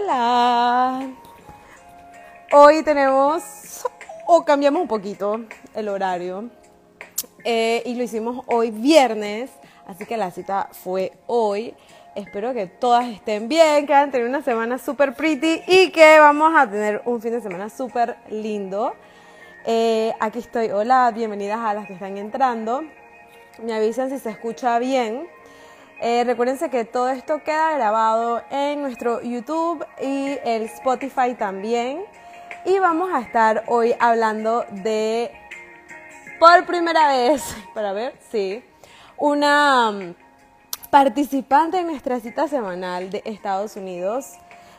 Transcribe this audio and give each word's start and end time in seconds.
Hola. 0.00 1.10
Hoy 2.52 2.84
tenemos, 2.84 3.84
o 4.26 4.44
cambiamos 4.44 4.82
un 4.82 4.88
poquito 4.88 5.40
el 5.74 5.88
horario, 5.88 6.50
eh, 7.42 7.82
y 7.84 7.94
lo 7.94 8.04
hicimos 8.04 8.44
hoy 8.46 8.70
viernes, 8.70 9.50
así 9.86 10.06
que 10.06 10.16
la 10.16 10.30
cita 10.30 10.68
fue 10.70 11.12
hoy. 11.26 11.74
Espero 12.14 12.54
que 12.54 12.66
todas 12.66 13.08
estén 13.08 13.48
bien, 13.48 13.86
que 13.86 13.94
hayan 13.94 14.10
tenido 14.10 14.28
una 14.28 14.42
semana 14.42 14.78
súper 14.78 15.14
pretty 15.14 15.62
y 15.66 15.90
que 15.90 16.20
vamos 16.20 16.52
a 16.56 16.70
tener 16.70 17.02
un 17.04 17.20
fin 17.20 17.32
de 17.32 17.40
semana 17.40 17.68
súper 17.68 18.16
lindo. 18.30 18.94
Eh, 19.64 20.14
aquí 20.20 20.38
estoy, 20.38 20.70
hola, 20.70 21.10
bienvenidas 21.12 21.58
a 21.58 21.74
las 21.74 21.86
que 21.86 21.94
están 21.94 22.16
entrando. 22.18 22.82
Me 23.62 23.74
avisan 23.74 24.10
si 24.10 24.18
se 24.18 24.30
escucha 24.30 24.78
bien. 24.78 25.26
Eh, 26.00 26.22
recuérdense 26.24 26.70
que 26.70 26.84
todo 26.84 27.08
esto 27.08 27.42
queda 27.42 27.72
grabado 27.72 28.40
en 28.50 28.82
nuestro 28.82 29.20
YouTube 29.20 29.84
y 30.00 30.38
el 30.44 30.62
Spotify 30.62 31.34
también. 31.36 32.04
Y 32.64 32.78
vamos 32.78 33.10
a 33.12 33.20
estar 33.20 33.64
hoy 33.66 33.94
hablando 33.98 34.64
de, 34.70 35.32
por 36.38 36.66
primera 36.66 37.08
vez, 37.08 37.42
para 37.74 37.92
ver, 37.92 38.14
sí, 38.30 38.62
una 39.16 39.90
um, 39.90 40.14
participante 40.90 41.80
en 41.80 41.86
nuestra 41.86 42.20
cita 42.20 42.46
semanal 42.46 43.10
de 43.10 43.22
Estados 43.24 43.74
Unidos. 43.74 44.34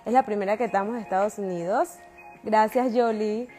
Es 0.05 0.13
la 0.13 0.23
primera 0.23 0.55
que 0.55 0.65
estamos 0.65 0.95
en 0.95 1.01
Estados 1.01 1.37
Unidos. 1.37 1.95
Gracias, 2.43 2.93
Jolie. 2.93 3.49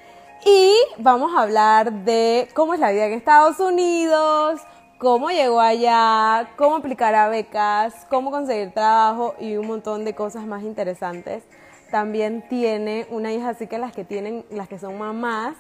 Y 0.47 0.75
vamos 0.97 1.37
a 1.37 1.43
hablar 1.43 1.93
de 1.93 2.49
cómo 2.55 2.73
es 2.73 2.81
la 2.81 2.91
vida 2.91 3.05
en 3.05 3.13
Estados 3.13 3.61
Unidos, 3.61 4.63
cómo 5.01 5.31
llegó 5.31 5.61
allá, 5.61 6.51
cómo 6.57 6.77
aplicar 6.77 7.15
a 7.15 7.31
becas, 7.31 8.07
cómo 8.11 8.31
conseguir 8.31 8.73
trabajo 8.73 9.35
y 9.41 9.57
un 9.57 9.67
montón 9.67 10.05
de 10.05 10.15
cosas 10.15 10.45
más 10.45 10.63
interesantes. 10.63 11.43
También 11.91 12.47
tiene 12.51 13.07
una 13.09 13.33
hija, 13.33 13.49
así 13.49 13.67
que 13.67 13.79
las 13.79 13.93
que 13.95 14.05
tienen, 14.05 14.45
las 14.51 14.69
que 14.69 14.79
son 14.79 14.99
mamás 14.99 15.57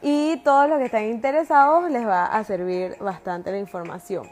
y 0.00 0.38
todos 0.38 0.70
los 0.70 0.78
que 0.78 0.86
están 0.86 1.04
interesados 1.04 1.90
les 1.90 2.06
va 2.06 2.24
a 2.24 2.42
servir 2.44 2.96
bastante 2.98 3.52
la 3.52 3.58
información. 3.58 4.26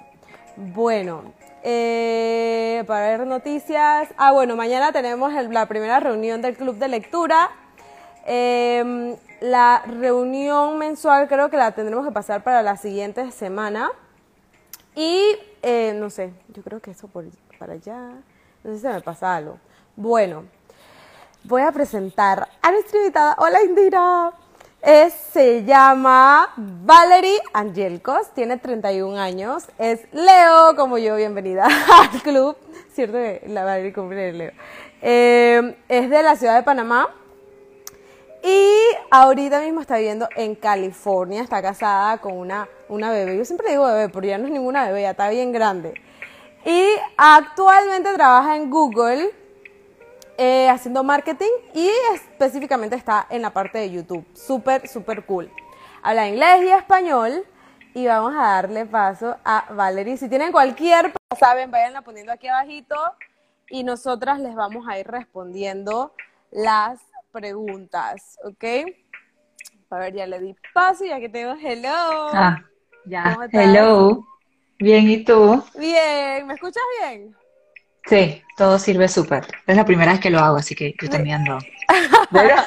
Bueno, 0.56 1.22
eh, 1.62 2.82
para 2.86 3.08
ver 3.08 3.26
noticias, 3.26 4.08
ah 4.16 4.32
bueno, 4.32 4.56
mañana 4.56 4.90
tenemos 4.90 5.34
la 5.50 5.66
primera 5.66 6.00
reunión 6.00 6.40
del 6.40 6.56
club 6.56 6.76
de 6.76 6.88
lectura. 6.88 7.50
Em, 8.24 9.16
la 9.42 9.82
reunión 9.84 10.78
mensual 10.78 11.28
creo 11.28 11.50
que 11.50 11.58
la 11.58 11.72
tendremos 11.72 12.06
que 12.06 12.12
pasar 12.12 12.42
para 12.42 12.62
la 12.62 12.78
siguiente 12.78 13.30
semana. 13.32 13.90
Y 14.94 15.36
eh, 15.62 15.92
no 15.94 16.10
sé, 16.10 16.32
yo 16.48 16.62
creo 16.62 16.80
que 16.80 16.90
eso 16.90 17.08
por 17.08 17.24
para 17.58 17.74
allá. 17.74 18.12
No 18.64 18.70
sé 18.70 18.76
si 18.76 18.82
se 18.82 18.88
me 18.88 19.00
pasa 19.00 19.36
algo. 19.36 19.58
Bueno, 19.96 20.44
voy 21.44 21.62
a 21.62 21.72
presentar 21.72 22.48
a 22.62 22.72
nuestra 22.72 22.98
invitada. 22.98 23.36
Hola 23.38 23.62
Indira. 23.62 24.32
Es, 24.82 25.12
se 25.12 25.62
llama 25.64 26.54
Valerie 26.56 27.38
Angelcos, 27.52 28.32
tiene 28.32 28.56
31 28.56 29.20
años, 29.20 29.66
es 29.76 30.00
Leo, 30.10 30.74
como 30.74 30.96
yo, 30.96 31.16
bienvenida 31.16 31.68
al 32.00 32.22
club, 32.22 32.56
cierto 32.94 33.18
la 33.48 33.64
Valerie 33.64 33.92
cumple 33.92 34.32
Leo. 34.32 34.52
Eh, 35.02 35.76
es 35.86 36.08
de 36.08 36.22
la 36.22 36.34
ciudad 36.34 36.56
de 36.56 36.62
Panamá, 36.62 37.10
y 38.42 38.76
ahorita 39.10 39.60
mismo 39.60 39.80
está 39.80 39.96
viviendo 39.96 40.28
en 40.36 40.54
California, 40.54 41.42
está 41.42 41.60
casada 41.60 42.18
con 42.18 42.36
una, 42.36 42.68
una 42.88 43.10
bebé. 43.10 43.36
Yo 43.36 43.44
siempre 43.44 43.70
digo 43.70 43.86
bebé, 43.86 44.08
pero 44.08 44.26
ya 44.26 44.38
no 44.38 44.46
es 44.46 44.52
ninguna 44.52 44.86
bebé, 44.86 45.02
ya 45.02 45.10
está 45.10 45.28
bien 45.28 45.52
grande. 45.52 45.94
Y 46.64 46.84
actualmente 47.16 48.12
trabaja 48.14 48.56
en 48.56 48.70
Google 48.70 49.30
eh, 50.38 50.68
haciendo 50.68 51.04
marketing 51.04 51.50
y 51.74 51.90
específicamente 52.14 52.96
está 52.96 53.26
en 53.30 53.42
la 53.42 53.50
parte 53.50 53.78
de 53.78 53.90
YouTube. 53.90 54.26
Súper, 54.34 54.88
súper 54.88 55.24
cool. 55.26 55.50
Habla 56.02 56.28
inglés 56.28 56.62
y 56.62 56.68
español. 56.68 57.44
Y 57.92 58.06
vamos 58.06 58.32
a 58.36 58.42
darle 58.42 58.86
paso 58.86 59.36
a 59.44 59.66
Valerie. 59.72 60.16
Si 60.16 60.28
tienen 60.28 60.52
cualquier, 60.52 61.12
saben, 61.36 61.72
váyanla 61.72 62.02
poniendo 62.02 62.30
aquí 62.32 62.46
abajito 62.46 62.94
y 63.68 63.82
nosotras 63.82 64.38
les 64.38 64.54
vamos 64.54 64.86
a 64.88 64.96
ir 64.98 65.08
respondiendo 65.08 66.14
las 66.52 67.00
preguntas, 67.32 68.38
¿ok? 68.44 68.64
A 69.90 69.98
ver, 69.98 70.14
ya 70.14 70.26
le 70.26 70.40
di 70.40 70.54
paso, 70.72 71.04
ya 71.04 71.18
que 71.18 71.28
tengo 71.28 71.54
hello. 71.60 72.28
Ah, 72.32 72.62
ya, 73.06 73.36
hello. 73.52 74.24
Bien, 74.78 75.08
¿y 75.08 75.24
tú? 75.24 75.62
Bien, 75.78 76.46
¿me 76.46 76.54
escuchas 76.54 76.82
bien? 77.00 77.36
Sí, 78.06 78.42
todo 78.56 78.78
sirve 78.78 79.08
súper. 79.08 79.46
Es 79.66 79.76
la 79.76 79.84
primera 79.84 80.12
vez 80.12 80.20
que 80.20 80.30
lo 80.30 80.38
hago, 80.38 80.56
así 80.56 80.74
que 80.74 80.94
yo 81.00 81.10
también 81.10 81.36
ando. 81.36 81.58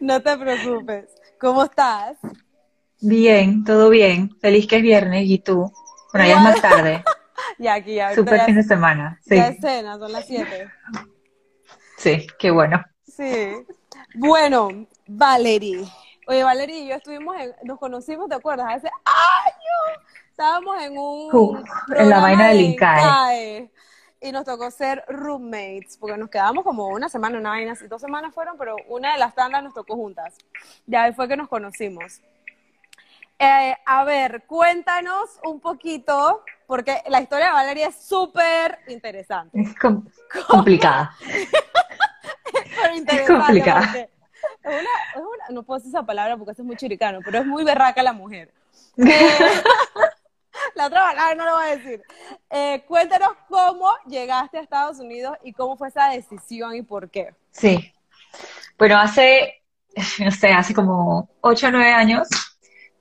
no 0.00 0.22
te 0.22 0.36
preocupes. 0.36 1.06
¿Cómo 1.38 1.64
estás? 1.64 2.16
Bien, 3.00 3.64
todo 3.64 3.90
bien. 3.90 4.36
Feliz 4.40 4.66
que 4.66 4.76
es 4.76 4.82
viernes, 4.82 5.24
¿y 5.26 5.38
tú? 5.38 5.70
Bueno, 6.12 6.28
ya 6.28 6.36
es 6.36 6.42
más 6.42 6.62
tarde. 6.62 7.04
ya 7.58 7.74
aquí, 7.74 7.94
ya. 7.94 8.14
Súper 8.14 8.40
fin 8.42 8.56
de 8.56 8.62
semana. 8.62 9.20
Sí. 9.22 9.36
Ya 9.36 9.48
es 9.48 9.60
cena, 9.60 9.98
son 9.98 10.12
las 10.12 10.26
7. 10.26 10.68
Sí, 11.96 12.26
qué 12.38 12.50
bueno. 12.50 12.82
Sí. 13.06 13.66
Bueno, 14.14 14.86
Valerie. 15.06 15.84
Oye, 16.26 16.42
Valerie 16.42 16.80
y 16.80 16.88
yo 16.88 16.96
estuvimos, 16.96 17.36
en, 17.38 17.54
nos 17.64 17.78
conocimos, 17.78 18.28
¿te 18.28 18.34
acuerdas? 18.34 18.66
Hace 18.68 18.88
años. 18.88 20.04
Estábamos 20.30 20.82
en 20.82 20.98
un. 20.98 21.64
en 21.96 22.10
la 22.10 22.20
vaina 22.20 22.48
del 22.48 22.60
INCAE. 22.60 23.70
Y 24.20 24.32
nos 24.32 24.44
tocó 24.44 24.70
ser 24.70 25.04
roommates, 25.08 25.98
porque 25.98 26.16
nos 26.16 26.30
quedamos 26.30 26.64
como 26.64 26.88
una 26.88 27.08
semana, 27.08 27.38
una 27.38 27.50
vaina 27.50 27.72
así. 27.72 27.86
Dos 27.86 28.00
semanas 28.00 28.34
fueron, 28.34 28.58
pero 28.58 28.76
una 28.88 29.12
de 29.12 29.18
las 29.18 29.34
tandas 29.34 29.62
nos 29.62 29.72
tocó 29.72 29.94
juntas. 29.94 30.34
Ya 30.86 31.12
fue 31.12 31.28
que 31.28 31.36
nos 31.36 31.48
conocimos. 31.48 32.20
Eh, 33.38 33.76
a 33.84 34.04
ver, 34.04 34.44
cuéntanos 34.46 35.38
un 35.44 35.60
poquito, 35.60 36.42
porque 36.66 37.02
la 37.08 37.20
historia 37.20 37.46
de 37.46 37.52
Valeria 37.52 37.88
es 37.88 37.96
súper 37.96 38.78
interesante. 38.88 39.60
Es 39.60 39.74
complicada. 40.48 41.14
es 43.08 43.26
complicada. 43.26 44.08
Es 44.62 44.72
una, 44.72 44.76
es 45.14 45.16
una, 45.16 45.44
no 45.50 45.62
puedo 45.62 45.78
decir 45.78 45.90
esa 45.90 46.04
palabra 46.04 46.36
porque 46.36 46.52
es 46.52 46.58
muy 46.58 46.76
chiricano, 46.76 47.20
pero 47.24 47.38
es 47.38 47.46
muy 47.46 47.64
berraca 47.64 48.02
la 48.02 48.12
mujer. 48.12 48.52
la 50.74 50.86
otra 50.86 51.00
palabra 51.00 51.34
no 51.34 51.44
lo 51.44 51.54
voy 51.56 51.64
a 51.64 51.76
decir. 51.76 52.02
Eh, 52.50 52.84
cuéntanos 52.86 53.30
cómo 53.48 53.88
llegaste 54.06 54.58
a 54.58 54.62
Estados 54.62 54.98
Unidos 54.98 55.36
y 55.44 55.52
cómo 55.52 55.76
fue 55.76 55.88
esa 55.88 56.08
decisión 56.10 56.74
y 56.74 56.82
por 56.82 57.10
qué. 57.10 57.34
Sí. 57.50 57.92
Bueno, 58.78 58.98
hace, 58.98 59.62
no 60.18 60.30
sé, 60.30 60.48
hace 60.48 60.74
como 60.74 61.30
8 61.40 61.68
o 61.68 61.70
9 61.70 61.92
años, 61.92 62.28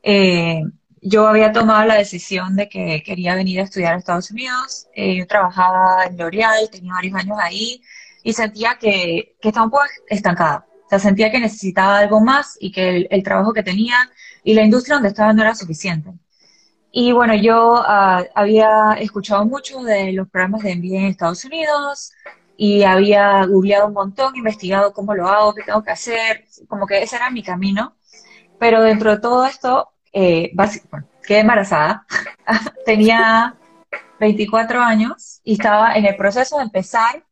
eh, 0.04 0.62
yo 1.02 1.28
había 1.28 1.52
tomado 1.52 1.86
la 1.86 1.96
decisión 1.96 2.56
de 2.56 2.68
que 2.70 3.04
quería 3.04 3.36
venir 3.36 3.60
a 3.60 3.64
estudiar 3.64 3.94
a 3.94 3.98
Estados 3.98 4.32
Unidos. 4.32 4.88
Eh, 4.94 5.16
yo 5.16 5.28
trabajaba 5.28 6.06
en 6.06 6.18
L'Oreal, 6.18 6.70
tenía 6.72 6.94
varios 6.94 7.16
años 7.16 7.38
ahí 7.40 7.82
y 8.26 8.34
sentía 8.34 8.78
que, 8.80 9.36
que 9.40 9.50
estaba 9.50 9.66
un 9.66 9.72
poco 9.72 9.84
estancada. 10.10 10.66
O 10.88 10.90
sea, 10.90 10.98
sentía 10.98 11.30
que 11.32 11.40
necesitaba 11.40 12.00
algo 12.00 12.20
más 12.20 12.58
y 12.60 12.72
que 12.72 13.08
el, 13.08 13.24
trabajo 13.24 13.54
que 13.54 13.62
tenía 13.62 13.98
y 14.44 14.56
la 14.56 14.64
industria 14.64 14.96
donde 14.96 15.10
estaba 15.10 15.32
no 15.32 15.44
era 15.44 15.54
suficiente. 15.54 16.12
Y 16.92 17.12
bueno, 17.12 17.36
yo 17.36 17.76
ah, 17.86 18.24
había 18.34 18.94
escuchado 18.94 19.46
mucho 19.46 19.84
de 19.84 20.12
los 20.14 20.28
programas 20.28 20.64
de 20.64 20.76
MBA 20.76 20.98
en 20.98 21.06
Estados 21.06 21.46
Unidos 21.46 22.14
y 22.58 22.82
había 22.82 23.46
googleado 23.46 23.88
un 23.88 23.94
montón, 23.94 24.36
investigado 24.36 24.92
cómo 24.92 25.14
lo 25.14 25.28
hago, 25.28 25.54
qué 25.54 25.62
tengo 25.62 25.84
que 25.84 25.92
hacer, 25.92 26.46
como 26.68 26.88
que 26.88 27.04
ese 27.04 27.18
era 27.18 27.30
mi 27.30 27.44
camino. 27.44 27.96
Pero 28.58 28.82
dentro 28.82 29.12
de 29.12 29.20
todo 29.20 29.46
esto, 29.46 29.90
eh, 30.12 30.52
bueno, 30.56 31.08
quedé 31.28 31.42
embarazada. 31.42 32.08
Tenía 32.86 33.56
24 34.20 34.82
años 34.82 35.42
y 35.44 35.54
estaba 35.54 35.94
en 35.94 36.06
el 36.06 36.16
proceso 36.16 36.58
de 36.58 36.64
empezar 36.64 37.25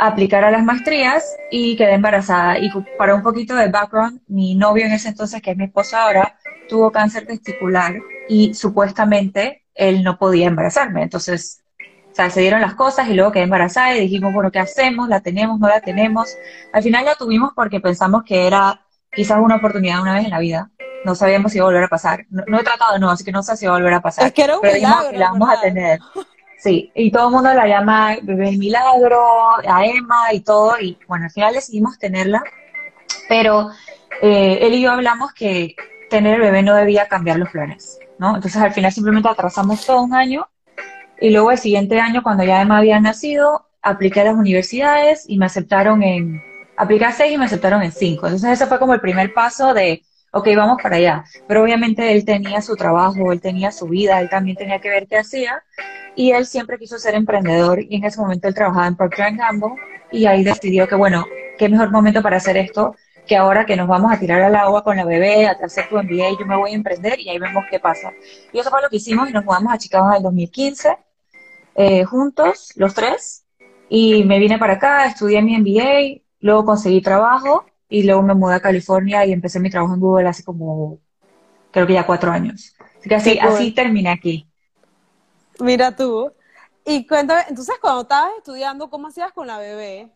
aplicar 0.00 0.44
a 0.44 0.50
las 0.50 0.64
maestrías 0.64 1.36
y 1.50 1.76
quedé 1.76 1.92
embarazada. 1.92 2.58
Y 2.58 2.70
para 2.98 3.14
un 3.14 3.22
poquito 3.22 3.54
de 3.54 3.68
background, 3.68 4.20
mi 4.28 4.54
novio 4.54 4.86
en 4.86 4.92
ese 4.92 5.08
entonces, 5.08 5.42
que 5.42 5.50
es 5.50 5.56
mi 5.56 5.64
esposo 5.64 5.96
ahora, 5.96 6.38
tuvo 6.68 6.90
cáncer 6.90 7.26
testicular 7.26 7.94
y 8.28 8.54
supuestamente 8.54 9.64
él 9.74 10.02
no 10.02 10.18
podía 10.18 10.46
embarazarme. 10.46 11.02
Entonces, 11.02 11.62
o 12.10 12.14
sea, 12.14 12.30
se 12.30 12.40
dieron 12.40 12.60
las 12.60 12.74
cosas 12.74 13.08
y 13.08 13.14
luego 13.14 13.30
quedé 13.30 13.44
embarazada 13.44 13.94
y 13.94 14.00
dijimos, 14.00 14.32
bueno, 14.32 14.50
¿qué 14.50 14.58
hacemos? 14.58 15.08
¿La 15.08 15.20
tenemos? 15.20 15.60
¿No 15.60 15.68
la 15.68 15.80
tenemos? 15.80 16.36
Al 16.72 16.82
final 16.82 17.04
la 17.04 17.14
tuvimos 17.14 17.52
porque 17.54 17.80
pensamos 17.80 18.24
que 18.24 18.46
era 18.46 18.80
quizás 19.12 19.38
una 19.38 19.56
oportunidad 19.56 20.00
una 20.00 20.14
vez 20.14 20.24
en 20.24 20.30
la 20.30 20.38
vida. 20.38 20.70
No 21.04 21.14
sabíamos 21.14 21.52
si 21.52 21.58
iba 21.58 21.66
a 21.66 21.68
volver 21.68 21.84
a 21.84 21.88
pasar. 21.88 22.26
No, 22.30 22.58
he 22.58 22.64
tratado, 22.64 22.98
no, 22.98 23.10
así 23.10 23.24
que 23.24 23.32
no 23.32 23.42
sé 23.42 23.56
si 23.56 23.66
va 23.66 23.72
a 23.72 23.76
volver 23.76 23.94
a 23.94 24.00
pasar. 24.00 24.26
Es 24.26 24.32
que 24.32 24.42
era 24.42 24.58
un 24.58 24.66
milagro, 24.66 25.18
la 25.18 25.30
vamos 25.30 25.48
a 25.50 25.60
tener. 25.60 26.00
Sí, 26.62 26.92
y 26.94 27.10
todo 27.10 27.28
el 27.28 27.34
mundo 27.34 27.54
la 27.54 27.66
llama 27.66 28.16
Bebé 28.22 28.52
Milagro, 28.52 29.24
a 29.66 29.86
Emma 29.86 30.32
y 30.32 30.40
todo, 30.40 30.78
y 30.78 30.98
bueno, 31.08 31.24
al 31.24 31.30
final 31.30 31.54
decidimos 31.54 31.98
tenerla, 31.98 32.42
pero 33.30 33.70
eh, 34.20 34.58
él 34.60 34.74
y 34.74 34.82
yo 34.82 34.92
hablamos 34.92 35.32
que 35.32 35.74
tener 36.10 36.34
el 36.34 36.42
bebé 36.42 36.62
no 36.62 36.74
debía 36.74 37.08
cambiar 37.08 37.38
los 37.38 37.48
planes, 37.48 37.98
¿no? 38.18 38.36
Entonces 38.36 38.60
al 38.60 38.74
final 38.74 38.92
simplemente 38.92 39.30
atrasamos 39.30 39.86
todo 39.86 40.02
un 40.02 40.14
año, 40.14 40.48
y 41.18 41.30
luego 41.30 41.50
el 41.50 41.58
siguiente 41.58 41.98
año, 41.98 42.22
cuando 42.22 42.44
ya 42.44 42.60
Emma 42.60 42.76
había 42.76 43.00
nacido, 43.00 43.66
apliqué 43.80 44.20
a 44.20 44.24
las 44.24 44.34
universidades 44.34 45.24
y 45.26 45.38
me 45.38 45.46
aceptaron 45.46 46.02
en, 46.02 46.42
apliqué 46.76 47.06
a 47.06 47.12
seis 47.12 47.32
y 47.32 47.38
me 47.38 47.46
aceptaron 47.46 47.82
en 47.82 47.92
cinco. 47.92 48.26
Entonces 48.26 48.50
ese 48.50 48.66
fue 48.66 48.78
como 48.78 48.92
el 48.92 49.00
primer 49.00 49.32
paso 49.32 49.72
de, 49.72 50.02
ok, 50.32 50.48
vamos 50.56 50.78
para 50.82 50.96
allá. 50.96 51.24
Pero 51.46 51.62
obviamente 51.62 52.12
él 52.12 52.24
tenía 52.24 52.62
su 52.62 52.76
trabajo, 52.76 53.32
él 53.32 53.40
tenía 53.40 53.72
su 53.72 53.86
vida, 53.86 54.20
él 54.20 54.28
también 54.28 54.56
tenía 54.56 54.80
que 54.80 54.90
ver 54.90 55.06
qué 55.06 55.18
hacía 55.18 55.62
y 56.14 56.32
él 56.32 56.46
siempre 56.46 56.78
quiso 56.78 56.98
ser 56.98 57.14
emprendedor 57.14 57.80
y 57.80 57.96
en 57.96 58.04
ese 58.04 58.20
momento 58.20 58.48
él 58.48 58.54
trabajaba 58.54 58.86
en 58.86 58.96
Procter 58.96 59.34
Gamble 59.36 59.74
y 60.10 60.26
ahí 60.26 60.42
decidió 60.44 60.88
que 60.88 60.94
bueno, 60.94 61.24
qué 61.58 61.68
mejor 61.68 61.90
momento 61.90 62.22
para 62.22 62.36
hacer 62.36 62.56
esto 62.56 62.94
que 63.26 63.36
ahora 63.36 63.64
que 63.64 63.76
nos 63.76 63.86
vamos 63.86 64.12
a 64.12 64.18
tirar 64.18 64.42
al 64.42 64.56
agua 64.56 64.82
con 64.82 64.96
la 64.96 65.04
bebé, 65.04 65.46
a 65.46 65.52
hacer 65.52 65.88
tu 65.88 65.96
MBA, 65.96 66.38
yo 66.38 66.46
me 66.46 66.56
voy 66.56 66.72
a 66.72 66.74
emprender 66.74 67.20
y 67.20 67.28
ahí 67.28 67.38
vemos 67.38 67.64
qué 67.70 67.78
pasa. 67.78 68.12
Y 68.52 68.58
eso 68.58 68.70
fue 68.70 68.82
lo 68.82 68.88
que 68.88 68.96
hicimos 68.96 69.30
y 69.30 69.32
nos 69.32 69.44
mudamos 69.44 69.72
a 69.72 69.78
Chicago 69.78 70.08
en 70.10 70.16
el 70.16 70.22
2015, 70.24 70.96
eh, 71.76 72.04
juntos, 72.04 72.72
los 72.74 72.92
tres, 72.92 73.44
y 73.88 74.24
me 74.24 74.40
vine 74.40 74.58
para 74.58 74.74
acá, 74.74 75.06
estudié 75.06 75.42
mi 75.42 75.56
MBA, 75.56 76.22
luego 76.40 76.64
conseguí 76.64 77.00
trabajo 77.02 77.66
y 77.90 78.04
luego 78.04 78.22
me 78.22 78.34
mudé 78.34 78.54
a 78.54 78.60
California 78.60 79.26
y 79.26 79.32
empecé 79.32 79.60
mi 79.60 79.68
trabajo 79.68 79.92
en 79.92 80.00
Google 80.00 80.28
hace 80.28 80.42
como, 80.42 80.98
creo 81.70 81.86
que 81.86 81.92
ya 81.92 82.06
cuatro 82.06 82.30
años. 82.30 82.74
Así 82.98 83.08
que 83.08 83.14
así, 83.14 83.38
así 83.38 83.72
terminé 83.72 84.08
aquí. 84.08 84.46
Mira 85.58 85.94
tú. 85.94 86.32
Y 86.86 87.06
cuéntame, 87.06 87.42
entonces 87.48 87.76
cuando 87.80 88.02
estabas 88.02 88.32
estudiando, 88.38 88.88
¿cómo 88.88 89.08
hacías 89.08 89.32
con 89.32 89.46
la 89.46 89.58
bebé? 89.58 90.10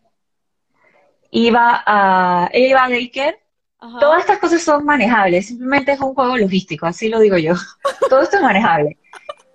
iba 1.35 1.83
a, 1.85 2.49
ella 2.53 2.67
iba 2.69 2.85
a 2.85 2.89
daycare. 2.89 3.39
Todas 3.99 4.21
estas 4.21 4.39
cosas 4.39 4.63
son 4.63 4.83
manejables, 4.83 5.47
simplemente 5.47 5.91
es 5.91 5.99
un 5.99 6.15
juego 6.15 6.37
logístico, 6.37 6.87
así 6.87 7.07
lo 7.07 7.19
digo 7.19 7.37
yo. 7.37 7.53
Todo 8.09 8.21
esto 8.21 8.37
es 8.37 8.41
manejable. 8.41 8.97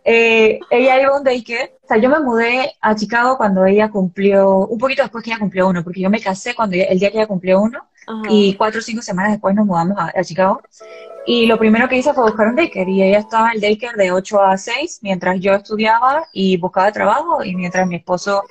Eh, 0.04 0.60
ella 0.70 1.00
iba 1.00 1.14
a 1.14 1.18
un 1.18 1.24
daycare, 1.24 1.78
o 1.82 1.86
sea, 1.88 1.96
yo 1.96 2.08
me 2.08 2.20
mudé 2.20 2.74
a 2.80 2.94
Chicago 2.94 3.36
cuando 3.36 3.64
ella 3.64 3.90
cumplió, 3.90 4.66
un 4.66 4.78
poquito 4.78 5.02
después 5.02 5.24
que 5.24 5.30
ella 5.30 5.40
cumplió 5.40 5.68
uno, 5.68 5.82
porque 5.82 6.00
yo 6.00 6.10
me 6.10 6.20
casé 6.20 6.54
cuando 6.54 6.76
el 6.76 6.98
día 6.98 7.10
que 7.10 7.18
ella 7.18 7.26
cumplió 7.26 7.60
uno, 7.60 7.88
y 8.28 8.54
cuatro 8.54 8.80
o 8.80 8.82
cinco 8.82 9.02
semanas 9.02 9.32
después 9.32 9.54
nos 9.54 9.66
mudamos 9.66 9.96
a, 9.98 10.22
Chicago. 10.22 10.60
Y 11.26 11.46
lo 11.46 11.58
primero 11.58 11.88
que 11.88 11.96
hice 11.96 12.12
fue 12.12 12.24
buscar 12.24 12.48
un 12.48 12.56
daycare, 12.56 12.90
y 12.90 13.02
ella 13.02 13.18
estaba 13.18 13.48
en 13.48 13.56
el 13.56 13.60
daycare 13.60 13.96
de 13.96 14.10
8 14.10 14.40
a 14.42 14.56
6, 14.56 15.00
mientras 15.02 15.38
yo 15.38 15.54
estudiaba 15.54 16.26
y 16.32 16.56
buscaba 16.56 16.90
trabajo, 16.92 17.44
y 17.44 17.54
mientras 17.54 17.86
mi 17.86 17.96
esposo 17.96 18.42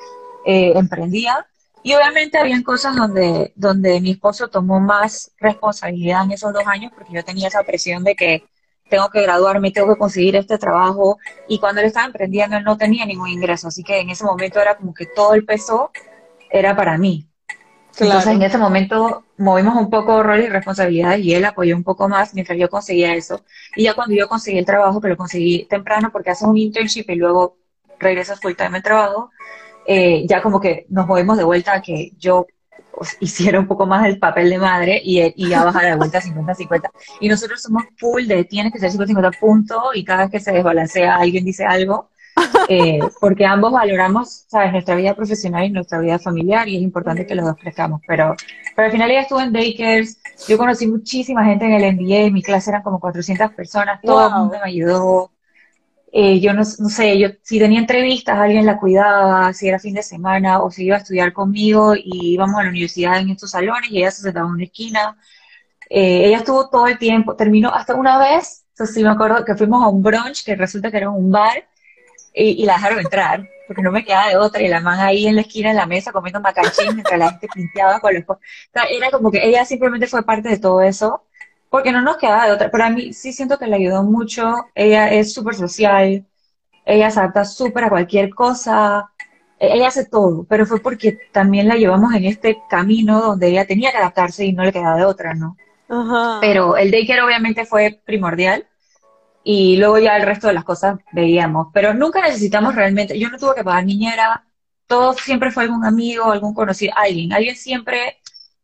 eh, 0.45 0.73
emprendía. 0.75 1.45
Y 1.81 1.93
obviamente 1.93 2.37
habían 2.37 2.63
cosas 2.63 2.95
donde, 2.95 3.53
donde 3.55 4.01
mi 4.01 4.11
esposo 4.11 4.49
tomó 4.49 4.79
más 4.79 5.31
responsabilidad 5.39 6.25
en 6.25 6.31
esos 6.31 6.53
dos 6.53 6.63
años 6.67 6.91
porque 6.93 7.13
yo 7.13 7.23
tenía 7.23 7.47
esa 7.47 7.63
presión 7.63 8.03
de 8.03 8.15
que 8.15 8.43
tengo 8.89 9.09
que 9.09 9.21
graduarme, 9.21 9.71
tengo 9.71 9.93
que 9.93 9.99
conseguir 9.99 10.35
este 10.35 10.57
trabajo. 10.57 11.17
Y 11.47 11.59
cuando 11.59 11.81
él 11.81 11.87
estaba 11.87 12.05
emprendiendo, 12.05 12.57
él 12.57 12.63
no 12.63 12.77
tenía 12.77 13.05
ningún 13.05 13.29
ingreso. 13.29 13.69
Así 13.69 13.83
que 13.83 13.99
en 13.99 14.09
ese 14.09 14.25
momento 14.25 14.59
era 14.59 14.75
como 14.75 14.93
que 14.93 15.05
todo 15.05 15.33
el 15.35 15.45
peso 15.45 15.91
era 16.49 16.75
para 16.75 16.97
mí. 16.97 17.28
Entonces 17.97 18.33
en 18.33 18.41
ese 18.41 18.57
momento 18.57 19.25
movimos 19.37 19.75
un 19.75 19.89
poco 19.89 20.23
rol 20.23 20.39
y 20.39 20.47
responsabilidad 20.47 21.17
y 21.17 21.33
él 21.33 21.45
apoyó 21.45 21.75
un 21.75 21.83
poco 21.83 22.07
más 22.07 22.33
mientras 22.33 22.57
yo 22.57 22.69
conseguía 22.69 23.13
eso. 23.13 23.43
Y 23.75 23.83
ya 23.83 23.93
cuando 23.93 24.15
yo 24.15 24.27
conseguí 24.27 24.57
el 24.57 24.65
trabajo, 24.65 25.01
que 25.01 25.09
lo 25.09 25.17
conseguí 25.17 25.65
temprano 25.65 26.09
porque 26.11 26.29
haces 26.29 26.47
un 26.47 26.57
internship 26.57 27.09
y 27.09 27.15
luego 27.15 27.57
regresas 27.99 28.39
full 28.39 28.53
time 28.53 28.77
al 28.77 28.83
trabajo, 28.83 29.31
eh, 29.85 30.25
ya 30.27 30.41
como 30.41 30.59
que 30.59 30.85
nos 30.89 31.07
movemos 31.07 31.37
de 31.37 31.43
vuelta 31.43 31.73
a 31.73 31.81
que 31.81 32.11
yo 32.17 32.47
hiciera 33.19 33.59
un 33.59 33.67
poco 33.67 33.85
más 33.85 34.05
el 34.05 34.19
papel 34.19 34.49
de 34.49 34.59
madre 34.59 35.01
y, 35.03 35.33
y 35.35 35.53
a 35.53 35.65
bajar 35.65 35.85
de 35.85 35.95
vuelta 35.95 36.21
50-50. 36.21 36.89
Y 37.19 37.27
nosotros 37.27 37.61
somos 37.61 37.83
full 37.97 38.25
de 38.27 38.45
tienes 38.45 38.71
que 38.71 38.79
ser 38.79 38.91
50-50 38.91 39.39
punto 39.39 39.81
y 39.93 40.03
cada 40.05 40.23
vez 40.23 40.31
que 40.31 40.39
se 40.39 40.51
desbalancea 40.51 41.15
alguien 41.15 41.43
dice 41.43 41.65
algo, 41.65 42.09
eh, 42.69 42.99
porque 43.19 43.45
ambos 43.45 43.71
valoramos, 43.71 44.45
¿sabes?, 44.47 44.71
nuestra 44.71 44.95
vida 44.95 45.15
profesional 45.15 45.65
y 45.65 45.69
nuestra 45.69 45.99
vida 45.99 46.19
familiar 46.19 46.67
y 46.67 46.77
es 46.77 46.81
importante 46.81 47.25
que 47.25 47.35
los 47.35 47.45
dos 47.45 47.55
crezcamos. 47.55 48.01
Pero, 48.07 48.35
pero 48.75 48.85
al 48.85 48.91
final 48.91 49.11
ella 49.11 49.21
estuvo 49.21 49.41
en 49.41 49.53
daycares, 49.53 50.21
yo 50.47 50.57
conocí 50.57 50.87
muchísima 50.87 51.45
gente 51.45 51.65
en 51.65 51.73
el 51.73 51.95
MBA, 51.95 52.31
mi 52.31 52.41
clase 52.41 52.71
eran 52.71 52.83
como 52.83 52.99
400 52.99 53.51
personas, 53.51 53.99
todo 54.01 54.27
el 54.27 54.33
mundo 54.33 54.57
me 54.63 54.69
ayudó, 54.69 55.31
eh, 56.11 56.39
yo 56.39 56.53
no, 56.53 56.63
sé, 56.63 57.19
yo 57.19 57.29
si 57.43 57.59
tenía 57.59 57.79
entrevistas, 57.79 58.37
alguien 58.37 58.65
la 58.65 58.79
cuidaba, 58.79 59.53
si 59.53 59.67
era 59.67 59.77
fin 59.77 59.93
de 59.93 60.01
semana 60.01 60.61
o 60.61 60.71
si 60.71 60.85
iba 60.85 60.95
a 60.95 60.99
estudiar 60.99 61.33
conmigo 61.33 61.95
y 61.95 62.33
íbamos 62.33 62.59
a 62.59 62.63
la 62.63 62.69
universidad 62.69 63.19
en 63.19 63.29
estos 63.29 63.51
salones 63.51 63.91
y 63.91 63.99
ella 63.99 64.11
se 64.11 64.23
sentaba 64.23 64.47
en 64.47 64.53
una 64.53 64.63
esquina. 64.63 65.17
Eh, 65.89 66.27
ella 66.27 66.37
estuvo 66.37 66.69
todo 66.69 66.87
el 66.87 66.97
tiempo, 66.97 67.35
terminó 67.35 67.69
hasta 67.73 67.95
una 67.95 68.17
vez, 68.17 68.65
entonces 68.71 68.95
sí 68.95 69.03
me 69.03 69.09
acuerdo 69.09 69.45
que 69.45 69.55
fuimos 69.55 69.83
a 69.83 69.87
un 69.87 70.01
brunch 70.01 70.43
que 70.43 70.55
resulta 70.55 70.89
que 70.91 70.97
era 70.97 71.09
un 71.09 71.31
bar 71.31 71.67
y, 72.33 72.65
la 72.65 72.73
dejaron 72.73 72.99
entrar 72.99 73.47
porque 73.67 73.81
no 73.81 73.91
me 73.91 74.03
quedaba 74.03 74.29
de 74.29 74.37
otra 74.37 74.61
y 74.63 74.67
la 74.67 74.79
man 74.79 74.99
ahí 74.99 75.27
en 75.27 75.35
la 75.35 75.41
esquina 75.41 75.69
en 75.69 75.75
la 75.75 75.85
mesa 75.85 76.11
comiendo 76.11 76.41
macachín 76.41 76.95
mientras 76.95 77.19
la 77.19 77.29
gente 77.31 77.47
pinteaba 77.53 77.99
con 77.99 78.13
los... 78.13 78.23
O 78.27 78.39
sea, 78.73 78.83
era 78.85 79.11
como 79.11 79.31
que 79.31 79.45
ella 79.45 79.63
simplemente 79.65 80.07
fue 80.07 80.23
parte 80.23 80.49
de 80.49 80.57
todo 80.57 80.81
eso 80.81 81.23
porque 81.69 81.91
no 81.91 82.01
nos 82.01 82.17
quedaba 82.17 82.47
de 82.47 82.51
otra. 82.51 82.71
Pero 82.71 82.83
a 82.83 82.89
mí 82.89 83.13
sí 83.13 83.31
siento 83.31 83.59
que 83.59 83.67
le 83.67 83.75
ayudó 83.75 84.03
mucho. 84.03 84.65
Ella 84.73 85.11
es 85.13 85.33
súper 85.33 85.53
social, 85.55 86.25
ella 86.85 87.11
se 87.11 87.19
adapta 87.19 87.45
súper 87.45 87.85
a 87.85 87.89
cualquier 87.89 88.31
cosa, 88.31 89.11
e-, 89.59 89.73
ella 89.73 89.87
hace 89.87 90.05
todo, 90.05 90.45
pero 90.49 90.65
fue 90.65 90.79
porque 90.79 91.17
también 91.31 91.67
la 91.67 91.75
llevamos 91.75 92.13
en 92.13 92.25
este 92.25 92.57
camino 92.69 93.21
donde 93.21 93.47
ella 93.47 93.65
tenía 93.65 93.91
que 93.91 93.97
adaptarse 93.97 94.45
y 94.45 94.53
no 94.53 94.63
le 94.63 94.71
quedaba 94.71 94.97
de 94.97 95.05
otra, 95.05 95.33
¿no? 95.33 95.57
Ajá. 95.87 96.39
Pero 96.41 96.77
el 96.77 96.91
daycare 96.91 97.21
obviamente 97.21 97.65
fue 97.65 97.99
primordial 98.05 98.65
y 99.43 99.77
luego 99.77 99.99
ya 99.99 100.17
el 100.17 100.23
resto 100.23 100.47
de 100.47 100.53
las 100.53 100.63
cosas 100.63 100.99
veíamos, 101.11 101.67
pero 101.73 101.93
nunca 101.93 102.21
necesitamos 102.21 102.75
realmente, 102.75 103.17
yo 103.17 103.29
no 103.29 103.37
tuve 103.37 103.55
que 103.55 103.63
pagar 103.63 103.85
niñera, 103.85 104.45
todo 104.87 105.13
siempre 105.13 105.51
fue 105.51 105.63
algún 105.63 105.85
amigo, 105.85 106.31
algún 106.31 106.53
conocido, 106.53 106.93
alguien, 106.95 107.31
alguien 107.31 107.55
siempre 107.55 108.19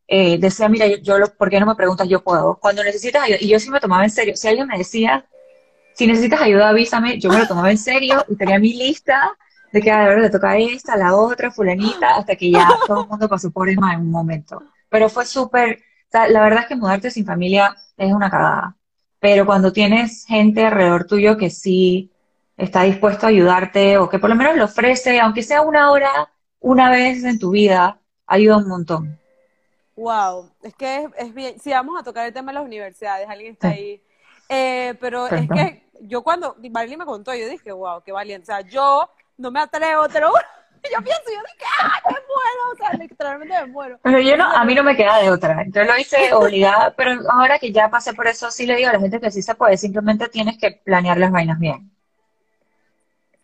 eh, 0.07 0.38
decía, 0.38 0.69
mira, 0.69 0.88
yo, 0.88 1.16
¿por 1.38 1.50
qué 1.50 1.60
no 1.60 1.66
me 1.66 1.75
preguntas? 1.75 2.07
Yo 2.07 2.24
puedo. 2.24 2.57
Cuando 2.60 2.83
necesitas 2.83 3.24
ayuda, 3.24 3.38
y 3.42 3.48
yo 3.48 3.60
sí 3.60 3.69
me 3.69 3.80
tomaba 3.80 4.04
en 4.04 4.10
serio, 4.10 4.36
si 4.36 4.48
alguien 4.48 4.68
me 4.68 4.77
decía, 4.77 5.25
si 5.94 6.07
necesitas 6.07 6.42
ayuda, 6.42 6.69
avísame, 6.69 7.19
yo 7.19 7.30
me 7.30 7.39
lo 7.39 7.48
tomaba 7.48 7.72
en 7.72 7.77
serio 7.77 8.25
y 8.27 8.36
tenía 8.36 8.60
mi 8.60 8.74
lista 8.74 9.38
de 9.72 9.81
que 9.81 9.92
a 9.92 10.07
ver, 10.07 10.19
le 10.19 10.30
toca 10.30 10.57
esta, 10.57 10.95
la 10.95 11.16
otra, 11.16 11.51
fulanita, 11.51 12.16
hasta 12.18 12.36
que 12.36 12.51
ya 12.51 12.68
todo 12.88 13.04
el 13.04 13.10
mundo 13.10 13.30
pasó 13.30 13.51
por 13.51 13.69
Emma 13.69 13.94
en 13.94 14.01
un 14.01 14.12
momento. 14.12 14.62
Pero 14.89 15.10
fue 15.10 15.25
súper, 15.25 15.80
la 16.12 16.42
verdad 16.42 16.62
es 16.62 16.68
que 16.68 16.75
mudarte 16.75 17.12
sin 17.12 17.25
familia 17.25 17.75
es 17.98 18.13
una 18.13 18.30
cagada. 18.30 18.75
Pero 19.27 19.44
cuando 19.44 19.74
tienes 19.74 20.24
gente 20.27 20.63
alrededor 20.63 21.07
tuyo 21.07 21.36
que 21.36 21.50
sí 21.50 22.12
está 22.57 22.83
dispuesto 22.83 23.25
a 23.25 23.30
ayudarte 23.30 23.98
o 23.98 24.07
que 24.07 24.19
por 24.19 24.30
lo 24.30 24.36
menos 24.36 24.56
lo 24.56 24.66
ofrece, 24.66 25.19
aunque 25.19 25.42
sea 25.42 25.63
una 25.63 25.89
hora, 25.89 26.31
una 26.60 26.92
vez 26.92 27.24
en 27.24 27.39
tu 27.39 27.50
vida, 27.50 28.00
ayuda 28.27 28.57
un 28.57 28.68
montón. 28.68 29.19
Wow, 29.95 30.51
es 30.62 30.75
que 30.75 31.10
es, 31.17 31.34
bien. 31.34 31.60
Si 31.60 31.72
vamos 31.72 32.00
a 32.00 32.03
tocar 32.03 32.27
el 32.27 32.34
tema 32.34 32.51
de 32.51 32.60
las 32.60 32.65
universidades, 32.65 33.27
alguien 33.27 33.53
está 33.53 33.70
ahí. 33.70 34.00
Eh, 34.48 34.94
pero 35.01 35.25
es 35.25 35.50
que 35.50 35.89
yo 36.01 36.22
cuando 36.22 36.55
Marilyn 36.70 37.00
me 37.00 37.05
contó, 37.05 37.34
yo 37.34 37.50
dije, 37.50 37.72
wow, 37.72 38.03
qué 38.05 38.12
valiente. 38.12 38.44
O 38.44 38.55
sea, 38.55 38.62
yo 38.62 39.10
no 39.38 39.50
me 39.50 39.60
atrevo, 39.60 40.03
pero 40.13 40.34
yo 40.94 41.01
pienso, 41.04 41.24
yo 41.27 41.42
dije, 41.42 41.65
¡ah, 41.82 42.01
me 42.06 42.12
muero! 42.12 42.74
O 42.74 42.75
sea, 42.77 42.94
literalmente 42.94 43.62
me 43.62 43.65
muero. 43.68 44.00
Pero 44.01 44.20
yo 44.20 44.38
no, 44.38 44.51
a 44.51 44.63
mí 44.65 44.75
no 44.75 44.84
me 44.84 44.96
queda 44.96 45.20
de 45.20 45.32
otra. 45.32 45.62
Entonces 45.62 45.88
lo 45.92 46.00
hice 46.00 46.34
obligada, 46.34 46.94
pero 46.96 47.20
ahora 47.30 47.60
que 47.60 47.72
ya 47.72 47.89
pasé 47.89 48.13
por 48.13 48.27
eso, 48.27 48.51
sí 48.51 48.65
le 48.65 48.75
digo 48.75 48.89
a 48.89 48.94
la 48.94 49.00
gente 49.00 49.20
que 49.20 49.32
sí 49.32 49.42
se 49.42 49.56
puede, 49.56 49.77
simplemente 49.77 50.27
tienes 50.30 50.58
que 50.58 50.72
planear 50.84 51.18
las 51.18 51.32
vainas 51.32 51.60
bien. 51.60 51.92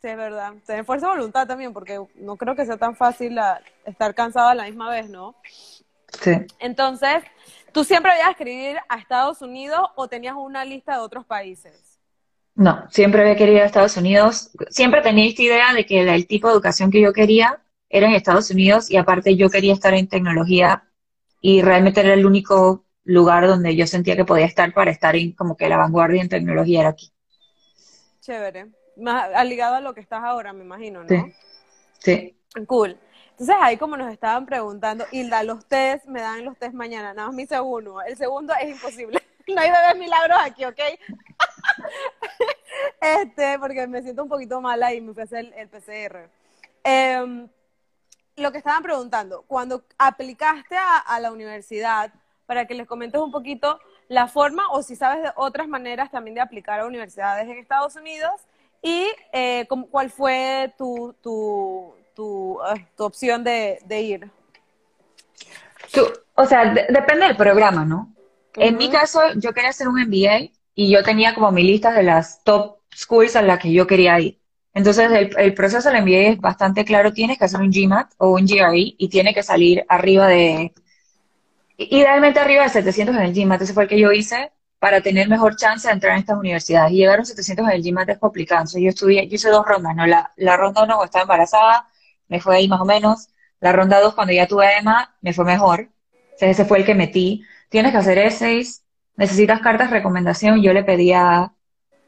Sí, 0.01 0.07
es 0.07 0.17
verdad. 0.17 0.53
Tener 0.65 0.83
fuerza 0.83 1.07
voluntad 1.07 1.47
también, 1.47 1.73
porque 1.73 2.01
no 2.15 2.35
creo 2.35 2.55
que 2.55 2.65
sea 2.65 2.77
tan 2.77 2.95
fácil 2.95 3.37
estar 3.85 4.15
cansado 4.15 4.49
a 4.49 4.55
la 4.55 4.63
misma 4.63 4.89
vez, 4.89 5.09
¿no? 5.09 5.35
Entonces, 6.59 7.23
¿tú 7.71 7.83
siempre 7.83 8.11
habías 8.11 8.35
querido 8.35 8.71
ir 8.71 8.77
a 8.89 8.97
Estados 8.97 9.41
Unidos 9.41 9.89
o 9.95 10.07
tenías 10.07 10.35
una 10.35 10.65
lista 10.65 10.93
de 10.93 10.99
otros 10.99 11.25
países? 11.25 11.90
No, 12.55 12.85
siempre 12.89 13.21
había 13.21 13.35
querido 13.35 13.57
ir 13.57 13.63
a 13.63 13.65
Estados 13.65 13.97
Unidos. 13.97 14.51
Siempre 14.69 15.01
tenía 15.01 15.25
esta 15.25 15.41
idea 15.41 15.73
de 15.73 15.85
que 15.85 16.01
el 16.01 16.27
tipo 16.27 16.47
de 16.47 16.53
educación 16.53 16.91
que 16.91 17.01
yo 17.01 17.13
quería 17.13 17.61
era 17.89 18.07
en 18.07 18.13
Estados 18.13 18.49
Unidos 18.51 18.89
y 18.89 18.97
aparte 18.97 19.35
yo 19.35 19.49
quería 19.49 19.73
estar 19.73 19.93
en 19.93 20.07
tecnología 20.07 20.87
y 21.41 21.61
realmente 21.61 22.01
era 22.01 22.13
el 22.13 22.25
único 22.25 22.85
lugar 23.03 23.47
donde 23.47 23.75
yo 23.75 23.87
sentía 23.87 24.15
que 24.15 24.25
podía 24.25 24.45
estar 24.45 24.73
para 24.73 24.91
estar 24.91 25.15
en 25.15 25.33
como 25.33 25.57
que 25.57 25.67
la 25.67 25.77
vanguardia 25.77 26.21
en 26.21 26.29
tecnología 26.29 26.81
era 26.81 26.89
aquí. 26.89 27.11
Chévere. 28.21 28.67
Más 28.97 29.45
ligado 29.45 29.75
a 29.75 29.81
lo 29.81 29.93
que 29.93 30.01
estás 30.01 30.23
ahora, 30.23 30.53
me 30.53 30.63
imagino, 30.63 31.03
¿no? 31.03 31.09
Sí. 31.09 31.33
sí. 31.99 32.37
Cool. 32.67 32.97
Entonces 33.31 33.55
ahí 33.59 33.77
como 33.77 33.97
nos 33.97 34.11
estaban 34.13 34.45
preguntando, 34.45 35.05
Hilda, 35.11 35.41
los 35.43 35.65
test, 35.65 36.05
me 36.05 36.21
dan 36.21 36.45
los 36.45 36.57
test 36.57 36.73
mañana, 36.73 37.13
nada 37.13 37.29
más 37.29 37.35
mi 37.35 37.47
segundo. 37.47 38.01
El 38.01 38.15
segundo 38.15 38.53
es 38.61 38.69
imposible. 38.69 39.19
No 39.47 39.59
hay 39.59 39.71
bebés 39.71 39.97
milagros 39.97 40.37
aquí, 40.39 40.63
¿ok? 40.63 40.79
Este, 43.01 43.59
porque 43.59 43.87
me 43.87 44.01
siento 44.01 44.23
un 44.23 44.29
poquito 44.29 44.61
mala 44.61 44.93
y 44.93 45.01
me 45.01 45.13
fui 45.13 45.21
a 45.21 45.25
hacer 45.25 45.53
el, 45.55 45.67
PCR. 45.69 46.29
Em, 46.83 47.47
lo 48.37 48.51
que 48.51 48.57
estaban 48.57 48.83
preguntando, 48.83 49.43
cuando 49.47 49.83
aplicaste 49.97 50.75
a, 50.77 51.19
la 51.19 51.31
universidad, 51.31 52.11
para 52.45 52.65
que 52.65 52.73
les 52.73 52.87
comentes 52.87 53.21
un 53.21 53.31
poquito 53.31 53.79
la 54.07 54.27
forma 54.27 54.63
o 54.71 54.83
si 54.83 54.95
sabes 54.95 55.23
de 55.23 55.31
otras 55.35 55.67
maneras 55.67 56.11
también 56.11 56.35
de 56.35 56.41
aplicar 56.41 56.79
a 56.79 56.85
universidades 56.85 57.47
en 57.47 57.57
Estados 57.57 57.95
Unidos 57.95 58.33
y 58.81 59.07
eh, 59.31 59.67
cuál 59.89 60.09
fue 60.09 60.73
tu, 60.77 61.15
tu, 61.21 62.61
ah, 62.61 62.75
tu 62.97 63.03
opción 63.03 63.43
de, 63.43 63.79
de 63.85 64.01
ir? 64.01 64.31
o 66.35 66.45
sea, 66.45 66.73
depende 66.73 67.27
del 67.27 67.35
programa, 67.35 67.85
¿no? 67.85 68.13
En 68.55 68.77
mi 68.77 68.89
caso, 68.89 69.21
yo 69.35 69.53
quería 69.53 69.69
hacer 69.69 69.87
un 69.87 70.01
MBA 70.01 70.51
y 70.81 70.89
yo 70.89 71.03
tenía 71.03 71.35
como 71.35 71.51
mi 71.51 71.61
lista 71.61 71.91
de 71.93 72.01
las 72.01 72.43
top 72.43 72.79
schools 72.95 73.35
a 73.35 73.43
las 73.43 73.59
que 73.59 73.71
yo 73.71 73.85
quería 73.85 74.19
ir. 74.19 74.39
Entonces, 74.73 75.11
el, 75.37 75.53
proceso 75.53 75.91
del 75.91 76.01
MBA 76.01 76.31
es 76.31 76.39
bastante 76.39 76.83
claro. 76.83 77.13
Tienes 77.13 77.37
que 77.37 77.45
hacer 77.45 77.59
un 77.59 77.69
GMAT 77.69 78.13
o 78.17 78.29
un 78.29 78.47
GRE 78.47 78.95
y 78.97 79.07
tiene 79.09 79.35
que 79.35 79.43
salir 79.43 79.85
arriba 79.87 80.27
de, 80.27 80.73
idealmente 81.77 82.39
arriba 82.39 82.63
de 82.63 82.69
700 82.69 83.15
en 83.15 83.21
el 83.21 83.33
GMAT. 83.33 83.61
Ese 83.61 83.73
fue 83.73 83.83
el 83.83 83.89
que 83.89 83.99
yo 83.99 84.11
hice 84.11 84.51
para 84.79 85.01
tener 85.01 85.29
mejor 85.29 85.55
chance 85.55 85.87
de 85.87 85.93
entrar 85.93 86.13
en 86.13 86.21
estas 86.21 86.39
universidades. 86.39 86.93
Y 86.93 86.95
llegar 86.95 87.19
a 87.19 87.25
700 87.25 87.63
en 87.67 87.71
el 87.73 87.83
GMAT 87.83 88.09
es 88.09 88.17
complicado. 88.17 88.61
Entonces, 88.61 88.81
yo 88.81 88.89
estudié, 88.89 89.27
yo 89.27 89.35
hice 89.35 89.49
dos 89.49 89.65
rondas, 89.67 89.95
¿no? 89.95 90.07
La, 90.07 90.31
la 90.37 90.57
ronda 90.57 90.83
uno, 90.83 90.95
cuando 90.95 91.05
estaba 91.05 91.23
embarazada, 91.23 91.89
me 92.27 92.39
fue 92.41 92.55
ahí 92.55 92.67
más 92.67 92.81
o 92.81 92.85
menos. 92.85 93.27
La 93.59 93.71
ronda 93.71 93.99
dos, 93.99 94.15
cuando 94.15 94.33
ya 94.33 94.47
tuve 94.47 94.65
a 94.65 94.79
Emma, 94.79 95.15
me 95.21 95.31
fue 95.31 95.45
mejor. 95.45 95.89
Entonces, 96.11 96.49
ese 96.59 96.65
fue 96.65 96.79
el 96.79 96.85
que 96.85 96.95
metí. 96.95 97.43
Tienes 97.69 97.91
que 97.91 97.99
hacer 97.99 98.17
essays, 98.17 98.80
necesitas 99.15 99.61
cartas 99.61 99.89
de 99.89 99.97
recomendación. 99.97 100.61
Yo 100.61 100.73
le 100.73 100.83
pedía 100.83 101.53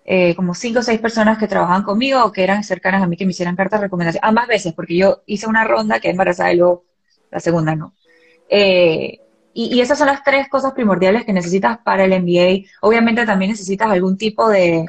eh, 0.06 0.36
como 0.36 0.54
cinco 0.54 0.80
o 0.80 0.84
seis 0.84 1.00
personas 1.00 1.38
que 1.38 1.48
trabajaban 1.48 1.84
conmigo 1.84 2.24
o 2.24 2.32
que 2.32 2.44
eran 2.44 2.64
cercanas 2.64 3.02
a 3.02 3.08
mí 3.08 3.16
que 3.16 3.26
me 3.26 3.32
hicieran 3.32 3.56
cartas 3.56 3.80
de 3.80 3.88
recomendación, 3.88 4.24
ambas 4.26 4.48
veces, 4.48 4.74
porque 4.74 4.98
yo 4.98 5.24
hice 5.26 5.48
una 5.48 5.64
ronda 5.64 6.00
que 6.00 6.10
embarazada 6.10 6.52
y 6.52 6.58
luego 6.58 6.86
la 7.32 7.40
segunda 7.40 7.76
no. 7.76 7.94
Eh, 8.50 9.20
y, 9.54 9.80
esas 9.82 9.98
son 10.00 10.08
las 10.08 10.24
tres 10.24 10.50
cosas 10.50 10.74
primordiales 10.74 11.26
que 11.26 11.34
necesitas 11.34 11.78
para 11.80 12.04
el 12.06 12.12
MBA. 12.22 12.68
Obviamente 12.82 13.26
también 13.26 13.52
necesitas 13.52 13.90
algún 13.90 14.18
tipo 14.18 14.50
de, 14.50 14.86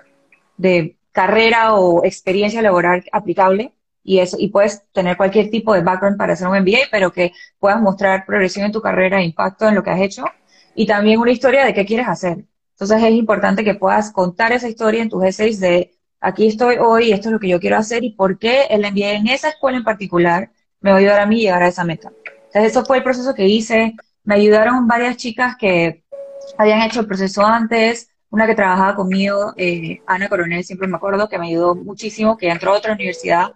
de 0.56 0.97
carrera 1.12 1.75
o 1.75 2.04
experiencia 2.04 2.62
laboral 2.62 3.04
aplicable 3.12 3.73
y 4.02 4.18
eso 4.18 4.37
y 4.38 4.49
puedes 4.49 4.83
tener 4.92 5.16
cualquier 5.16 5.50
tipo 5.50 5.75
de 5.75 5.83
background 5.83 6.18
para 6.18 6.33
hacer 6.33 6.49
un 6.49 6.59
MBA, 6.59 6.88
pero 6.90 7.12
que 7.12 7.33
puedas 7.59 7.80
mostrar 7.80 8.26
progresión 8.26 8.66
en 8.66 8.73
tu 8.73 8.80
carrera, 8.80 9.23
impacto 9.23 9.68
en 9.68 9.75
lo 9.75 9.83
que 9.83 9.90
has 9.90 10.00
hecho 10.00 10.25
y 10.75 10.87
también 10.87 11.21
una 11.21 11.33
historia 11.33 11.64
de 11.64 11.75
qué 11.75 11.85
quieres 11.85 12.09
hacer. 12.09 12.45
Entonces 12.73 13.02
es 13.02 13.12
importante 13.12 13.64
que 13.64 13.75
puedas 13.75 14.11
contar 14.11 14.52
esa 14.52 14.69
historia 14.69 15.02
en 15.02 15.09
tus 15.09 15.25
essays 15.25 15.61
de 15.61 15.93
aquí 16.21 16.47
estoy 16.47 16.76
hoy, 16.81 17.12
esto 17.12 17.28
es 17.28 17.33
lo 17.33 17.38
que 17.38 17.49
yo 17.49 17.61
quiero 17.61 17.76
hacer 17.76 18.02
y 18.02 18.11
por 18.11 18.38
qué 18.38 18.64
el 18.71 18.81
MBA 18.81 19.12
en 19.12 19.28
esa 19.28 19.50
escuela 19.50 19.78
en 19.78 19.85
particular 19.85 20.50
me 20.81 20.90
va 20.90 20.97
a 20.97 21.00
ayudar 21.00 21.21
a 21.21 21.26
mí 21.26 21.40
llegar 21.40 21.62
a 21.62 21.69
esa 21.69 21.85
meta. 21.85 22.11
Entonces 22.47 22.73
eso 22.73 22.85
fue 22.85 22.99
el 22.99 23.02
proceso 23.02 23.35
que 23.35 23.47
hice. 23.47 23.95
Me 24.25 24.35
ayudaron 24.37 24.87
varias 24.88 25.16
chicas 25.16 25.57
que 25.57 26.04
habían 26.59 26.83
hecho 26.83 27.00
el 27.00 27.07
proceso 27.07 27.45
antes, 27.45 28.09
una 28.31 28.47
que 28.47 28.54
trabajaba 28.54 28.97
conmigo, 28.97 29.54
eh, 29.57 30.00
Ana 30.07 30.28
Coronel, 30.28 30.64
siempre 30.64 30.88
me 30.88 30.97
acuerdo, 30.97 31.28
que 31.28 31.38
me 31.38 31.49
ayudó 31.49 31.75
muchísimo, 31.75 32.37
que 32.37 32.49
entró 32.49 32.73
a 32.73 32.78
otra 32.78 32.95
universidad 32.95 33.52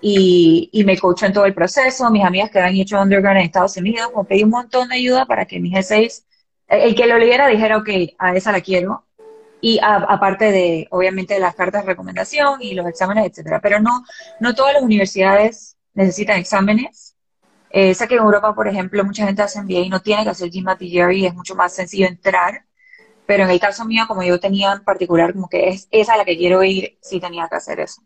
y, 0.00 0.70
y 0.72 0.84
me 0.84 0.98
coachó 0.98 1.26
en 1.26 1.32
todo 1.32 1.46
el 1.46 1.54
proceso, 1.54 2.10
mis 2.10 2.24
amigas 2.24 2.50
que 2.50 2.58
habían 2.58 2.76
hecho 2.76 3.00
undergrad 3.00 3.36
en 3.36 3.42
Estados 3.42 3.76
Unidos, 3.76 4.10
me 4.16 4.24
pedí 4.24 4.44
un 4.44 4.50
montón 4.50 4.88
de 4.88 4.96
ayuda 4.96 5.26
para 5.26 5.44
que 5.44 5.60
mis 5.60 5.76
essays 5.76 6.26
el 6.68 6.94
que 6.94 7.06
lo 7.06 7.18
leyera 7.18 7.46
dijera, 7.46 7.76
ok, 7.76 7.88
a 8.18 8.34
esa 8.34 8.52
la 8.52 8.60
quiero. 8.60 9.04
Y 9.60 9.80
aparte 9.82 10.52
de, 10.52 10.88
obviamente, 10.90 11.38
las 11.38 11.54
cartas 11.54 11.82
de 11.82 11.92
recomendación 11.92 12.60
y 12.60 12.74
los 12.74 12.86
exámenes, 12.86 13.26
etcétera. 13.26 13.60
Pero 13.60 13.80
no, 13.80 14.04
no 14.40 14.54
todas 14.54 14.74
las 14.74 14.82
universidades 14.82 15.78
necesitan 15.94 16.38
exámenes. 16.38 17.16
Eh, 17.70 17.94
sé 17.94 18.06
que 18.06 18.14
en 18.14 18.22
Europa, 18.22 18.54
por 18.54 18.68
ejemplo, 18.68 19.02
mucha 19.04 19.26
gente 19.26 19.42
hace 19.42 19.62
MBA 19.62 19.80
y 19.80 19.88
no 19.88 20.02
tiene 20.02 20.22
que 20.22 20.30
hacer 20.30 20.50
GMAT 20.50 20.82
y 20.82 20.92
GRE, 20.92 21.26
es 21.26 21.34
mucho 21.34 21.54
más 21.54 21.72
sencillo 21.72 22.06
entrar. 22.06 22.64
Pero 23.26 23.44
en 23.44 23.50
el 23.50 23.58
caso 23.58 23.86
mío, 23.86 24.04
como 24.06 24.22
yo 24.22 24.38
tenía 24.38 24.74
en 24.74 24.84
particular, 24.84 25.32
como 25.32 25.48
que 25.48 25.70
es 25.70 25.88
esa 25.90 26.12
a 26.14 26.18
la 26.18 26.26
que 26.26 26.36
quiero 26.36 26.62
ir, 26.62 26.98
sí 27.00 27.18
tenía 27.18 27.48
que 27.48 27.56
hacer 27.56 27.80
eso. 27.80 28.02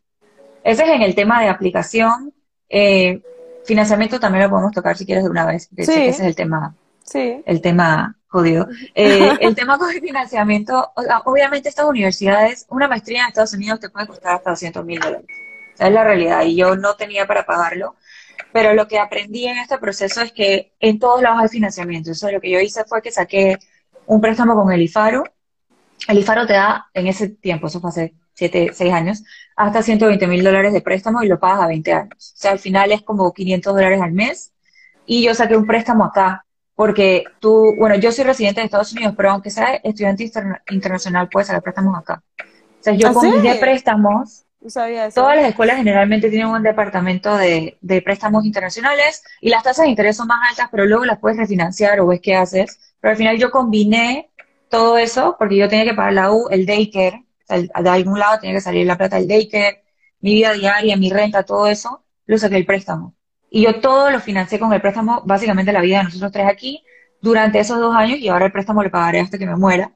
Ese 0.63 0.85
es 0.85 0.91
en 0.91 1.03
el 1.03 1.15
tema 1.15 1.43
de 1.43 1.49
aplicación. 1.49 2.33
Eh, 2.69 3.21
financiamiento 3.65 4.21
también 4.21 4.45
lo 4.45 4.51
podemos 4.51 4.73
tocar 4.73 4.97
si 4.97 5.05
quieres 5.05 5.25
de 5.25 5.31
una 5.31 5.45
vez, 5.45 5.69
sí. 5.77 5.83
ese 5.83 6.09
es 6.09 6.21
el 6.21 6.35
tema, 6.35 6.75
sí. 7.05 7.43
el 7.45 7.61
tema 7.61 8.18
jodido. 8.29 8.69
Eh, 8.95 9.37
el 9.41 9.55
tema 9.55 9.79
con 9.79 9.91
el 9.91 10.01
financiamiento, 10.01 10.93
obviamente 11.25 11.69
estas 11.69 11.87
universidades, 11.87 12.67
una 12.69 12.89
maestría 12.89 13.23
en 13.23 13.29
Estados 13.29 13.53
Unidos 13.55 13.81
te 13.81 13.91
puede 13.91 14.07
costar 14.07 14.35
hasta 14.35 14.51
200 14.51 14.85
mil 14.85 14.99
dólares. 14.99 15.27
Esa 15.75 15.87
es 15.87 15.93
la 15.93 16.05
realidad 16.05 16.43
y 16.45 16.57
yo 16.57 16.75
no 16.75 16.97
tenía 16.97 17.27
para 17.27 17.47
pagarlo. 17.47 17.95
Pero 18.53 18.75
lo 18.75 18.89
que 18.89 18.99
aprendí 18.99 19.47
en 19.47 19.59
este 19.59 19.79
proceso 19.79 20.23
es 20.23 20.33
que 20.33 20.73
en 20.81 20.99
todos 20.99 21.23
lados 21.23 21.43
hay 21.43 21.49
financiamiento. 21.49 22.11
Eso 22.11 22.31
lo 22.31 22.41
que 22.41 22.51
yo 22.51 22.61
hice 22.61 22.85
fue 22.85 23.03
que 23.03 23.13
saqué 23.13 23.59
un 24.07 24.21
préstamo 24.21 24.55
con 24.55 24.73
el 24.73 24.83
IFARO. 24.83 25.25
El 26.09 26.19
IFARO 26.19 26.47
te 26.47 26.55
da 26.55 26.89
en 26.95 27.07
ese 27.07 27.29
tiempo, 27.29 27.67
eso 27.67 27.81
fue 27.81 27.91
hace 27.91 28.15
7, 28.35 28.71
6 28.73 28.93
años, 28.93 29.23
hasta 29.57 29.83
120 29.83 30.27
mil 30.27 30.43
dólares 30.43 30.73
de 30.73 30.81
préstamo 30.81 31.23
y 31.23 31.29
lo 31.29 31.39
pagas 31.39 31.61
a 31.63 31.67
20 31.69 31.93
años. 31.93 32.33
O 32.35 32.37
sea, 32.37 32.53
al 32.53 32.59
final 32.59 32.91
es 32.93 33.03
como 33.03 33.33
500 33.33 33.75
dólares 33.75 34.01
al 34.01 34.13
mes. 34.13 34.53
Y 35.07 35.25
yo 35.25 35.35
saqué 35.35 35.57
un 35.57 35.67
préstamo 35.67 36.05
acá 36.05 36.45
porque 36.79 37.25
tú, 37.41 37.75
bueno, 37.77 37.97
yo 37.97 38.13
soy 38.13 38.23
residente 38.23 38.61
de 38.61 38.67
Estados 38.67 38.93
Unidos, 38.93 39.15
pero 39.17 39.33
aunque 39.33 39.51
sea 39.51 39.75
estudiante 39.83 40.31
internacional, 40.71 41.29
puedes 41.29 41.49
sacar 41.49 41.61
préstamos 41.61 41.99
acá. 41.99 42.23
O 42.39 42.45
sea, 42.79 42.95
yo 42.95 43.09
¿Ah, 43.09 43.13
con 43.13 43.33
préstamos, 43.59 44.45
todas 45.13 45.37
las 45.37 45.49
escuelas 45.49 45.79
generalmente 45.79 46.31
tienen 46.31 46.47
un 46.47 46.63
departamento 46.63 47.37
de, 47.37 47.77
préstamos 48.05 48.45
internacionales 48.45 49.25
y 49.41 49.49
las 49.49 49.65
tasas 49.65 49.87
de 49.87 49.91
interés 49.91 50.19
son 50.19 50.29
más 50.29 50.51
altas, 50.51 50.69
pero 50.71 50.87
luego 50.87 51.05
las 51.05 51.19
puedes 51.19 51.37
refinanciar 51.37 51.99
o 51.99 52.07
ves 52.07 52.21
qué 52.23 52.37
haces. 52.37 52.79
Pero 53.01 53.11
al 53.11 53.17
final 53.17 53.39
yo 53.39 53.51
combiné 53.51 54.31
todo 54.69 54.99
eso 54.99 55.35
porque 55.37 55.57
yo 55.57 55.69
tenía 55.69 55.85
que 55.85 55.95
pagar 55.95 56.13
la 56.13 56.31
U, 56.31 56.47
el 56.49 56.65
daycare, 56.65 57.25
de 57.49 57.91
algún 57.91 58.21
lado 58.21 58.39
tenía 58.39 58.55
que 58.55 58.61
salir 58.61 58.87
la 58.87 58.97
plata 58.97 59.17
del 59.17 59.27
daycare, 59.27 59.83
mi 60.21 60.35
vida 60.35 60.53
diaria, 60.53 60.97
mi 60.97 61.11
renta, 61.11 61.43
todo 61.43 61.67
eso, 61.67 62.05
lo 62.27 62.39
saqué 62.39 62.57
el 62.57 62.67
préstamo. 62.67 63.18
Y 63.51 63.63
yo 63.63 63.81
todo 63.81 64.11
lo 64.11 64.21
financié 64.21 64.59
con 64.59 64.73
el 64.73 64.81
préstamo, 64.81 65.23
básicamente 65.25 65.73
la 65.73 65.81
vida 65.81 65.99
de 65.99 66.05
nosotros 66.05 66.33
tres 66.33 66.47
aquí, 66.49 66.85
durante 67.21 67.59
esos 67.59 67.79
dos 67.79 67.95
años, 67.95 68.19
y 68.19 68.29
ahora 68.29 68.47
el 68.47 68.53
préstamo 68.53 68.83
le 68.83 68.91
pagaré 68.91 69.21
hasta 69.21 69.39
que 69.39 69.47
me 69.47 69.57
muera. 69.57 69.93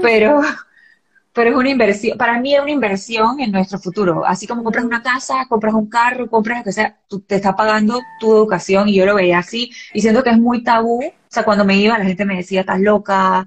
Pero, 0.00 0.40
pero 1.32 1.50
es 1.50 1.56
una 1.56 1.70
inversión, 1.70 2.18
para 2.18 2.38
mí 2.40 2.54
es 2.54 2.60
una 2.62 2.70
inversión 2.70 3.40
en 3.40 3.52
nuestro 3.52 3.78
futuro. 3.78 4.24
Así 4.26 4.46
como 4.46 4.62
compras 4.62 4.84
una 4.84 5.02
casa, 5.02 5.46
compras 5.48 5.74
un 5.74 5.88
carro, 5.88 6.28
compras 6.28 6.58
lo 6.58 6.64
que 6.64 6.72
sea, 6.72 6.98
tú 7.08 7.20
te 7.20 7.36
está 7.36 7.56
pagando 7.56 8.00
tu 8.20 8.32
educación, 8.32 8.88
y 8.88 8.94
yo 8.96 9.06
lo 9.06 9.14
veía 9.14 9.38
así, 9.38 9.70
y 9.94 10.00
siento 10.00 10.22
que 10.22 10.30
es 10.30 10.38
muy 10.38 10.62
tabú. 10.62 11.02
O 11.04 11.12
sea, 11.34 11.44
cuando 11.44 11.64
me 11.64 11.76
iba, 11.76 11.98
la 11.98 12.04
gente 12.04 12.24
me 12.24 12.36
decía, 12.36 12.60
estás 12.60 12.80
loca, 12.80 13.46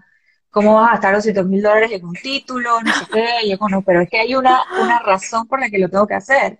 ¿cómo 0.50 0.76
vas 0.76 0.90
a 0.90 0.92
gastar 0.94 1.16
200 1.16 1.46
mil 1.48 1.62
dólares 1.62 1.92
en 1.92 2.06
un 2.06 2.16
título? 2.16 2.82
No 2.82 2.94
sé 2.94 3.06
qué. 3.14 3.50
Yo, 3.50 3.58
no, 3.70 3.82
pero 3.84 4.02
es 4.02 4.10
que 4.10 4.20
hay 4.20 4.36
una, 4.36 4.62
una 4.82 5.00
razón 5.00 5.48
por 5.48 5.60
la 5.60 5.70
que 5.70 5.78
lo 5.80 5.90
tengo 5.90 6.08
que 6.08 6.16
hacer 6.16 6.60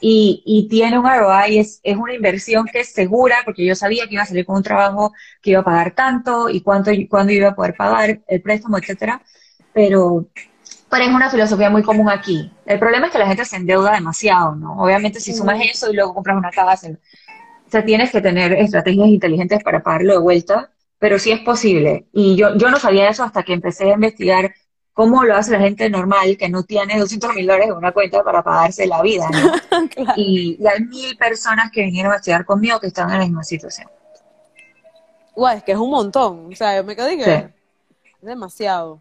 y, 0.00 0.42
y 0.46 0.68
tiene 0.68 0.98
un 0.98 1.06
ROI, 1.06 1.58
es, 1.58 1.80
es 1.82 1.96
una 1.96 2.14
inversión 2.14 2.66
que 2.66 2.80
es 2.80 2.92
segura, 2.92 3.36
porque 3.44 3.64
yo 3.64 3.74
sabía 3.74 4.06
que 4.06 4.14
iba 4.14 4.22
a 4.22 4.26
salir 4.26 4.46
con 4.46 4.56
un 4.56 4.62
trabajo 4.62 5.12
que 5.42 5.50
iba 5.50 5.60
a 5.60 5.64
pagar 5.64 5.94
tanto 5.94 6.48
y 6.48 6.62
cuánto, 6.62 6.90
cuándo 7.08 7.32
iba 7.32 7.48
a 7.48 7.54
poder 7.54 7.74
pagar 7.76 8.20
el 8.26 8.42
préstamo, 8.42 8.78
etcétera. 8.78 9.22
Pero, 9.72 10.26
pero 10.90 11.04
es 11.04 11.10
una 11.14 11.30
filosofía 11.30 11.70
muy 11.70 11.82
común 11.82 12.08
aquí. 12.10 12.50
El 12.66 12.78
problema 12.78 13.06
es 13.06 13.12
que 13.12 13.18
la 13.18 13.26
gente 13.26 13.44
se 13.44 13.56
endeuda 13.56 13.92
demasiado, 13.92 14.56
¿no? 14.56 14.82
Obviamente 14.82 15.20
si 15.20 15.32
sumas 15.32 15.60
eso 15.62 15.90
y 15.90 15.94
luego 15.94 16.14
compras 16.14 16.36
una 16.36 16.50
casa, 16.50 16.88
o 16.90 17.70
sea, 17.70 17.84
tienes 17.84 18.10
que 18.10 18.20
tener 18.20 18.52
estrategias 18.54 19.08
inteligentes 19.08 19.62
para 19.62 19.82
pagarlo 19.82 20.14
de 20.14 20.18
vuelta, 20.20 20.72
pero 20.98 21.18
sí 21.18 21.30
es 21.30 21.40
posible. 21.40 22.06
Y 22.12 22.36
yo, 22.36 22.56
yo 22.56 22.70
no 22.70 22.78
sabía 22.78 23.08
eso 23.08 23.22
hasta 23.22 23.42
que 23.44 23.52
empecé 23.52 23.90
a 23.90 23.94
investigar 23.94 24.52
cómo 25.00 25.24
lo 25.24 25.34
hace 25.34 25.52
la 25.52 25.60
gente 25.60 25.88
normal 25.88 26.36
que 26.36 26.50
no 26.50 26.62
tiene 26.62 26.98
200 26.98 27.34
mil 27.34 27.46
dólares 27.46 27.68
en 27.68 27.74
una 27.74 27.90
cuenta 27.90 28.22
para 28.22 28.42
pagarse 28.42 28.86
la 28.86 29.00
vida, 29.00 29.26
y, 30.16 30.58
hay 30.66 30.80
mil 30.84 31.16
personas 31.16 31.70
que 31.72 31.84
vinieron 31.84 32.12
a 32.12 32.16
estudiar 32.16 32.44
conmigo 32.44 32.78
que 32.78 32.88
están 32.88 33.08
en 33.08 33.18
la 33.18 33.24
misma 33.24 33.42
situación. 33.42 33.88
Guau, 35.34 35.56
es 35.56 35.64
que 35.64 35.72
es 35.72 35.78
un 35.78 35.88
montón. 35.88 36.52
O 36.52 36.54
sea, 36.54 36.76
yo 36.76 36.84
me 36.84 36.94
quedé 36.94 37.16
que 37.16 37.34
es 37.34 37.50
demasiado. 38.20 39.00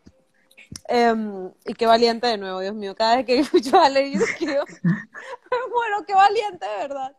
Em, 0.88 1.52
y 1.66 1.74
qué 1.74 1.86
valiente 1.86 2.28
de 2.28 2.38
nuevo, 2.38 2.62
Dios 2.62 2.76
mío. 2.76 2.96
Cada 2.96 3.18
vez 3.18 3.26
que 3.26 3.40
escucho 3.42 3.78
a 3.78 3.88
Ale, 3.88 4.10
yo 4.10 4.20
bueno, 4.40 5.98
qué 6.08 6.14
valiente, 6.14 6.66
de 6.66 6.88
verdad. 6.88 7.14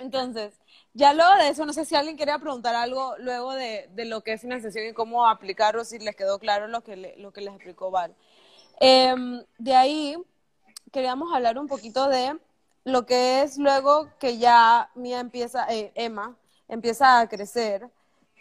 Entonces, 0.00 0.52
ya 0.94 1.14
luego 1.14 1.34
de 1.38 1.48
eso, 1.48 1.64
no 1.64 1.72
sé 1.72 1.84
si 1.84 1.94
alguien 1.94 2.16
quería 2.16 2.38
preguntar 2.38 2.74
algo 2.74 3.14
luego 3.18 3.52
de, 3.54 3.88
lo 3.96 4.20
que 4.22 4.34
es 4.34 4.40
financiación 4.40 4.86
y 4.86 4.92
cómo 4.92 5.26
aplicarlo, 5.26 5.84
si 5.84 5.98
les 5.98 6.14
quedó 6.14 6.38
claro 6.38 6.68
lo 6.68 6.82
que, 6.82 7.14
lo 7.18 7.32
que 7.32 7.40
les 7.40 7.54
explicó 7.54 7.90
Val. 7.90 8.14
Em, 8.80 9.42
de 9.58 9.74
ahí, 9.74 10.16
queríamos 10.90 11.32
hablar 11.32 11.58
un 11.58 11.66
poquito 11.66 12.08
de 12.08 12.38
lo 12.84 13.06
que 13.06 13.42
es 13.42 13.58
luego 13.58 14.08
que 14.18 14.38
ya 14.38 14.90
Mía 14.94 15.20
empieza, 15.20 15.66
eh, 15.72 15.92
Emma, 15.94 16.36
empieza 16.68 17.20
a 17.20 17.28
crecer. 17.28 17.88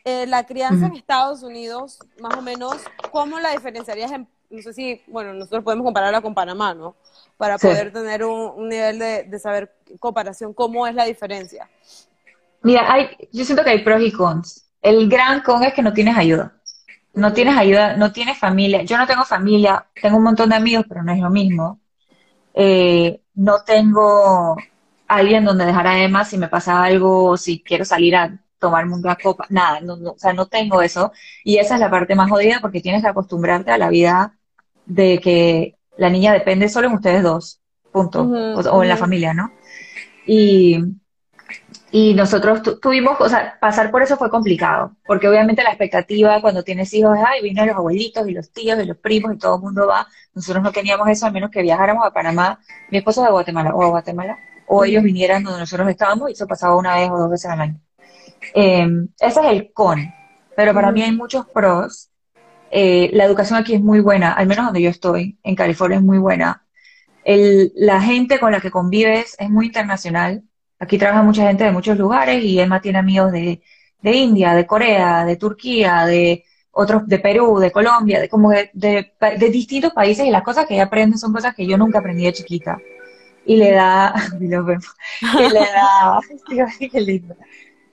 Eh, 0.04 0.26
la 0.26 0.46
crianza 0.46 0.88
en 0.88 0.96
Estados 0.96 1.44
Unidos, 1.44 2.00
más 2.20 2.36
o 2.36 2.42
menos, 2.42 2.76
¿cómo 3.12 3.40
la 3.40 3.52
diferenciarías 3.52 4.12
en, 4.12 4.28
no 4.50 4.62
sé 4.62 4.74
si, 4.74 5.02
bueno, 5.08 5.34
nosotros 5.34 5.64
podemos 5.64 5.86
compararla 5.86 6.22
con 6.22 6.34
Panamá, 6.34 6.74
¿no? 6.74 6.96
Para 7.38 7.58
poder 7.60 7.94
tener 7.94 8.26
un, 8.26 8.68
nivel 8.68 8.98
de, 8.98 9.24
de, 9.24 9.40
saber 9.40 9.74
comparación, 10.00 10.54
cómo 10.54 10.88
es 10.88 10.96
la 10.96 11.06
diferencia. 11.06 11.70
Mira, 12.64 12.92
hay, 12.92 13.10
yo 13.32 13.44
siento 13.46 13.64
que 13.64 13.72
hay 13.72 13.84
pros 13.84 14.02
y 14.02 14.12
cons. 14.12 14.72
El 14.82 15.10
gran 15.10 15.42
con 15.42 15.64
es 15.64 15.74
que 15.74 15.82
no 15.82 15.94
tienes 15.94 16.18
ayuda. 16.18 16.54
No 17.14 17.34
tienes 17.34 17.58
ayuda, 17.58 17.98
no 17.98 18.12
tienes 18.12 18.38
familia. 18.38 18.84
Yo 18.84 18.98
no 18.98 19.08
tengo 19.08 19.24
familia, 19.26 19.86
tengo 20.02 20.18
un 20.18 20.24
montón 20.24 20.50
de 20.50 20.56
amigos, 20.56 20.86
pero 20.88 21.04
no 21.04 21.12
es 21.12 21.20
lo 21.20 21.30
mismo. 21.30 21.82
Eh, 22.54 23.22
no 23.36 23.64
tengo 23.66 24.58
alguien 25.08 25.46
donde 25.46 25.66
dejar 25.66 25.88
a 25.88 26.04
Emma 26.04 26.24
si 26.26 26.38
me 26.38 26.48
pasa 26.48 26.84
algo, 26.84 27.38
si 27.38 27.62
quiero 27.62 27.86
salir 27.86 28.16
a 28.16 28.40
tomarme 28.60 28.96
una 28.96 29.16
copa, 29.16 29.46
nada, 29.50 29.82
no, 29.82 29.96
o 29.96 30.18
sea, 30.18 30.34
no 30.34 30.48
tengo 30.48 30.82
eso. 30.82 31.12
Y 31.44 31.58
esa 31.58 31.76
es 31.76 31.80
la 31.82 31.90
parte 31.90 32.16
más 32.16 32.30
jodida 32.30 32.60
porque 32.62 32.82
tienes 32.82 33.02
que 33.02 33.10
acostumbrarte 33.10 33.72
a 33.72 33.78
la 33.78 33.90
vida 33.90 34.38
de 34.86 35.20
que 35.20 35.78
la 35.98 36.10
niña 36.10 36.34
depende 36.34 36.70
solo 36.70 36.88
en 36.88 36.94
ustedes 36.94 37.24
dos, 37.24 37.60
punto, 37.92 38.22
o, 38.24 38.84
en 38.84 38.90
la 38.90 38.98
familia, 38.98 39.34
¿no? 39.34 39.52
Y, 40.26 40.80
y 41.94 42.14
nosotros 42.14 42.62
tuvimos, 42.80 43.20
o 43.20 43.28
sea, 43.28 43.58
pasar 43.60 43.92
por 43.92 44.02
eso 44.02 44.16
fue 44.16 44.30
complicado, 44.30 44.96
porque 45.06 45.28
obviamente 45.28 45.62
la 45.62 45.72
expectativa 45.72 46.40
cuando 46.40 46.64
tienes 46.64 46.94
hijos 46.94 47.18
es, 47.18 47.24
ay, 47.28 47.42
vienen 47.42 47.68
los 47.68 47.76
abuelitos 47.76 48.28
y 48.30 48.32
los 48.32 48.50
tíos 48.52 48.82
y 48.82 48.86
los 48.86 48.98
primos 48.98 49.34
y 49.34 49.38
todo 49.38 49.58
el 49.58 49.62
mundo 49.62 49.88
va. 49.88 50.08
Nosotros 50.34 50.64
no 50.64 50.72
teníamos 50.72 51.10
eso, 51.10 51.26
al 51.26 51.34
menos 51.34 51.52
que 51.52 51.62
viajáramos 51.62 52.06
a 52.06 52.12
Panamá, 52.12 52.60
mi 52.90 53.00
esposo 53.00 53.24
de 53.24 53.32
Guatemala, 53.32 53.76
o 53.76 53.84
a 53.84 53.90
Guatemala, 53.90 54.38
o 54.68 54.86
ellos 54.86 55.04
vinieran 55.04 55.44
donde 55.44 55.60
nosotros 55.60 55.90
estábamos 55.90 56.30
y 56.30 56.34
eso 56.34 56.48
pasaba 56.48 56.78
una 56.78 56.96
vez 56.96 57.10
o 57.10 57.18
dos 57.18 57.30
veces 57.30 57.52
al 57.52 57.60
año. 57.60 57.82
Eh, 58.56 58.88
ese 59.20 59.40
es 59.42 59.46
el 59.48 59.74
con, 59.74 60.00
pero 60.56 60.74
para 60.74 60.92
mí 60.94 61.02
hay 61.02 61.12
muchos 61.12 61.46
pros. 61.48 62.10
Eh, 62.72 63.10
la 63.14 63.26
educación 63.26 63.60
aquí 63.60 63.74
es 63.74 63.82
muy 63.82 64.00
buena, 64.00 64.32
al 64.32 64.48
menos 64.48 64.66
donde 64.66 64.82
yo 64.82 64.90
estoy, 64.90 65.38
en 65.44 65.56
California 65.56 65.98
es 65.98 66.04
muy 66.04 66.20
buena. 66.20 66.66
El, 67.26 67.74
la 67.76 68.02
gente 68.02 68.40
con 68.40 68.52
la 68.54 68.62
que 68.62 68.72
convives 68.72 69.36
es 69.40 69.50
muy 69.50 69.68
internacional. 69.68 70.44
Aquí 70.82 70.98
trabaja 70.98 71.22
mucha 71.22 71.48
gente 71.48 71.64
de 71.64 71.72
muchos 71.72 71.96
lugares 71.96 72.44
y 72.44 72.60
Emma 72.60 72.82
tiene 72.82 72.98
amigos 72.98 73.32
de, 73.32 73.62
de 74.02 74.12
India, 74.12 74.56
de 74.56 74.66
Corea, 74.66 75.24
de 75.26 75.36
Turquía, 75.36 76.06
de 76.08 76.44
otros 76.72 77.08
de 77.08 77.20
Perú, 77.20 77.60
de 77.60 77.72
Colombia, 77.72 78.20
de 78.20 78.28
como 78.28 78.50
de, 78.50 78.72
de, 78.74 79.12
de, 79.38 79.50
distintos 79.52 79.94
países 79.94 80.26
y 80.26 80.32
las 80.32 80.42
cosas 80.42 80.66
que 80.66 80.74
ella 80.74 80.86
aprende 80.86 81.20
son 81.20 81.32
cosas 81.34 81.54
que 81.54 81.68
yo 81.68 81.78
nunca 81.78 82.00
aprendí 82.00 82.26
de 82.26 82.34
chiquita. 82.34 82.80
Y 83.46 83.58
le 83.58 83.72
da, 83.74 84.12
y 84.40 84.46
y 84.46 84.50
le 84.50 85.60
da, 85.60 86.20
qué 86.92 87.00
lindo, 87.00 87.36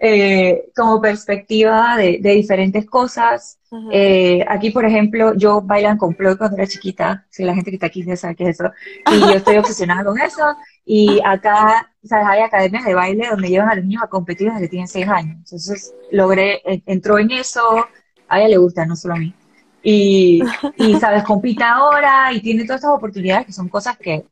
eh, 0.00 0.70
como 0.76 1.00
perspectiva 1.00 1.96
de, 1.96 2.18
de 2.20 2.30
diferentes 2.30 2.86
cosas. 2.86 3.58
Eh, 3.92 4.44
aquí, 4.48 4.70
por 4.70 4.84
ejemplo, 4.84 5.34
yo 5.34 5.60
bailan 5.60 5.98
con 5.98 6.14
Floyd 6.14 6.38
cuando 6.38 6.56
era 6.56 6.66
chiquita, 6.66 7.26
si 7.28 7.44
la 7.44 7.54
gente 7.54 7.70
que 7.70 7.76
está 7.76 7.86
aquí 7.86 8.02
ya 8.02 8.16
sabe 8.16 8.34
qué 8.34 8.44
es 8.44 8.60
eso, 8.60 8.72
y 9.12 9.20
yo 9.20 9.32
estoy 9.32 9.56
obsesionada 9.58 10.04
con 10.04 10.18
eso, 10.18 10.56
y 10.86 11.20
acá, 11.24 11.92
¿sabes? 12.02 12.26
Hay 12.28 12.40
academias 12.40 12.84
de 12.84 12.94
baile 12.94 13.28
donde 13.30 13.48
llevan 13.48 13.68
a 13.68 13.74
los 13.74 13.84
niños 13.84 14.02
a 14.02 14.08
competir 14.08 14.48
desde 14.48 14.62
que 14.62 14.68
tienen 14.68 14.88
seis 14.88 15.06
años. 15.06 15.36
Entonces, 15.38 15.94
logré, 16.12 16.62
entró 16.86 17.18
en 17.18 17.30
eso, 17.32 17.86
a 18.28 18.38
ella 18.38 18.48
le 18.48 18.56
gusta, 18.56 18.86
no 18.86 18.96
solo 18.96 19.14
a 19.14 19.18
mí. 19.18 19.34
Y, 19.82 20.42
y, 20.76 20.94
¿sabes? 20.98 21.24
Compite 21.24 21.64
ahora 21.64 22.32
y 22.32 22.40
tiene 22.40 22.64
todas 22.64 22.80
estas 22.80 22.94
oportunidades 22.94 23.46
que 23.46 23.52
son 23.52 23.68
cosas 23.68 23.96
que 23.98 24.24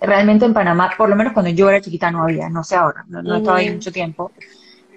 realmente 0.00 0.44
en 0.44 0.54
Panamá, 0.54 0.92
por 0.96 1.08
lo 1.08 1.16
menos 1.16 1.32
cuando 1.32 1.50
yo 1.50 1.68
era 1.68 1.80
chiquita 1.80 2.10
no 2.10 2.22
había, 2.22 2.48
no 2.48 2.62
sé 2.62 2.76
ahora, 2.76 3.04
no, 3.08 3.36
estaba 3.36 3.58
ahí 3.58 3.70
mucho 3.70 3.92
tiempo. 3.92 4.32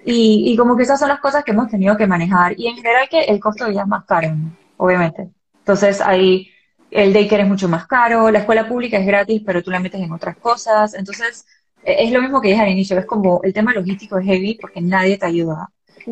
Y, 0.04 0.52
y, 0.52 0.56
como 0.56 0.76
que 0.76 0.84
esas 0.84 0.98
son 0.98 1.08
las 1.08 1.20
cosas 1.20 1.44
que 1.44 1.50
hemos 1.50 1.68
tenido 1.68 1.96
que 1.96 2.06
manejar. 2.06 2.54
Y 2.58 2.66
en 2.68 2.76
general 2.76 3.08
que 3.10 3.20
el 3.20 3.40
costo 3.40 3.64
de 3.64 3.70
vida 3.72 3.82
es 3.82 3.88
más 3.88 4.04
caro, 4.04 4.34
obviamente. 4.76 5.28
Entonces 5.58 6.00
ahí 6.00 6.50
el 6.90 7.12
daycare 7.12 7.42
es 7.42 7.48
mucho 7.48 7.68
más 7.68 7.86
caro, 7.86 8.30
la 8.30 8.38
escuela 8.40 8.66
pública 8.66 8.96
es 8.96 9.06
gratis, 9.06 9.42
pero 9.44 9.62
tú 9.62 9.70
la 9.70 9.80
metes 9.80 10.00
en 10.00 10.12
otras 10.12 10.36
cosas. 10.36 10.94
Entonces 10.94 11.46
e, 11.82 12.04
es 12.04 12.12
lo 12.12 12.22
mismo 12.22 12.40
que 12.40 12.48
dije 12.48 12.60
al 12.60 12.70
inicio, 12.70 12.98
es 12.98 13.06
como 13.06 13.40
el 13.42 13.52
tema 13.52 13.72
logístico 13.72 14.18
es 14.18 14.26
heavy 14.26 14.58
porque 14.60 14.80
nadie 14.80 15.18
te 15.18 15.26
ayuda. 15.26 15.68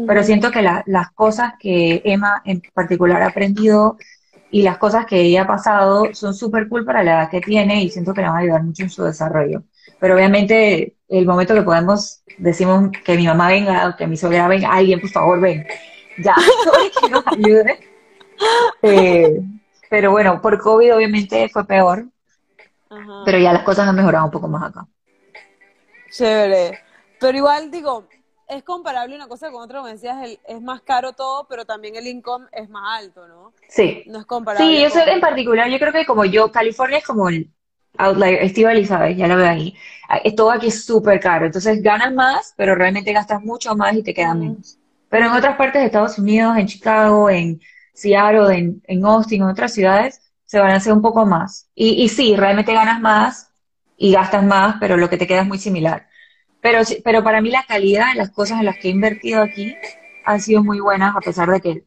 Pero 0.06 0.22
siento 0.24 0.50
que 0.50 0.62
las 0.62 1.10
cosas 1.14 1.54
que 1.58 2.02
Emma 2.04 2.42
en 2.44 2.60
particular 2.74 3.22
ha 3.22 3.28
aprendido 3.28 3.96
y 4.50 4.62
las 4.62 4.78
cosas 4.78 5.06
que 5.06 5.20
ella 5.22 5.42
ha 5.42 5.46
pasado 5.46 6.12
son 6.12 6.34
súper 6.34 6.68
cool 6.68 6.84
para 6.84 7.02
la 7.02 7.12
edad 7.12 7.30
que 7.30 7.40
tiene 7.40 7.82
y 7.82 7.90
siento 7.90 8.12
que 8.12 8.20
le 8.20 8.26
van 8.28 8.36
a 8.36 8.40
ayudar 8.40 8.62
mucho 8.62 8.82
en 8.82 8.90
su 8.90 9.02
desarrollo. 9.04 9.62
Pero 9.98 10.14
obviamente 10.14 10.96
el 11.08 11.26
momento 11.26 11.54
que 11.54 11.62
podemos, 11.62 12.22
decimos 12.38 12.90
que 13.04 13.16
mi 13.16 13.26
mamá 13.26 13.48
venga 13.48 13.88
o 13.88 13.96
que 13.96 14.06
mi 14.06 14.16
suegra 14.16 14.48
venga, 14.48 14.72
alguien 14.72 15.00
por 15.00 15.10
favor 15.10 15.40
ven, 15.40 15.66
ya, 16.18 16.34
que 17.00 17.08
nos 17.08 17.26
ayude. 17.26 17.78
Eh, 18.82 19.40
pero 19.88 20.10
bueno, 20.10 20.42
por 20.42 20.58
COVID 20.58 20.96
obviamente 20.96 21.48
fue 21.48 21.66
peor, 21.66 22.06
pero 23.24 23.38
ya 23.38 23.52
las 23.52 23.62
cosas 23.62 23.88
han 23.88 23.96
mejorado 23.96 24.26
un 24.26 24.30
poco 24.30 24.48
más 24.48 24.70
acá. 24.70 24.86
Chévere. 26.10 26.80
Pero 27.18 27.38
igual 27.38 27.70
digo, 27.70 28.06
es 28.48 28.62
comparable 28.62 29.16
una 29.16 29.28
cosa 29.28 29.50
con 29.50 29.62
otra, 29.62 29.78
como 29.78 29.90
decías, 29.90 30.38
es 30.46 30.62
más 30.62 30.82
caro 30.82 31.12
todo, 31.12 31.46
pero 31.48 31.64
también 31.64 31.96
el 31.96 32.06
income 32.06 32.46
es 32.52 32.68
más 32.68 33.00
alto, 33.00 33.26
¿no? 33.26 33.52
Sí. 33.68 34.04
No 34.06 34.20
es 34.20 34.26
comparable. 34.26 34.66
Sí, 34.66 34.84
eso 34.84 35.00
en 35.00 35.20
particular, 35.20 35.68
yo 35.68 35.78
creo 35.78 35.92
que 35.92 36.06
como 36.06 36.24
yo, 36.24 36.50
California 36.52 36.98
es 36.98 37.04
como 37.04 37.28
el 37.28 37.50
outlier, 37.98 38.42
Estival 38.42 38.84
sabes, 38.86 39.16
ya 39.16 39.26
lo 39.26 39.36
veo 39.36 39.48
ahí. 39.48 39.74
Ah, 40.08 40.20
todo 40.36 40.50
aquí 40.50 40.68
es 40.68 40.84
súper 40.84 41.20
caro, 41.20 41.46
entonces 41.46 41.82
ganas 41.82 42.12
más, 42.12 42.54
pero 42.56 42.74
realmente 42.74 43.12
gastas 43.12 43.42
mucho 43.42 43.74
más 43.74 43.94
y 43.94 44.02
te 44.02 44.14
queda 44.14 44.34
menos. 44.34 44.78
Pero 45.08 45.26
en 45.26 45.32
otras 45.32 45.56
partes 45.56 45.80
de 45.80 45.86
Estados 45.86 46.18
Unidos, 46.18 46.56
en 46.56 46.66
Chicago, 46.66 47.30
en 47.30 47.60
Seattle, 47.94 48.56
en, 48.56 48.82
en 48.86 49.04
Austin, 49.04 49.42
en 49.42 49.48
otras 49.48 49.72
ciudades, 49.72 50.20
se 50.44 50.58
van 50.58 50.70
a 50.70 50.76
hacer 50.76 50.92
un 50.92 51.02
poco 51.02 51.26
más. 51.26 51.68
Y, 51.74 52.02
y 52.04 52.08
sí, 52.08 52.36
realmente 52.36 52.72
ganas 52.72 53.00
más 53.00 53.50
y 53.96 54.12
gastas 54.12 54.44
más, 54.44 54.76
pero 54.80 54.96
lo 54.96 55.08
que 55.08 55.16
te 55.16 55.26
queda 55.26 55.42
es 55.42 55.46
muy 55.46 55.58
similar. 55.58 56.08
Pero, 56.60 56.80
pero 57.04 57.22
para 57.22 57.40
mí 57.40 57.50
la 57.50 57.64
calidad 57.64 58.12
de 58.12 58.18
las 58.18 58.30
cosas 58.30 58.58
en 58.60 58.66
las 58.66 58.76
que 58.78 58.88
he 58.88 58.90
invertido 58.90 59.42
aquí 59.42 59.74
han 60.24 60.40
sido 60.40 60.62
muy 60.62 60.80
buenas, 60.80 61.14
a 61.16 61.20
pesar 61.20 61.48
de 61.48 61.60
que 61.60 61.84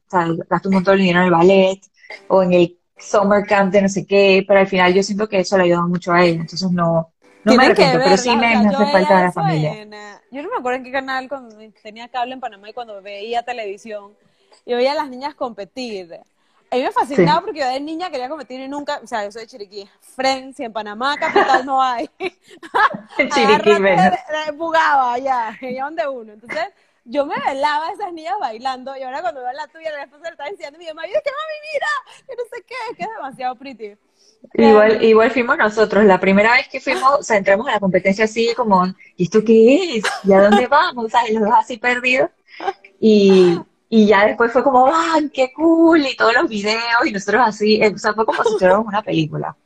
gasto 0.50 0.69
un 0.69 0.76
montón 0.76 0.98
de 0.98 1.04
dinero 1.04 1.19
en 1.19 1.26
el 1.26 1.32
ballet 1.32 1.82
o 2.30 2.41
en 2.41 2.54
el 2.54 2.79
summer 3.00 3.46
camp 3.46 3.72
de 3.72 3.82
no 3.82 3.90
sé 3.90 4.06
qué, 4.06 4.44
pero 4.48 4.60
al 4.60 4.68
final 4.68 4.94
yo 4.94 5.04
siento 5.04 5.28
que 5.28 5.40
eso 5.40 5.58
le 5.58 5.64
ha 5.64 5.66
ayudado 5.66 5.88
mucho 5.88 6.12
a 6.12 6.24
ella, 6.24 6.42
entonces 6.42 6.72
no, 6.72 7.12
no 7.44 7.56
me 7.56 7.66
arrepiento, 7.66 8.00
pero 8.04 8.18
sí 8.18 8.36
me, 8.36 8.54
hace 8.56 8.92
falta 8.92 9.24
la 9.24 9.32
familia. 9.32 10.20
Yo 10.32 10.44
no 10.44 10.50
me 10.50 10.58
acuerdo 10.58 10.78
en 10.78 10.84
qué 10.84 10.92
canal 10.92 11.28
cuando 11.28 11.56
tenía 11.82 12.08
cable 12.08 12.34
en 12.34 12.40
Panamá 12.40 12.70
y 12.70 12.74
cuando 12.74 13.02
veía 13.02 13.44
televisión, 13.44 14.14
y 14.66 14.74
veía 14.74 14.92
a 14.92 14.96
las 14.96 15.10
niñas 15.10 15.36
competir. 15.36 16.20
A 16.72 16.76
mí 16.76 16.84
me 16.84 16.92
fascinaba 16.92 17.42
porque 17.42 17.62
yo 17.62 17.68
de 17.68 17.80
niña 17.80 18.12
quería 18.12 18.30
competir 18.30 18.60
y 18.60 18.68
nunca, 18.68 19.00
o 19.04 19.08
sea, 19.08 19.26
yo 19.26 19.32
soy 19.32 19.42
de 19.42 19.48
Chiriquí, 19.48 19.90
Friends, 20.16 20.60
y 20.60 20.66
en 20.66 20.74
Panamá 20.74 21.18
capital 21.18 21.66
no 21.66 21.82
hay. 21.82 22.08
Chiriquí. 23.18 23.72
Bugaba 24.54 25.18
ya, 25.18 25.48
allá 25.62 25.84
donde 25.86 26.08
uno. 26.08 26.34
Entonces, 26.34 26.68
yo 27.10 27.26
me 27.26 27.36
velaba 27.43 27.88
a 27.88 27.91
esas 27.91 28.13
niñas 28.13 28.36
bailando 28.39 28.95
y 28.95 29.02
ahora 29.02 29.22
cuando 29.22 29.41
veo 29.41 29.52
la 29.54 29.67
tuya, 29.67 29.91
la 29.91 30.04
esposa 30.04 30.26
le 30.26 30.30
está 30.30 30.45
diciendo 30.45 30.78
mi 30.78 30.86
mamá, 30.86 31.06
es 31.06 31.13
que 31.13 31.32
mami, 31.32 31.58
mira, 31.74 31.88
que 32.28 32.36
no 32.36 32.43
sé 32.52 32.63
qué, 32.67 32.95
que 32.95 33.04
es 33.04 33.10
demasiado 33.10 33.56
pretty. 33.56 33.98
Igual, 34.54 35.04
igual 35.04 35.32
fuimos 35.32 35.58
nosotros, 35.58 36.06
la 36.06 36.19
primera 36.19 36.54
vez 36.54 36.67
que 36.67 36.80
fuimos, 36.80 37.12
o 37.19 37.24
sea, 37.24 37.38
entramos 37.38 37.67
a 37.67 37.72
la 37.72 37.80
competencia 37.80 38.26
así 38.26 38.54
como, 38.56 38.86
¿y 39.17 39.24
esto 39.24 39.43
qué 39.43 39.98
es? 39.98 40.04
¿Y 40.24 40.34
a 40.34 40.41
dónde 40.41 40.67
vamos? 40.67 41.06
O 41.06 41.10
sea, 41.10 41.22
los 41.32 41.41
dos 41.41 41.54
así 41.58 41.78
perdidos. 41.78 42.30
Y, 43.00 43.60
y 43.89 44.06
ya 44.06 44.28
después 44.28 44.52
fue 44.52 44.63
como, 44.63 44.88
¡ay, 44.93 45.30
qué 45.34 45.52
cool! 45.54 46.06
Y 46.06 46.15
todos 46.15 46.34
los 46.36 46.48
videos, 46.48 47.06
y 47.06 47.12
nosotros 47.12 47.41
así, 47.43 47.82
eh, 47.82 47.91
o 47.93 47.98
sea, 47.98 48.13
fue 48.13 48.26
como 48.26 48.43
si 48.43 48.58
fuéramos 48.60 48.86
una 48.86 49.02
película. 49.02 49.58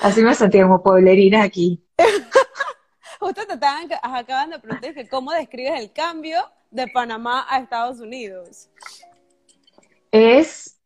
Así 0.00 0.22
me 0.22 0.34
sentí 0.34 0.60
como 0.62 0.82
pueblerina 0.82 1.42
aquí. 1.42 1.84
Justo 3.20 3.46
te 3.46 3.54
estaban 3.54 3.88
acaban 4.02 4.50
de 4.50 4.58
preguntar 4.58 4.94
que 4.94 5.08
cómo 5.08 5.32
describes 5.32 5.78
el 5.78 5.92
cambio 5.92 6.42
de 6.72 6.88
Panamá 6.88 7.46
a 7.48 7.58
Estados 7.60 8.00
Unidos. 8.00 8.68
Es, 10.10 10.78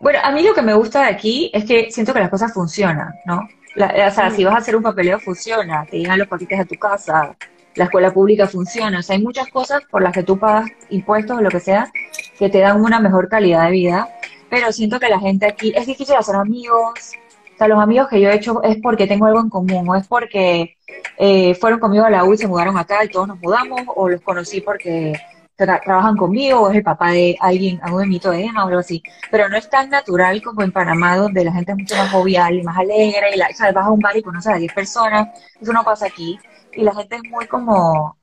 bueno, 0.00 0.18
a 0.22 0.32
mí 0.32 0.42
lo 0.42 0.54
que 0.54 0.62
me 0.62 0.74
gusta 0.74 1.02
de 1.02 1.10
aquí 1.10 1.50
es 1.54 1.64
que 1.64 1.90
siento 1.90 2.12
que 2.12 2.20
las 2.20 2.30
cosas 2.30 2.52
funcionan, 2.52 3.14
¿no? 3.26 3.40
o 3.76 4.10
sea, 4.10 4.30
si 4.30 4.44
vas 4.44 4.54
a 4.54 4.58
hacer 4.58 4.76
un 4.76 4.82
papeleo, 4.82 5.18
funciona, 5.18 5.84
te 5.90 5.98
llegan 5.98 6.18
los 6.18 6.28
paquetes 6.28 6.60
a 6.60 6.64
tu 6.64 6.76
casa, 6.76 7.36
la 7.74 7.84
escuela 7.84 8.12
pública 8.12 8.46
funciona. 8.46 8.98
O 8.98 9.02
sea, 9.02 9.16
hay 9.16 9.22
muchas 9.22 9.48
cosas 9.48 9.82
por 9.90 10.02
las 10.02 10.12
que 10.12 10.22
tú 10.22 10.38
pagas 10.38 10.70
impuestos 10.90 11.38
o 11.38 11.40
lo 11.40 11.50
que 11.50 11.60
sea 11.60 11.90
que 12.38 12.48
te 12.48 12.58
dan 12.58 12.80
una 12.80 13.00
mejor 13.00 13.28
calidad 13.28 13.64
de 13.66 13.72
vida. 13.72 14.08
Pero 14.48 14.72
siento 14.72 15.00
que 15.00 15.08
la 15.08 15.18
gente 15.18 15.46
aquí 15.46 15.72
es 15.74 15.86
difícil 15.86 16.14
hacer 16.14 16.36
amigos. 16.36 17.12
O 17.54 17.58
sea, 17.58 17.68
los 17.68 17.78
amigos 17.78 18.08
que 18.08 18.20
yo 18.20 18.28
he 18.28 18.34
hecho 18.34 18.62
es 18.62 18.76
porque 18.82 19.06
tengo 19.06 19.26
algo 19.26 19.40
en 19.40 19.48
común, 19.48 19.88
o 19.88 19.94
es 19.94 20.06
porque 20.08 20.76
eh, 21.16 21.54
fueron 21.54 21.78
conmigo 21.78 22.04
a 22.04 22.10
la 22.10 22.24
U 22.24 22.34
y 22.34 22.38
se 22.38 22.48
mudaron 22.48 22.76
acá 22.76 23.04
y 23.04 23.08
todos 23.08 23.28
nos 23.28 23.38
mudamos, 23.38 23.82
o 23.94 24.08
los 24.08 24.20
conocí 24.22 24.60
porque 24.60 25.12
trabajan 25.56 26.16
conmigo, 26.16 26.60
o 26.60 26.70
es 26.70 26.76
el 26.76 26.82
papá 26.82 27.10
de 27.12 27.36
alguien, 27.40 27.80
algún 27.82 28.10
de 28.10 28.44
Emma 28.44 28.64
o 28.64 28.68
algo 28.68 28.80
así. 28.80 29.02
Pero 29.30 29.48
no 29.48 29.56
es 29.56 29.68
tan 29.68 29.90
natural 29.90 30.42
como 30.42 30.62
en 30.62 30.72
Panamá, 30.72 31.16
donde 31.16 31.44
la 31.44 31.52
gente 31.52 31.72
es 31.72 31.78
mucho 31.78 31.96
más 31.96 32.10
jovial 32.10 32.54
y 32.54 32.62
más 32.62 32.78
alegre, 32.78 33.34
y 33.34 33.38
la, 33.38 33.48
o 33.50 33.54
sea, 33.54 33.72
vas 33.72 33.86
a 33.86 33.90
un 33.90 34.00
bar 34.00 34.16
y 34.16 34.22
conoces 34.22 34.52
a 34.52 34.56
10 34.56 34.72
personas. 34.72 35.28
Eso 35.60 35.72
no 35.72 35.84
pasa 35.84 36.06
aquí 36.06 36.38
y 36.76 36.82
la 36.82 36.94
gente 36.94 37.16
es 37.16 37.22
muy 37.30 37.46
como, 37.46 38.16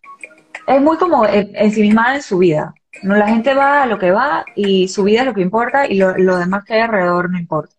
es 0.68 0.82
muy 0.82 0.98
como 0.98 1.26
ensimismada 1.26 2.16
en 2.16 2.22
su 2.22 2.38
vida. 2.38 2.74
No, 3.04 3.16
la 3.16 3.28
gente 3.28 3.54
va 3.54 3.84
a 3.84 3.86
lo 3.86 3.98
que 3.98 4.12
va 4.12 4.46
y 4.56 4.88
su 4.88 5.04
vida 5.04 5.22
es 5.22 5.26
lo 5.26 5.34
que 5.34 5.42
importa 5.42 5.88
y 5.88 5.98
lo, 5.98 6.14
demás 6.14 6.64
que 6.66 6.76
hay 6.76 6.82
alrededor 6.82 7.30
no 7.30 7.40
importa. 7.40 7.76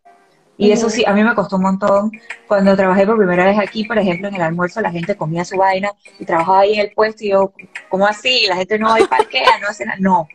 Y 0.67 0.73
eso 0.73 0.89
sí, 0.89 1.05
a 1.07 1.13
mí 1.13 1.25
me 1.25 1.35
costó 1.35 1.57
un 1.57 1.63
montón. 1.63 2.13
Cuando 2.47 2.77
trabajé 2.77 3.07
por 3.07 3.17
primera 3.17 3.45
vez 3.47 3.59
aquí, 3.59 3.85
por 3.85 3.99
ejemplo, 3.99 4.29
en 4.29 4.35
el 4.37 4.43
almuerzo, 4.43 4.81
la 4.81 4.91
gente 4.91 5.17
comía 5.17 5.45
su 5.45 5.57
vaina 5.57 5.91
y 6.19 6.25
trabajaba 6.25 6.61
ahí 6.61 6.75
en 6.75 6.81
el 6.81 6.93
puesto 6.93 7.25
y 7.25 7.31
yo, 7.31 7.53
¿cómo 7.89 8.07
así? 8.07 8.47
La 8.49 8.57
gente 8.57 8.79
no 8.79 8.91
va 8.91 9.01
y 9.01 9.05
parquea, 9.07 9.59
no 9.61 9.69
hace 9.69 9.85
nada. 9.87 9.99
No, 10.01 10.29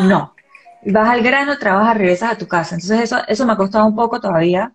no. 0.00 0.34
Vas 0.84 1.08
al 1.08 1.22
grano, 1.22 1.58
trabajas, 1.58 1.96
regresas 1.96 2.32
a 2.32 2.38
tu 2.38 2.46
casa. 2.46 2.76
Entonces 2.76 3.00
eso, 3.00 3.18
eso 3.26 3.44
me 3.46 3.52
ha 3.54 3.56
costado 3.56 3.86
un 3.86 3.96
poco 3.96 4.20
todavía, 4.20 4.72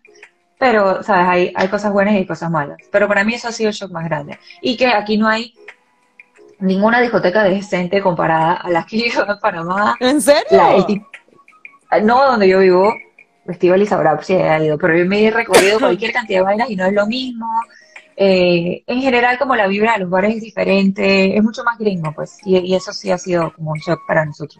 pero, 0.60 1.02
¿sabes? 1.04 1.28
Hay, 1.28 1.54
hay 1.56 1.68
cosas 1.70 1.92
buenas 1.94 2.14
y 2.14 2.18
hay 2.18 2.26
cosas 2.26 2.52
malas. 2.52 2.78
Pero 2.92 3.08
para 3.08 3.24
mí 3.24 3.34
eso 3.34 3.48
ha 3.48 3.52
sido 3.52 3.70
el 3.70 3.76
shock 3.76 3.92
más 3.92 4.04
grande. 4.06 4.38
Y 4.62 4.76
que 4.78 4.88
aquí 4.88 5.18
no 5.18 5.28
hay 5.28 5.54
ninguna 6.60 7.00
discoteca 7.02 7.44
decente 7.44 8.02
comparada 8.02 8.54
a 8.54 8.70
las 8.70 8.86
que 8.86 9.10
yo 9.12 9.24
en 9.28 9.40
Panamá. 9.40 9.96
¿En 10.00 10.22
serio? 10.22 10.44
La, 10.52 10.76
el 10.76 10.86
tip- 10.86 11.06
no 12.04 12.26
donde 12.26 12.48
yo 12.48 12.60
vivo, 12.60 12.94
Festival 13.52 13.82
y 13.82 13.86
sabrá 13.86 14.22
si 14.22 14.34
ha 14.34 14.64
ido, 14.64 14.78
pero 14.78 14.98
yo 14.98 15.06
me 15.06 15.24
he 15.26 15.32
recorrido 15.32 15.80
cualquier 15.80 16.12
cantidad 16.12 16.40
de 16.40 16.44
vainas 16.44 16.70
y 16.70 16.76
no 16.76 16.86
es 16.86 16.94
lo 16.94 17.06
mismo. 17.08 17.48
Eh, 18.16 18.84
en 18.88 19.02
general, 19.02 19.38
como 19.40 19.56
la 19.56 19.68
vibra 19.68 19.94
de 19.94 20.00
los 20.00 20.10
bares 20.10 20.36
es 20.36 20.42
diferente, 20.42 21.36
es 21.36 21.44
mucho 21.44 21.64
más 21.64 21.78
gringo, 21.78 22.12
pues, 22.14 22.40
y, 22.46 22.58
y 22.60 22.76
eso 22.76 22.94
sí 22.94 23.10
ha 23.12 23.18
sido 23.18 23.54
como 23.54 23.72
un 23.72 23.80
shock 23.80 24.00
para 24.08 24.26
nosotros. 24.26 24.60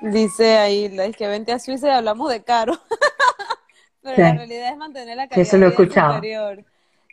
Dice 0.00 0.58
ahí, 0.58 0.88
la 0.90 1.06
es 1.06 1.16
que 1.16 1.26
vente 1.26 1.52
a 1.52 1.58
Suiza 1.58 1.88
y 1.88 1.90
hablamos 1.90 2.30
de 2.30 2.42
caro. 2.42 2.74
Pero 4.02 4.16
Sí. 4.16 4.22
la 4.22 4.34
realidad 4.34 4.70
es 4.72 4.76
mantener 4.76 5.16
la 5.16 5.24
Sí, 5.24 5.30
calidad 5.30 5.46
eso 5.48 5.58
lo 5.58 5.66
he 5.66 5.68
escuchado. 5.70 6.14
superior. 6.14 6.64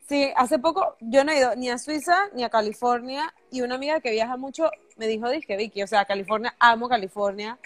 Sí, 0.07 0.29
hace 0.35 0.59
poco 0.59 0.97
yo 0.99 1.23
no 1.23 1.31
he 1.31 1.37
ido 1.37 1.55
ni 1.55 1.69
a 1.69 1.77
Suiza 1.77 2.15
ni 2.33 2.43
a 2.43 2.49
California 2.49 3.33
y 3.49 3.61
una 3.61 3.75
amiga 3.75 4.01
que 4.01 4.11
viaja 4.11 4.35
mucho 4.35 4.69
me 4.97 5.07
dijo, 5.07 5.29
dije, 5.29 5.55
Vicky, 5.55 5.83
o 5.83 5.87
sea, 5.87 6.03
California, 6.03 6.53
amo 6.59 6.89
California, 6.89 7.57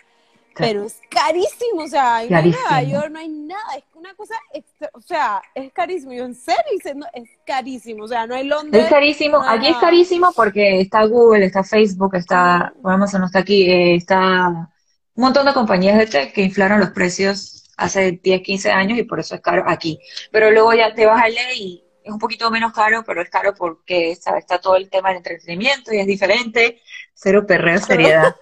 pero 0.56 0.84
es 0.86 1.00
carísimo, 1.10 1.84
o 1.84 1.88
sea, 1.88 2.24
en 2.24 2.30
Nueva. 2.30 2.82
York 2.84 3.10
no 3.12 3.20
hay 3.20 3.30
nada, 3.30 3.76
es 3.78 3.84
una 3.94 4.14
cosa, 4.16 4.36
extra- 4.54 4.90
o 4.94 5.02
sea, 5.02 5.42
es 5.54 5.72
carísimo. 5.74 6.14
Yo 6.14 6.26
en 6.26 6.36
serio, 6.36 6.62
no, 6.96 7.06
es 7.14 7.30
carísimo, 7.46 8.04
o 8.06 8.08
sea, 8.08 8.26
no 8.28 8.36
hay 8.36 8.46
Londres. 8.46 8.84
Es 8.86 8.90
carísimo, 8.90 9.40
no 9.40 9.50
aquí 9.50 9.68
es 9.68 9.78
carísimo 9.78 10.32
porque 10.36 10.82
está 10.82 11.06
Google, 11.06 11.46
está 11.46 11.64
Facebook, 11.64 12.16
está, 12.16 12.74
Amazon 12.84 13.22
no 13.22 13.28
está 13.28 13.40
aquí, 13.40 13.70
eh, 13.70 13.96
está 13.96 14.48
un 14.50 15.24
montón 15.24 15.46
de 15.46 15.54
compañías 15.54 15.98
de 15.98 16.08
tech 16.08 16.34
que 16.34 16.42
inflaron 16.42 16.80
los 16.80 16.90
precios 16.92 17.64
hace 17.78 18.14
10, 18.24 18.42
15 18.42 18.72
años 18.72 18.98
y 18.98 19.04
por 19.04 19.20
eso 19.20 19.36
es 19.36 19.42
caro 19.42 19.64
aquí. 19.68 20.00
Pero 20.32 20.52
luego 20.52 20.74
ya 20.74 20.94
te 20.94 21.06
vas 21.06 21.22
a 21.24 21.28
LA 21.28 21.54
y 21.54 21.84
es 22.04 22.12
un 22.12 22.20
poquito 22.20 22.52
menos 22.52 22.72
caro, 22.74 23.04
pero 23.06 23.22
es 23.22 23.30
caro 23.30 23.54
porque 23.56 24.16
¿sabes? 24.16 24.42
está 24.42 24.60
todo 24.60 24.76
el 24.76 24.90
tema 24.90 25.10
del 25.10 25.18
entretenimiento 25.18 25.94
y 25.94 26.00
es 26.00 26.08
diferente. 26.08 26.82
Cero 27.16 27.46
perreo, 27.48 27.80
seriedad. 27.80 28.36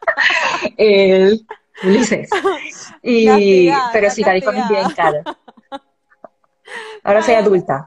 El 0.76 1.46
Ulises. 1.82 2.30
Y, 3.02 3.70
pero 3.92 4.10
sí, 4.10 4.22
California 4.24 4.62
es 4.64 4.68
bien 4.70 4.90
caro. 4.92 5.18
Ahora 7.02 7.20
soy 7.22 7.34
adulta. 7.34 7.86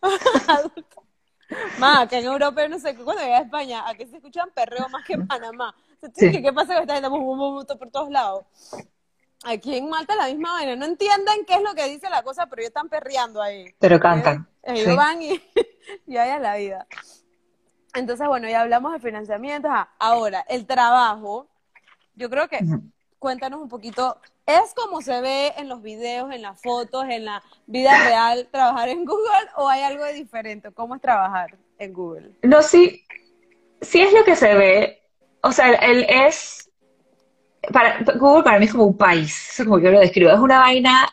Más, 1.78 2.08
que 2.08 2.18
en 2.18 2.24
Europa, 2.24 2.66
no 2.68 2.78
sé, 2.78 2.94
cuando 2.96 3.20
llegué 3.22 3.34
a 3.34 3.40
España, 3.40 3.84
aquí 3.86 4.06
se 4.06 4.16
escuchan 4.16 4.48
perreo 4.54 4.88
más 4.88 5.04
que 5.04 5.12
en 5.12 5.26
Panamá. 5.26 5.74
Sea, 6.00 6.10
Sí. 6.14 6.32
¿qué, 6.32 6.42
¿Qué 6.42 6.52
pasa 6.52 6.74
con 6.74 6.82
esta 6.82 6.94
gente? 6.94 7.76
Por 7.76 7.90
todos 7.90 8.10
lados. 8.10 8.44
Aquí 9.44 9.76
en 9.76 9.88
Malta 9.90 10.16
la 10.16 10.26
misma 10.28 10.52
vaina. 10.52 10.74
No 10.74 10.86
entienden 10.86 11.44
qué 11.46 11.54
es 11.54 11.62
lo 11.62 11.74
que 11.74 11.84
dice 11.88 12.08
la 12.10 12.22
cosa, 12.22 12.46
pero 12.46 12.62
ellos 12.62 12.70
están 12.70 12.88
perreando 12.88 13.42
ahí. 13.42 13.66
Pero 13.78 14.00
cantan. 14.00 14.48
Ellos 14.62 14.88
Sí. 14.90 14.96
van 14.96 15.22
y, 15.22 15.40
y 16.06 16.16
ahí 16.16 16.30
a 16.30 16.38
la 16.38 16.56
vida. 16.56 16.86
Entonces, 17.96 18.26
bueno, 18.28 18.48
ya 18.48 18.62
hablamos 18.62 18.92
de 18.92 19.00
financiamiento. 19.00 19.68
Ajá. 19.68 19.90
Ahora, 19.98 20.44
el 20.48 20.66
trabajo. 20.66 21.48
Yo 22.14 22.30
creo 22.30 22.48
que, 22.48 22.60
cuéntanos 23.18 23.60
un 23.60 23.68
poquito, 23.68 24.18
¿es 24.46 24.72
como 24.74 25.02
se 25.02 25.20
ve 25.20 25.52
en 25.58 25.68
los 25.68 25.82
videos, 25.82 26.32
en 26.32 26.40
las 26.40 26.60
fotos, 26.62 27.04
en 27.10 27.26
la 27.26 27.42
vida 27.66 27.90
real 28.04 28.48
trabajar 28.50 28.88
en 28.88 29.04
Google 29.04 29.50
o 29.56 29.68
hay 29.68 29.82
algo 29.82 30.04
de 30.04 30.14
diferente? 30.14 30.72
¿Cómo 30.72 30.94
es 30.94 31.02
trabajar 31.02 31.58
en 31.78 31.92
Google? 31.92 32.30
No, 32.42 32.62
sí, 32.62 33.04
sí 33.82 34.00
es 34.00 34.12
lo 34.14 34.24
que 34.24 34.36
se 34.36 34.54
ve. 34.54 35.02
O 35.42 35.52
sea, 35.52 35.72
él 35.74 36.06
es. 36.08 36.70
Para, 37.72 37.98
Google 38.18 38.44
para 38.44 38.58
mí 38.58 38.66
es 38.66 38.72
como 38.72 38.84
un 38.84 38.96
país, 38.96 39.50
eso 39.50 39.62
es 39.62 39.68
como 39.68 39.80
yo 39.80 39.90
lo 39.90 40.00
describo. 40.00 40.30
Es 40.30 40.38
una 40.38 40.60
vaina 40.60 41.12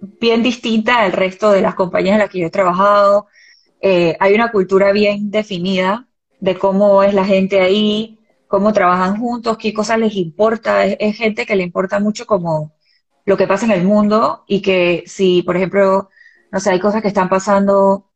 bien 0.00 0.42
distinta 0.42 0.98
al 0.98 1.12
resto 1.12 1.50
de 1.50 1.62
las 1.62 1.74
compañías 1.74 2.14
en 2.14 2.20
las 2.20 2.30
que 2.30 2.40
yo 2.40 2.46
he 2.48 2.50
trabajado. 2.50 3.28
Eh, 3.80 4.16
hay 4.20 4.34
una 4.34 4.50
cultura 4.50 4.92
bien 4.92 5.30
definida 5.30 6.08
de 6.40 6.58
cómo 6.58 7.02
es 7.02 7.14
la 7.14 7.24
gente 7.24 7.60
ahí, 7.60 8.18
cómo 8.48 8.72
trabajan 8.72 9.18
juntos, 9.18 9.58
qué 9.58 9.72
cosas 9.74 9.98
les 9.98 10.14
importa. 10.14 10.86
Es, 10.86 11.16
gente 11.16 11.46
que 11.46 11.56
le 11.56 11.62
importa 11.62 12.00
mucho 12.00 12.26
como 12.26 12.72
lo 13.24 13.36
que 13.36 13.46
pasa 13.46 13.66
en 13.66 13.72
el 13.72 13.84
mundo 13.84 14.44
y 14.46 14.62
que 14.62 15.04
si, 15.06 15.42
por 15.42 15.56
ejemplo, 15.56 16.10
no 16.52 16.60
sé, 16.60 16.70
hay 16.70 16.80
cosas 16.80 17.02
que 17.02 17.08
están 17.08 17.28
pasando 17.28 18.06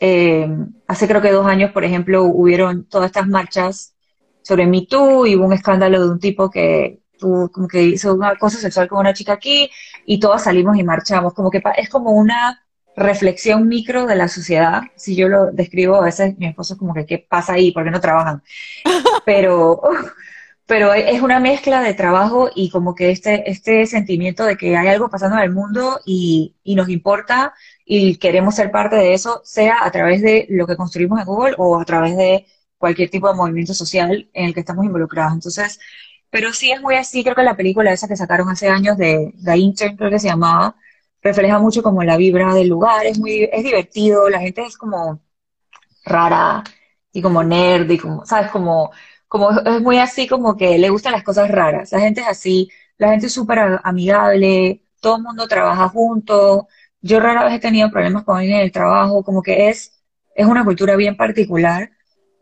eh, 0.00 0.48
hace 0.86 1.08
creo 1.08 1.22
que 1.22 1.30
dos 1.30 1.46
años, 1.46 1.72
por 1.72 1.84
ejemplo, 1.84 2.24
hubieron 2.24 2.84
todas 2.86 3.06
estas 3.06 3.26
marchas 3.28 3.94
sobre 4.42 4.66
Me 4.66 4.86
Too 4.86 5.26
y 5.26 5.36
hubo 5.36 5.46
un 5.46 5.52
escándalo 5.52 6.00
de 6.00 6.10
un 6.10 6.18
tipo 6.18 6.50
que 6.50 7.02
tuvo, 7.18 7.50
como 7.50 7.68
que 7.68 7.82
hizo 7.82 8.14
un 8.14 8.24
acoso 8.24 8.58
sexual 8.58 8.88
con 8.88 9.00
una 9.00 9.12
chica 9.14 9.34
aquí 9.34 9.70
y 10.06 10.18
todos 10.20 10.42
salimos 10.42 10.78
y 10.78 10.84
marchamos. 10.84 11.34
Como 11.34 11.50
que 11.50 11.62
es 11.76 11.88
como 11.88 12.12
una 12.12 12.64
reflexión 12.96 13.68
micro 13.68 14.06
de 14.06 14.16
la 14.16 14.28
sociedad. 14.28 14.82
Si 14.96 15.16
yo 15.16 15.28
lo 15.28 15.52
describo, 15.52 15.96
a 15.96 16.04
veces 16.04 16.36
mi 16.38 16.46
esposo 16.46 16.74
es 16.74 16.78
como 16.78 16.94
que, 16.94 17.06
¿qué 17.06 17.18
pasa 17.18 17.54
ahí? 17.54 17.72
¿Por 17.72 17.84
qué 17.84 17.90
no 17.90 18.00
trabajan? 18.00 18.42
Pero, 19.24 19.80
pero 20.66 20.94
es 20.94 21.20
una 21.20 21.40
mezcla 21.40 21.82
de 21.82 21.94
trabajo 21.94 22.48
y 22.54 22.70
como 22.70 22.94
que 22.94 23.10
este, 23.10 23.50
este 23.50 23.86
sentimiento 23.86 24.44
de 24.44 24.56
que 24.56 24.76
hay 24.76 24.86
algo 24.88 25.10
pasando 25.10 25.36
en 25.36 25.42
el 25.42 25.50
mundo 25.50 26.00
y, 26.06 26.54
y 26.62 26.76
nos 26.76 26.88
importa 26.88 27.54
y 27.84 28.16
queremos 28.18 28.54
ser 28.54 28.70
parte 28.70 28.94
de 28.96 29.12
eso, 29.14 29.40
sea 29.44 29.84
a 29.84 29.90
través 29.90 30.22
de 30.22 30.46
lo 30.48 30.66
que 30.68 30.76
construimos 30.76 31.18
en 31.18 31.26
Google 31.26 31.54
o 31.58 31.80
a 31.80 31.84
través 31.84 32.16
de 32.16 32.46
cualquier 32.78 33.10
tipo 33.10 33.28
de 33.28 33.34
movimiento 33.34 33.74
social 33.74 34.30
en 34.32 34.46
el 34.46 34.54
que 34.54 34.60
estamos 34.60 34.84
involucrados. 34.84 35.34
Entonces, 35.34 35.80
pero 36.30 36.52
sí 36.52 36.70
es 36.70 36.80
muy 36.80 36.94
así, 36.94 37.24
creo 37.24 37.34
que 37.34 37.42
la 37.42 37.56
película 37.56 37.92
esa 37.92 38.06
que 38.08 38.16
sacaron 38.16 38.48
hace 38.48 38.68
años 38.68 38.96
de 38.96 39.34
The 39.44 39.56
Intern, 39.56 39.96
creo 39.96 40.10
que 40.10 40.20
se 40.20 40.28
llamaba, 40.28 40.76
refleja 41.22 41.58
mucho 41.58 41.82
como 41.82 42.02
la 42.02 42.16
vibra 42.16 42.54
del 42.54 42.68
lugar, 42.68 43.06
es 43.06 43.18
muy, 43.18 43.48
es 43.52 43.62
divertido, 43.64 44.28
la 44.30 44.40
gente 44.40 44.62
es 44.64 44.76
como 44.76 45.20
rara 46.04 46.64
y 47.12 47.22
como 47.22 47.42
nerd 47.42 47.90
y 47.90 47.98
como, 47.98 48.24
¿sabes? 48.26 48.50
Como, 48.50 48.90
como 49.28 49.50
es 49.50 49.82
muy 49.82 49.98
así 49.98 50.26
como 50.28 50.56
que 50.56 50.78
le 50.78 50.90
gustan 50.90 51.12
las 51.12 51.22
cosas 51.24 51.50
raras, 51.50 51.92
la 51.92 52.00
gente 52.00 52.20
es 52.22 52.28
así, 52.28 52.70
la 52.98 53.10
gente 53.10 53.26
es 53.26 53.32
súper 53.34 53.80
amigable, 53.84 54.84
todo 55.00 55.16
el 55.16 55.22
mundo 55.22 55.48
trabaja 55.48 55.88
junto, 55.88 56.68
yo 57.00 57.20
rara 57.20 57.44
vez 57.44 57.54
he 57.54 57.60
tenido 57.60 57.90
problemas 57.90 58.24
con 58.24 58.36
alguien 58.38 58.56
en 58.58 58.62
el 58.64 58.72
trabajo, 58.72 59.24
como 59.24 59.42
que 59.42 59.68
es, 59.68 60.02
es 60.34 60.46
una 60.46 60.64
cultura 60.64 60.96
bien 60.96 61.16
particular, 61.16 61.90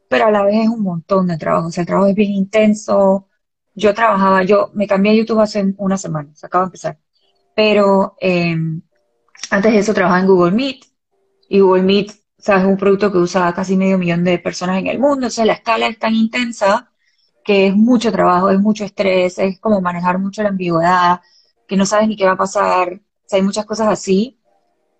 pero 0.09 0.27
a 0.27 0.31
la 0.31 0.43
vez 0.43 0.57
es 0.57 0.69
un 0.69 0.83
montón 0.83 1.27
de 1.29 1.39
trabajo, 1.39 1.69
o 1.69 1.71
sea, 1.71 1.83
el 1.83 1.87
trabajo 1.87 2.09
es 2.09 2.15
bien 2.15 2.33
intenso, 2.33 3.29
yo 3.75 3.95
trabajaba, 3.95 4.43
yo 4.45 4.71
me 4.75 4.87
cambié 4.87 5.13
a 5.13 5.15
YouTube 5.17 5.41
hace 5.41 5.75
una 5.79 5.97
semana, 5.99 6.31
se 6.35 6.47
acaba 6.47 6.65
de 6.65 6.69
empezar, 6.69 6.99
pero 7.59 8.15
eh, 8.21 8.57
antes 9.51 9.73
de 9.73 9.79
eso 9.79 9.95
trabajaba 9.95 10.21
en 10.21 10.27
Google 10.29 10.53
Meet, 10.53 10.85
y 11.49 11.61
Google 11.61 11.83
Meet, 11.83 12.13
sabes, 12.39 12.65
es 12.65 12.69
un 12.71 12.77
producto 12.77 13.11
que 13.13 13.19
usa 13.19 13.53
casi 13.55 13.77
medio 13.77 13.99
millón 13.99 14.25
de 14.25 14.39
personas 14.39 14.79
en 14.79 14.87
el 14.87 14.99
mundo, 15.01 15.17
entonces 15.27 15.47
la 15.47 15.55
escala 15.55 15.89
es 15.89 15.99
tan 15.99 16.15
intensa 16.15 16.91
que 17.45 17.67
es 17.69 17.75
mucho 17.77 18.13
trabajo, 18.13 18.51
es 18.51 18.61
mucho 18.61 18.85
estrés, 18.85 19.39
es 19.39 19.59
como 19.61 19.81
manejar 19.81 20.19
mucho 20.21 20.43
la 20.43 20.51
ambigüedad, 20.51 21.21
que 21.67 21.77
no 21.77 21.87
sabes 21.87 22.09
ni 22.09 22.17
qué 22.17 22.27
va 22.27 22.33
a 22.33 22.37
pasar, 22.37 22.93
o 22.95 23.01
sea, 23.27 23.39
hay 23.39 23.43
muchas 23.43 23.67
cosas 23.67 23.89
así, 23.89 24.39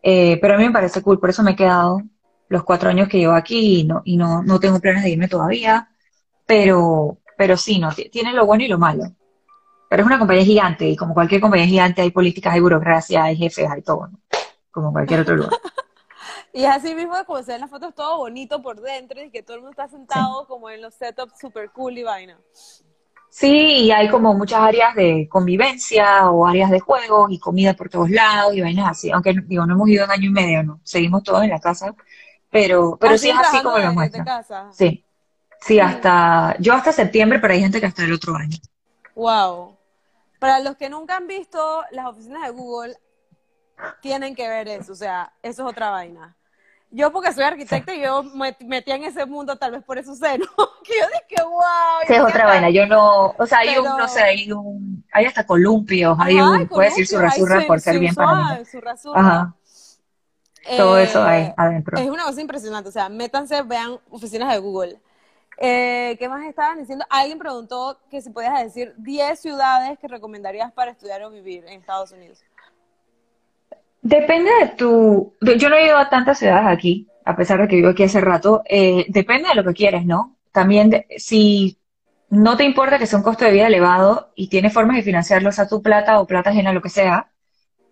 eh, 0.03 0.39
pero 0.41 0.55
a 0.55 0.59
mí 0.59 0.65
me 0.67 0.73
parece 0.73 1.03
cool, 1.03 1.21
por 1.21 1.31
eso 1.31 1.43
me 1.45 1.53
he 1.53 1.57
quedado 1.57 2.03
los 2.49 2.65
cuatro 2.65 2.91
años 2.91 3.09
que 3.09 3.19
llevo 3.19 3.35
aquí 3.35 3.81
y 3.81 3.85
no, 3.85 4.03
y 4.05 4.17
no, 4.17 4.43
no 4.43 4.61
tengo 4.61 4.81
planes 4.81 5.05
de 5.05 5.11
irme 5.11 5.29
todavía, 5.29 5.91
pero, 6.47 7.19
pero 7.39 7.57
sí, 7.57 7.79
no, 7.81 7.93
ti- 7.95 8.11
tiene 8.11 8.33
lo 8.35 8.47
bueno 8.47 8.65
y 8.65 8.69
lo 8.69 8.79
malo. 8.79 9.05
Pero 9.89 10.03
es 10.03 10.07
una 10.07 10.19
compañía 10.19 10.45
gigante 10.45 10.89
y 10.89 10.97
como 10.97 11.15
cualquier 11.15 11.41
compañía 11.41 11.67
gigante 11.67 12.03
hay 12.03 12.11
políticas, 12.11 12.55
hay 12.55 12.61
burocracia, 12.61 13.25
hay 13.25 13.37
jefes, 13.37 13.69
hay 13.71 13.83
todo, 13.83 14.09
¿no? 14.09 14.21
Como 14.71 14.93
cualquier 14.93 15.21
otro 15.21 15.37
lugar. 15.37 15.53
Y 16.53 16.65
es 16.65 16.71
así 16.71 16.95
mismo 16.95 17.15
como 17.27 17.43
se 17.43 17.53
ven 17.53 17.61
las 17.61 17.71
fotos, 17.71 17.95
todo 17.95 18.19
bonito 18.19 18.63
por 18.63 18.81
dentro 18.81 19.23
y 19.23 19.31
que 19.31 19.43
todo 19.43 19.57
el 19.57 19.63
mundo 19.63 19.71
está 19.73 19.89
sentado 19.89 20.47
como 20.47 20.71
en 20.71 20.81
los 20.83 20.95
setups 20.95 21.39
super 21.39 21.71
cool 21.71 21.99
y 21.99 22.03
vaina. 22.03 22.39
Sí, 23.31 23.85
y 23.85 23.91
hay 23.93 24.09
como 24.09 24.35
muchas 24.35 24.61
áreas 24.61 24.95
de 24.95 25.29
convivencia 25.31 26.31
o 26.31 26.47
áreas 26.47 26.71
de 26.71 26.81
juegos 26.81 27.31
y 27.31 27.39
comida 27.39 27.75
por 27.75 27.89
todos 27.91 28.11
lados 28.11 28.55
y 28.55 28.63
vainas 28.63 28.91
así. 28.91 29.11
Aunque, 29.11 29.35
digo, 29.45 29.67
no 29.67 29.75
hemos 29.75 29.89
ido 29.89 30.05
en 30.05 30.11
año 30.11 30.31
y 30.31 30.33
medio, 30.33 30.63
¿no? 30.63 30.81
Seguimos 30.83 31.23
todos 31.23 31.45
en 31.45 31.51
la 31.51 31.61
casa, 31.61 31.95
pero, 32.51 32.97
pero 32.99 33.15
Ah, 33.15 33.19
sí 33.19 33.29
es 33.29 33.37
¿sigues 33.37 33.49
así 33.49 33.63
como 33.63 33.79
lo 33.79 33.93
muestran. 33.93 34.27
Sí, 34.73 35.05
sí, 35.61 35.79
hasta, 35.79 36.57
yo 36.59 36.73
hasta 36.73 36.93
septiembre, 36.93 37.39
pero 37.39 37.53
hay 37.53 37.61
gente 37.61 37.81
que 37.81 37.87
hasta 37.87 38.05
el 38.05 38.13
otro 38.15 38.35
año. 38.35 38.57
Wow. 39.15 39.78
Para 40.39 40.61
los 40.61 40.77
que 40.77 40.89
nunca 40.89 41.17
han 41.17 41.27
visto 41.27 41.83
las 41.91 42.07
oficinas 42.07 42.43
de 42.45 42.51
Google, 42.51 42.97
tienen 44.01 44.35
que 44.35 44.49
ver 44.49 44.69
eso, 44.69 44.93
o 44.93 44.97
sea, 44.97 45.33
eso 45.43 45.63
es 45.65 45.69
otra 45.71 45.91
vaina. 45.91 46.35
Yo 46.91 47.13
porque 47.13 47.33
soy 47.35 47.45
arquitecta 47.45 47.93
y 47.95 48.01
yo 48.03 48.23
me 48.23 48.57
metí 48.65 48.91
en 48.93 49.05
ese 49.05 49.27
mundo, 49.27 49.57
tal 49.57 49.73
vez 49.73 49.85
por 49.85 49.99
eso 49.99 50.15
sé, 50.15 50.39
¿no? 50.39 50.47
Que 50.85 50.95
yo 50.99 51.07
dije, 51.29 51.43
wow. 51.45 51.61
Sí, 52.07 52.15
es 52.15 52.21
otra 52.23 52.47
vaina, 52.47 52.71
yo 52.71 52.87
no, 52.87 53.35
o 53.39 53.47
sea, 53.47 53.59
hay 53.59 53.77
un, 53.77 53.85
Pero- 53.85 53.99
no 53.99 54.09
sé, 54.09 54.23
hay 54.23 54.51
un, 54.53 55.05
hay 55.13 55.27
hasta 55.27 55.45
columpios, 55.47 56.15
Ajá, 56.19 56.25
hay 56.29 56.41
un, 56.41 56.55
hay 56.61 56.67
puedes 56.67 56.97
decir 56.97 57.17
columpios, 57.19 57.35
hay 57.35 57.41
surra 57.41 57.53
surra 57.55 57.61
su- 57.63 57.67
por 57.67 57.81
ser 57.81 57.99
bien 57.99 58.15
rasura. 58.15 59.21
Ajá, 59.21 59.55
todo 60.77 60.99
eso 60.99 61.23
hay 61.23 61.43
Eh, 61.45 61.55
adentro. 61.57 61.99
Es 61.99 62.09
una 62.09 62.25
cosa 62.25 62.41
impresionante, 62.41 62.89
o 62.89 62.93
sea, 62.93 63.09
métanse, 63.09 63.63
vean 63.63 63.99
oficinas 64.11 64.51
de 64.53 64.59
Google. 64.59 65.01
Eh, 65.61 66.17
¿qué 66.19 66.29
más 66.29 66.47
estaban 66.47 66.79
diciendo? 66.79 67.05
Alguien 67.11 67.39
preguntó 67.39 67.99
que 68.11 68.23
si 68.23 68.31
podías 68.31 68.63
decir 68.63 68.95
10 68.97 69.39
ciudades 69.39 69.99
que 69.99 70.07
recomendarías 70.07 70.73
para 70.73 70.93
estudiar 70.93 71.23
o 71.25 71.31
vivir 71.31 71.65
en 71.67 71.81
Estados 71.81 72.13
Unidos. 72.13 72.41
Depende 74.01 74.51
de 74.61 74.69
tu... 74.69 75.35
Yo 75.41 75.69
no 75.69 75.77
he 75.77 75.87
ido 75.87 75.97
a 75.97 76.09
tantas 76.09 76.39
ciudades 76.39 76.69
aquí, 76.69 77.09
a 77.25 77.35
pesar 77.35 77.61
de 77.61 77.69
que 77.69 77.77
vivo 77.77 77.89
aquí 77.89 78.05
hace 78.05 78.21
rato. 78.21 78.63
Eh, 78.67 79.05
depende 79.09 79.49
de 79.49 79.55
lo 79.57 79.65
que 79.65 79.75
quieres, 79.75 80.07
¿no? 80.07 80.37
También 80.53 81.05
si 81.17 81.79
no 82.31 82.57
te 82.57 82.65
importa 82.65 82.99
que 82.99 83.07
sea 83.07 83.19
un 83.19 83.25
costo 83.25 83.45
de 83.45 83.53
vida 83.53 83.67
elevado 83.67 84.31
y 84.35 84.49
tienes 84.49 84.73
formas 84.73 84.97
de 84.97 85.03
financiarlo, 85.03 85.51
sea 85.51 85.69
tu 85.69 85.83
plata 85.83 86.21
o 86.21 86.27
plata 86.27 86.51
ajena, 86.51 86.73
lo 86.73 86.83
que 86.83 86.89
sea, 86.89 87.31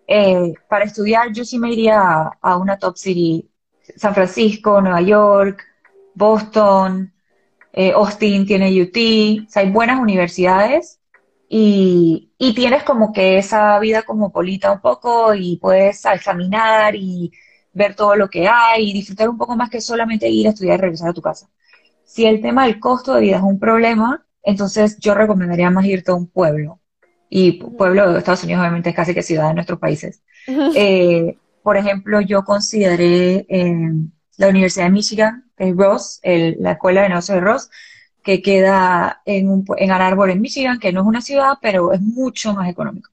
eh, 0.07 0.53
para 0.69 0.85
estudiar 0.85 1.33
yo 1.33 1.43
sí 1.43 1.59
me 1.59 1.71
iría 1.71 2.31
a, 2.41 2.57
una 2.57 2.77
top 2.77 2.97
city, 2.97 3.49
San 3.95 4.13
Francisco, 4.13 4.79
Nueva 4.79 5.01
York, 5.01 5.63
Boston, 6.13 7.13
eh, 7.79 7.91
Austin 7.91 8.47
tiene 8.47 8.81
UT, 8.81 9.45
o 9.47 9.51
sea, 9.51 9.61
hay 9.61 9.69
buenas 9.69 9.99
universidades 9.99 10.99
y, 11.47 12.31
y, 12.39 12.55
tienes 12.55 12.83
como 12.83 13.13
que 13.13 13.37
esa 13.37 13.77
vida 13.77 14.01
cosmopolita 14.01 14.71
un 14.71 14.81
poco 14.81 15.35
y 15.35 15.57
puedes 15.57 16.03
examinar 16.05 16.95
y 16.95 17.31
ver 17.73 17.93
todo 17.93 18.15
lo 18.15 18.31
que 18.31 18.47
hay 18.47 18.89
y 18.89 18.93
disfrutar 18.93 19.29
un 19.29 19.37
poco 19.37 19.55
más 19.55 19.69
que 19.69 19.79
solamente 19.79 20.27
ir 20.27 20.47
a 20.47 20.49
estudiar 20.49 20.79
y 20.79 20.81
regresar 20.81 21.09
a 21.09 21.13
tu 21.13 21.21
casa. 21.21 21.51
Si 22.03 22.25
el 22.25 22.41
tema 22.41 22.65
del 22.65 22.79
costo 22.79 23.13
de 23.13 23.21
vida 23.21 23.37
es 23.37 23.43
un 23.43 23.59
problema, 23.59 24.25
entonces 24.41 24.97
yo 24.97 25.13
recomendaría 25.13 25.69
más 25.69 25.85
irte 25.85 26.09
a 26.09 26.15
un 26.15 26.25
pueblo. 26.25 26.79
Y 27.29 27.63
pueblo 27.63 28.11
de 28.11 28.17
Estados 28.17 28.43
Unidos 28.43 28.61
obviamente 28.61 28.89
es 28.89 28.95
casi 28.95 29.13
que 29.13 29.21
ciudad 29.21 29.49
de 29.49 29.53
nuestros 29.53 29.77
países. 29.77 30.23
Eh, 30.47 31.37
por 31.61 31.77
ejemplo, 31.77 32.21
yo 32.21 32.43
consideré 32.43 33.45
eh, 33.47 33.91
la 34.37 34.47
Universidad 34.49 34.85
de 34.85 34.91
Michigan, 34.91 35.51
que 35.57 35.69
es 35.69 35.75
Ross, 35.75 36.19
la 36.23 36.71
Escuela 36.71 37.01
de 37.01 37.09
Negocios 37.09 37.35
de 37.35 37.41
Ross, 37.41 37.69
que 38.23 38.41
queda 38.41 39.21
en, 39.25 39.49
un, 39.49 39.65
en 39.77 39.91
Ann 39.91 40.01
Arbor, 40.01 40.29
en 40.29 40.41
Michigan, 40.41 40.79
que 40.79 40.91
no 40.91 41.01
es 41.01 41.07
una 41.07 41.21
ciudad, 41.21 41.57
pero 41.61 41.93
es 41.93 42.01
mucho 42.01 42.53
más 42.53 42.69
económico. 42.69 43.09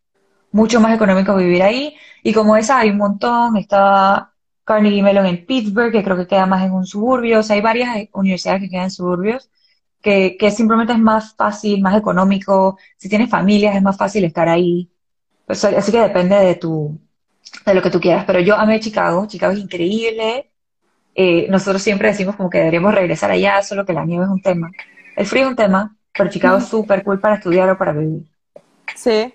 Mucho 0.53 0.81
más 0.81 0.95
económico 0.95 1.37
vivir 1.37 1.63
ahí. 1.63 1.97
Y 2.23 2.33
como 2.33 2.57
esa 2.57 2.79
hay 2.79 2.91
un 2.91 2.99
montón, 2.99 3.57
está 3.57 4.33
Carnegie 4.65 5.03
Mellon 5.03 5.27
en 5.27 5.45
Pittsburgh, 5.47 5.93
que 5.93 6.03
creo 6.03 6.17
que 6.17 6.27
queda 6.27 6.47
más 6.47 6.65
en 6.65 6.73
un 6.73 6.87
suburbio. 6.87 7.41
O 7.41 7.43
sea, 7.43 7.57
hay 7.57 7.63
varias 7.63 8.09
universidades 8.13 8.63
que 8.63 8.71
quedan 8.71 8.85
en 8.85 8.91
suburbios 8.91 9.51
que, 10.05 10.51
simplemente 10.55 10.93
es 10.93 10.99
más 10.99 11.35
fácil, 11.35 11.81
más 11.81 11.97
económico. 11.97 12.79
Si 12.97 13.09
tienes 13.09 13.31
familias, 13.31 13.75
es 13.75 13.83
más 13.83 13.97
fácil 13.97 14.25
estar 14.25 14.49
ahí. 14.49 14.91
Pues, 15.47 15.65
así 15.65 15.91
que 15.93 16.01
depende 16.01 16.37
de 16.37 16.55
tu, 16.57 17.01
de 17.65 17.75
lo 17.75 17.83
que 17.83 17.91
tú 17.91 18.01
quieras. 18.01 18.25
Pero 18.27 18.41
yo 18.41 18.55
amé 18.55 18.81
Chicago. 18.81 19.27
Chicago 19.27 19.55
es 19.55 19.61
increíble. 19.61 20.51
Eh, 21.15 21.47
nosotros 21.49 21.83
siempre 21.83 22.09
decimos 22.09 22.37
como 22.37 22.51
que 22.51 22.59
deberíamos 22.59 22.95
regresar 22.95 23.31
allá, 23.31 23.63
solo 23.63 23.85
que 23.85 23.93
la 23.93 24.05
nieve 24.05 24.25
es 24.25 24.31
un 24.31 24.43
tema. 24.43 24.71
El 25.17 25.27
frío 25.27 25.45
es 25.45 25.51
un 25.51 25.57
tema, 25.57 25.97
pero 26.13 26.31
Chicago 26.31 26.59
es 26.59 26.67
súper 26.67 27.05
cool 27.05 27.21
para 27.21 27.37
estudiar 27.37 27.71
o 27.71 27.79
para 27.79 27.93
vivir. 27.93 28.25
Sí. 28.97 29.33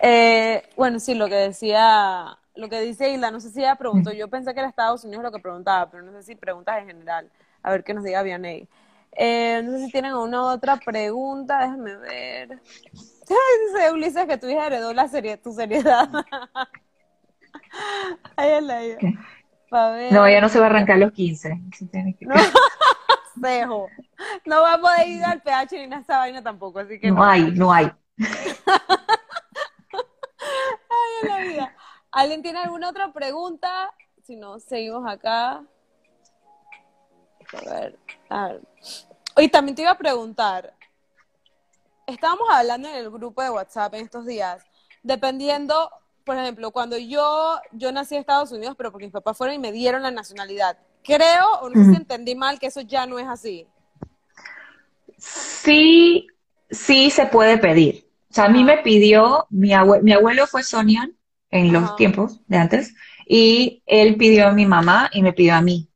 Eh, 0.00 0.62
bueno, 0.76 0.98
sí, 1.00 1.14
lo 1.14 1.28
que 1.28 1.34
decía, 1.34 2.38
lo 2.54 2.68
que 2.68 2.80
dice 2.80 3.10
Hilda, 3.10 3.30
no 3.30 3.40
sé 3.40 3.50
si 3.50 3.60
ella 3.60 3.76
preguntó, 3.76 4.12
yo 4.12 4.28
pensé 4.28 4.54
que 4.54 4.60
era 4.60 4.68
Estados 4.68 5.04
Unidos 5.04 5.22
lo 5.22 5.32
que 5.32 5.40
preguntaba, 5.40 5.90
pero 5.90 6.02
no 6.02 6.12
sé 6.12 6.22
si 6.22 6.34
preguntas 6.34 6.78
en 6.78 6.86
general. 6.86 7.30
A 7.62 7.70
ver 7.70 7.84
qué 7.84 7.92
nos 7.92 8.04
diga 8.04 8.22
Vianney. 8.22 8.68
Eh, 9.12 9.60
no 9.64 9.72
sé 9.72 9.86
si 9.86 9.92
tienen 9.92 10.14
una 10.14 10.44
otra 10.44 10.76
pregunta, 10.76 11.60
déjame 11.60 11.96
ver. 11.96 12.60
Dice 12.92 13.92
Ulises 13.92 14.26
que 14.26 14.38
tu 14.38 14.48
hija 14.48 14.66
heredó 14.66 14.94
la 14.94 15.08
serie, 15.08 15.36
tu 15.36 15.52
seriedad. 15.52 16.08
Ahí 18.36 18.50
es 18.50 18.62
la 18.62 18.80
No, 19.70 20.26
ella 20.26 20.40
no 20.40 20.48
se 20.48 20.58
va 20.58 20.66
a 20.66 20.70
arrancar 20.70 20.98
los 20.98 21.12
15. 21.12 21.60
No. 22.20 22.34
No 24.44 24.60
va 24.60 24.74
a 24.74 24.78
poder 24.78 25.08
ir 25.08 25.24
al 25.24 25.40
PH 25.40 25.86
ni 25.86 25.94
a 25.94 26.00
esa 26.00 26.18
vaina 26.18 26.42
tampoco, 26.42 26.80
así 26.80 27.00
que 27.00 27.08
no. 27.08 27.16
No 27.16 27.24
hay, 27.24 27.50
no 27.52 27.72
hay. 27.72 27.90
Ay, 30.90 31.28
la 31.28 31.38
vida. 31.38 31.74
¿Alguien 32.10 32.42
tiene 32.42 32.58
alguna 32.58 32.90
otra 32.90 33.12
pregunta? 33.12 33.90
Si 34.24 34.36
no, 34.36 34.58
seguimos 34.58 35.08
acá. 35.08 35.62
A 37.52 37.70
ver, 37.70 37.98
a 38.28 38.48
ver. 38.48 38.60
Y 39.38 39.48
también 39.48 39.74
te 39.74 39.82
iba 39.82 39.92
a 39.92 39.98
preguntar, 39.98 40.74
estábamos 42.06 42.48
hablando 42.50 42.88
en 42.88 42.96
el 42.96 43.10
grupo 43.10 43.42
de 43.42 43.50
WhatsApp 43.50 43.94
en 43.94 44.04
estos 44.04 44.26
días, 44.26 44.62
dependiendo, 45.02 45.90
por 46.30 46.38
ejemplo, 46.38 46.70
cuando 46.70 46.96
yo, 46.96 47.58
yo 47.72 47.90
nací 47.90 48.14
en 48.14 48.20
Estados 48.20 48.52
Unidos, 48.52 48.76
pero 48.78 48.92
porque 48.92 49.06
mis 49.06 49.12
papás 49.12 49.36
fueron 49.36 49.56
y 49.56 49.58
me 49.58 49.72
dieron 49.72 50.00
la 50.00 50.12
nacionalidad. 50.12 50.78
Creo, 51.02 51.44
o 51.60 51.68
no 51.68 51.84
sé 51.84 51.90
si 51.90 51.96
entendí 51.96 52.36
mal, 52.36 52.60
que 52.60 52.68
eso 52.68 52.82
ya 52.82 53.04
no 53.04 53.18
es 53.18 53.26
así. 53.26 53.66
Sí, 55.18 56.28
sí 56.70 57.10
se 57.10 57.26
puede 57.26 57.58
pedir. 57.58 58.06
O 58.30 58.34
sea, 58.34 58.44
a 58.44 58.48
mí 58.48 58.62
me 58.62 58.78
pidió, 58.78 59.48
mi, 59.50 59.72
mi 60.02 60.12
abuelo 60.12 60.46
fue 60.46 60.62
Sonian 60.62 61.16
en 61.50 61.72
los 61.72 61.96
tiempos 61.96 62.38
de 62.46 62.58
antes, 62.58 62.94
y 63.26 63.82
él 63.86 64.14
pidió 64.16 64.46
a 64.46 64.52
mi 64.52 64.66
mamá 64.66 65.10
y 65.12 65.22
me 65.22 65.32
pidió 65.32 65.56
a 65.56 65.60
mí 65.60 65.88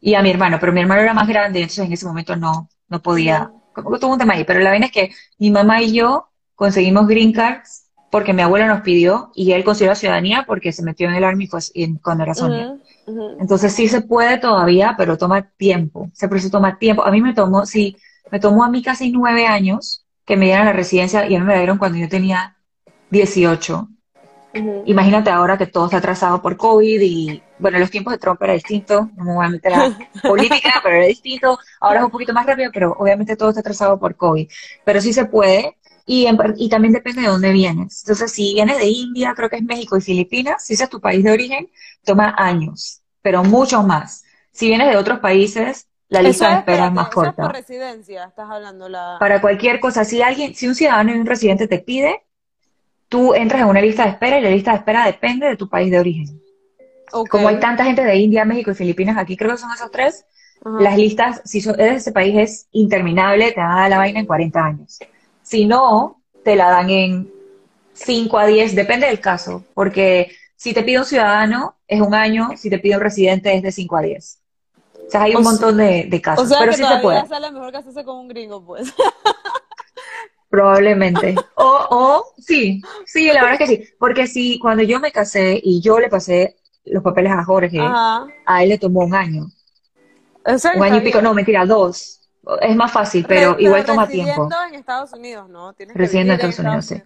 y 0.00 0.14
a 0.14 0.22
mi 0.22 0.30
hermano, 0.30 0.58
pero 0.60 0.72
mi 0.72 0.82
hermano 0.82 1.02
era 1.02 1.14
más 1.14 1.26
grande, 1.26 1.62
entonces 1.62 1.84
en 1.84 1.92
ese 1.92 2.06
momento 2.06 2.36
no, 2.36 2.68
no 2.88 3.02
podía, 3.02 3.50
como 3.74 3.90
que 3.90 3.98
tuvo 3.98 4.12
un 4.12 4.20
tema 4.20 4.34
ahí, 4.34 4.44
pero 4.44 4.60
la 4.60 4.70
vaina 4.70 4.86
es 4.86 4.92
que 4.92 5.10
mi 5.38 5.50
mamá 5.50 5.82
y 5.82 5.94
yo 5.94 6.28
conseguimos 6.54 7.08
green 7.08 7.32
cards 7.32 7.87
porque 8.10 8.32
mi 8.32 8.42
abuelo 8.42 8.66
nos 8.66 8.80
pidió 8.80 9.30
y 9.34 9.52
él 9.52 9.64
consiguió 9.64 9.90
la 9.90 9.96
ciudadanía 9.96 10.44
porque 10.46 10.72
se 10.72 10.82
metió 10.82 11.08
en 11.08 11.14
el 11.14 11.24
Army 11.24 11.48
cuando 12.02 12.24
era 12.24 12.34
Sonia. 12.34 12.76
Entonces 13.40 13.72
sí 13.72 13.88
se 13.88 14.00
puede 14.00 14.38
todavía, 14.38 14.94
pero 14.96 15.18
toma 15.18 15.42
tiempo, 15.56 16.10
ese 16.12 16.28
proceso 16.28 16.50
toma 16.50 16.78
tiempo. 16.78 17.04
A 17.04 17.10
mí 17.10 17.20
me 17.20 17.34
tomó, 17.34 17.66
sí, 17.66 17.96
me 18.30 18.40
tomó 18.40 18.64
a 18.64 18.70
mí 18.70 18.82
casi 18.82 19.10
nueve 19.10 19.46
años 19.46 20.04
que 20.24 20.36
me 20.36 20.46
dieran 20.46 20.66
la 20.66 20.72
residencia 20.72 21.26
y 21.26 21.34
a 21.34 21.38
mí 21.38 21.46
me 21.46 21.54
la 21.54 21.60
dieron 21.60 21.78
cuando 21.78 21.98
yo 21.98 22.08
tenía 22.08 22.56
18. 23.10 23.88
Imagínate 24.86 25.30
ahora 25.30 25.56
que 25.56 25.66
todo 25.66 25.86
está 25.86 25.98
atrasado 25.98 26.40
por 26.42 26.56
COVID 26.56 27.00
y, 27.00 27.42
bueno, 27.58 27.78
los 27.78 27.90
tiempos 27.90 28.12
de 28.12 28.18
Trump 28.18 28.42
era 28.42 28.54
distinto, 28.54 29.10
no 29.16 29.24
me 29.24 29.34
voy 29.34 29.46
a 29.46 29.50
meter 29.50 29.72
a 29.74 29.98
política, 30.22 30.80
pero 30.82 30.96
era 30.96 31.06
distinto. 31.06 31.58
Ahora 31.80 32.00
es 32.00 32.04
un 32.06 32.10
poquito 32.10 32.32
más 32.32 32.46
rápido, 32.46 32.70
pero 32.72 32.92
obviamente 32.98 33.36
todo 33.36 33.50
está 33.50 33.60
atrasado 33.60 33.98
por 33.98 34.16
COVID. 34.16 34.48
Pero 34.84 35.00
sí 35.00 35.12
se 35.12 35.26
puede 35.26 35.76
y, 36.08 36.26
y 36.56 36.68
también 36.70 36.94
depende 36.94 37.20
de 37.20 37.28
dónde 37.28 37.52
vienes. 37.52 38.02
Entonces, 38.02 38.32
si 38.32 38.54
vienes 38.54 38.78
de 38.78 38.86
India, 38.86 39.34
creo 39.36 39.50
que 39.50 39.56
es 39.56 39.62
México 39.62 39.98
y 39.98 40.00
Filipinas, 40.00 40.64
si 40.64 40.72
ese 40.72 40.84
es 40.84 40.90
tu 40.90 41.02
país 41.02 41.22
de 41.22 41.30
origen, 41.30 41.68
toma 42.02 42.34
años, 42.38 43.02
pero 43.20 43.44
mucho 43.44 43.82
más. 43.82 44.24
Si 44.50 44.68
vienes 44.68 44.88
de 44.88 44.96
otros 44.96 45.18
países, 45.18 45.86
la 46.08 46.22
lista 46.22 46.48
de 46.48 46.56
espera 46.60 46.86
es 46.86 46.92
más 46.92 47.10
corta. 47.10 47.42
por 47.42 47.52
residencia, 47.52 48.24
estás 48.24 48.50
hablando 48.50 48.88
la... 48.88 49.18
Para 49.20 49.42
cualquier 49.42 49.80
cosa, 49.80 50.02
si 50.06 50.22
alguien, 50.22 50.54
si 50.54 50.66
un 50.66 50.74
ciudadano 50.74 51.14
y 51.14 51.18
un 51.18 51.26
residente 51.26 51.68
te 51.68 51.78
pide, 51.78 52.22
tú 53.10 53.34
entras 53.34 53.60
en 53.60 53.68
una 53.68 53.82
lista 53.82 54.04
de 54.04 54.10
espera 54.12 54.38
y 54.38 54.42
la 54.42 54.50
lista 54.50 54.70
de 54.70 54.78
espera 54.78 55.04
depende 55.04 55.46
de 55.46 55.56
tu 55.56 55.68
país 55.68 55.90
de 55.90 55.98
origen. 56.00 56.40
Como 57.28 57.48
hay 57.48 57.60
tanta 57.60 57.84
gente 57.84 58.02
de 58.02 58.16
India, 58.16 58.46
México 58.46 58.70
y 58.70 58.74
Filipinas 58.74 59.18
aquí, 59.18 59.36
creo 59.36 59.50
que 59.50 59.58
son 59.58 59.72
esos 59.72 59.90
tres, 59.90 60.24
las 60.64 60.96
listas, 60.96 61.42
si 61.44 61.58
eres 61.58 61.76
de 61.76 61.94
ese 61.96 62.12
país, 62.12 62.34
es 62.36 62.68
interminable, 62.72 63.52
te 63.52 63.60
van 63.60 63.72
a 63.72 63.80
dar 63.82 63.90
la 63.90 63.98
vaina 63.98 64.20
en 64.20 64.26
40 64.26 64.64
años. 64.64 64.98
Si 65.48 65.64
no, 65.64 66.20
te 66.44 66.56
la 66.56 66.68
dan 66.68 66.90
en 66.90 67.32
5 67.94 68.38
a 68.38 68.44
10, 68.44 68.74
depende 68.74 69.06
del 69.06 69.18
caso, 69.18 69.64
porque 69.72 70.30
si 70.56 70.74
te 70.74 70.82
pide 70.82 70.98
un 70.98 71.06
ciudadano 71.06 71.76
es 71.86 72.02
un 72.02 72.14
año, 72.14 72.50
si 72.54 72.68
te 72.68 72.78
pide 72.78 72.96
un 72.96 73.00
residente 73.00 73.54
es 73.54 73.62
de 73.62 73.72
5 73.72 73.96
a 73.96 74.02
10. 74.02 74.38
O 75.06 75.10
sea, 75.10 75.22
hay 75.22 75.34
un 75.34 75.42
montón 75.42 75.78
de, 75.78 76.20
casos, 76.22 76.44
o 76.44 76.48
sea, 76.48 76.58
pero 76.58 76.72
que 76.72 76.76
sí 76.76 76.84
se 76.84 76.98
puede. 76.98 77.26
sale 77.26 77.50
mejor 77.50 77.74
hacerse 77.74 78.04
con 78.04 78.18
un 78.18 78.28
gringo, 78.28 78.62
pues. 78.62 78.92
Probablemente. 80.50 81.34
O, 81.54 81.86
o, 81.90 82.24
sí, 82.36 82.82
sí, 83.06 83.28
la 83.28 83.42
verdad 83.42 83.54
es 83.54 83.58
que 83.58 83.66
sí. 83.66 83.88
Porque 83.98 84.26
sí, 84.26 84.58
cuando 84.58 84.82
yo 84.82 85.00
me 85.00 85.12
casé 85.12 85.58
y 85.62 85.80
yo 85.80 85.98
le 85.98 86.10
pasé 86.10 86.56
los 86.84 87.02
papeles 87.02 87.32
a 87.32 87.42
Jorge, 87.42 87.80
a 87.80 88.62
él 88.62 88.68
le 88.68 88.78
tomó 88.78 89.00
un 89.00 89.14
año. 89.14 89.46
Un 90.44 90.82
año 90.82 90.96
y 90.98 91.00
pico, 91.00 91.22
no, 91.22 91.32
mentira, 91.32 91.64
dos. 91.64 92.17
Es 92.60 92.76
más 92.76 92.92
fácil, 92.92 93.24
pero, 93.26 93.56
igual 93.58 93.84
toma 93.84 94.08
tiempo. 94.08 94.48
en 94.68 94.74
Estados 94.74 95.12
Unidos, 95.12 95.48
¿no? 95.48 95.74
En 95.78 95.90
Estados, 95.90 96.58
Unidos, 96.58 96.86
sí. 96.86 97.02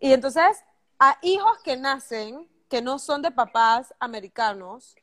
Y 0.00 0.12
entonces, 0.12 0.64
a 0.98 1.18
hijos 1.22 1.58
que 1.64 1.76
nacen, 1.76 2.48
que 2.68 2.80
no 2.80 2.98
son 2.98 3.22
de 3.22 3.30
papás 3.30 3.92
americanos, 3.98 4.94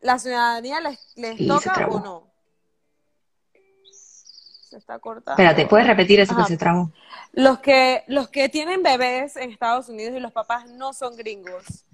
¿la 0.00 0.18
ciudadanía 0.18 0.80
les, 0.80 1.12
les 1.16 1.46
toca 1.46 1.88
o 1.88 2.00
no? 2.00 2.32
se 4.72 4.78
está 4.78 4.98
cortando. 4.98 5.32
Espérate, 5.32 5.66
¿puedes 5.66 5.86
repetir 5.86 6.20
eso 6.20 6.34
que 6.34 6.44
se 6.44 6.56
trabó? 6.56 6.90
Los 7.32 7.58
que, 7.58 8.04
los 8.06 8.28
que 8.28 8.48
tienen 8.48 8.82
bebés 8.82 9.36
en 9.36 9.50
Estados 9.50 9.90
Unidos 9.90 10.16
y 10.16 10.20
los 10.20 10.32
papás 10.32 10.66
no 10.70 10.94
son 10.94 11.14
gringos, 11.14 11.84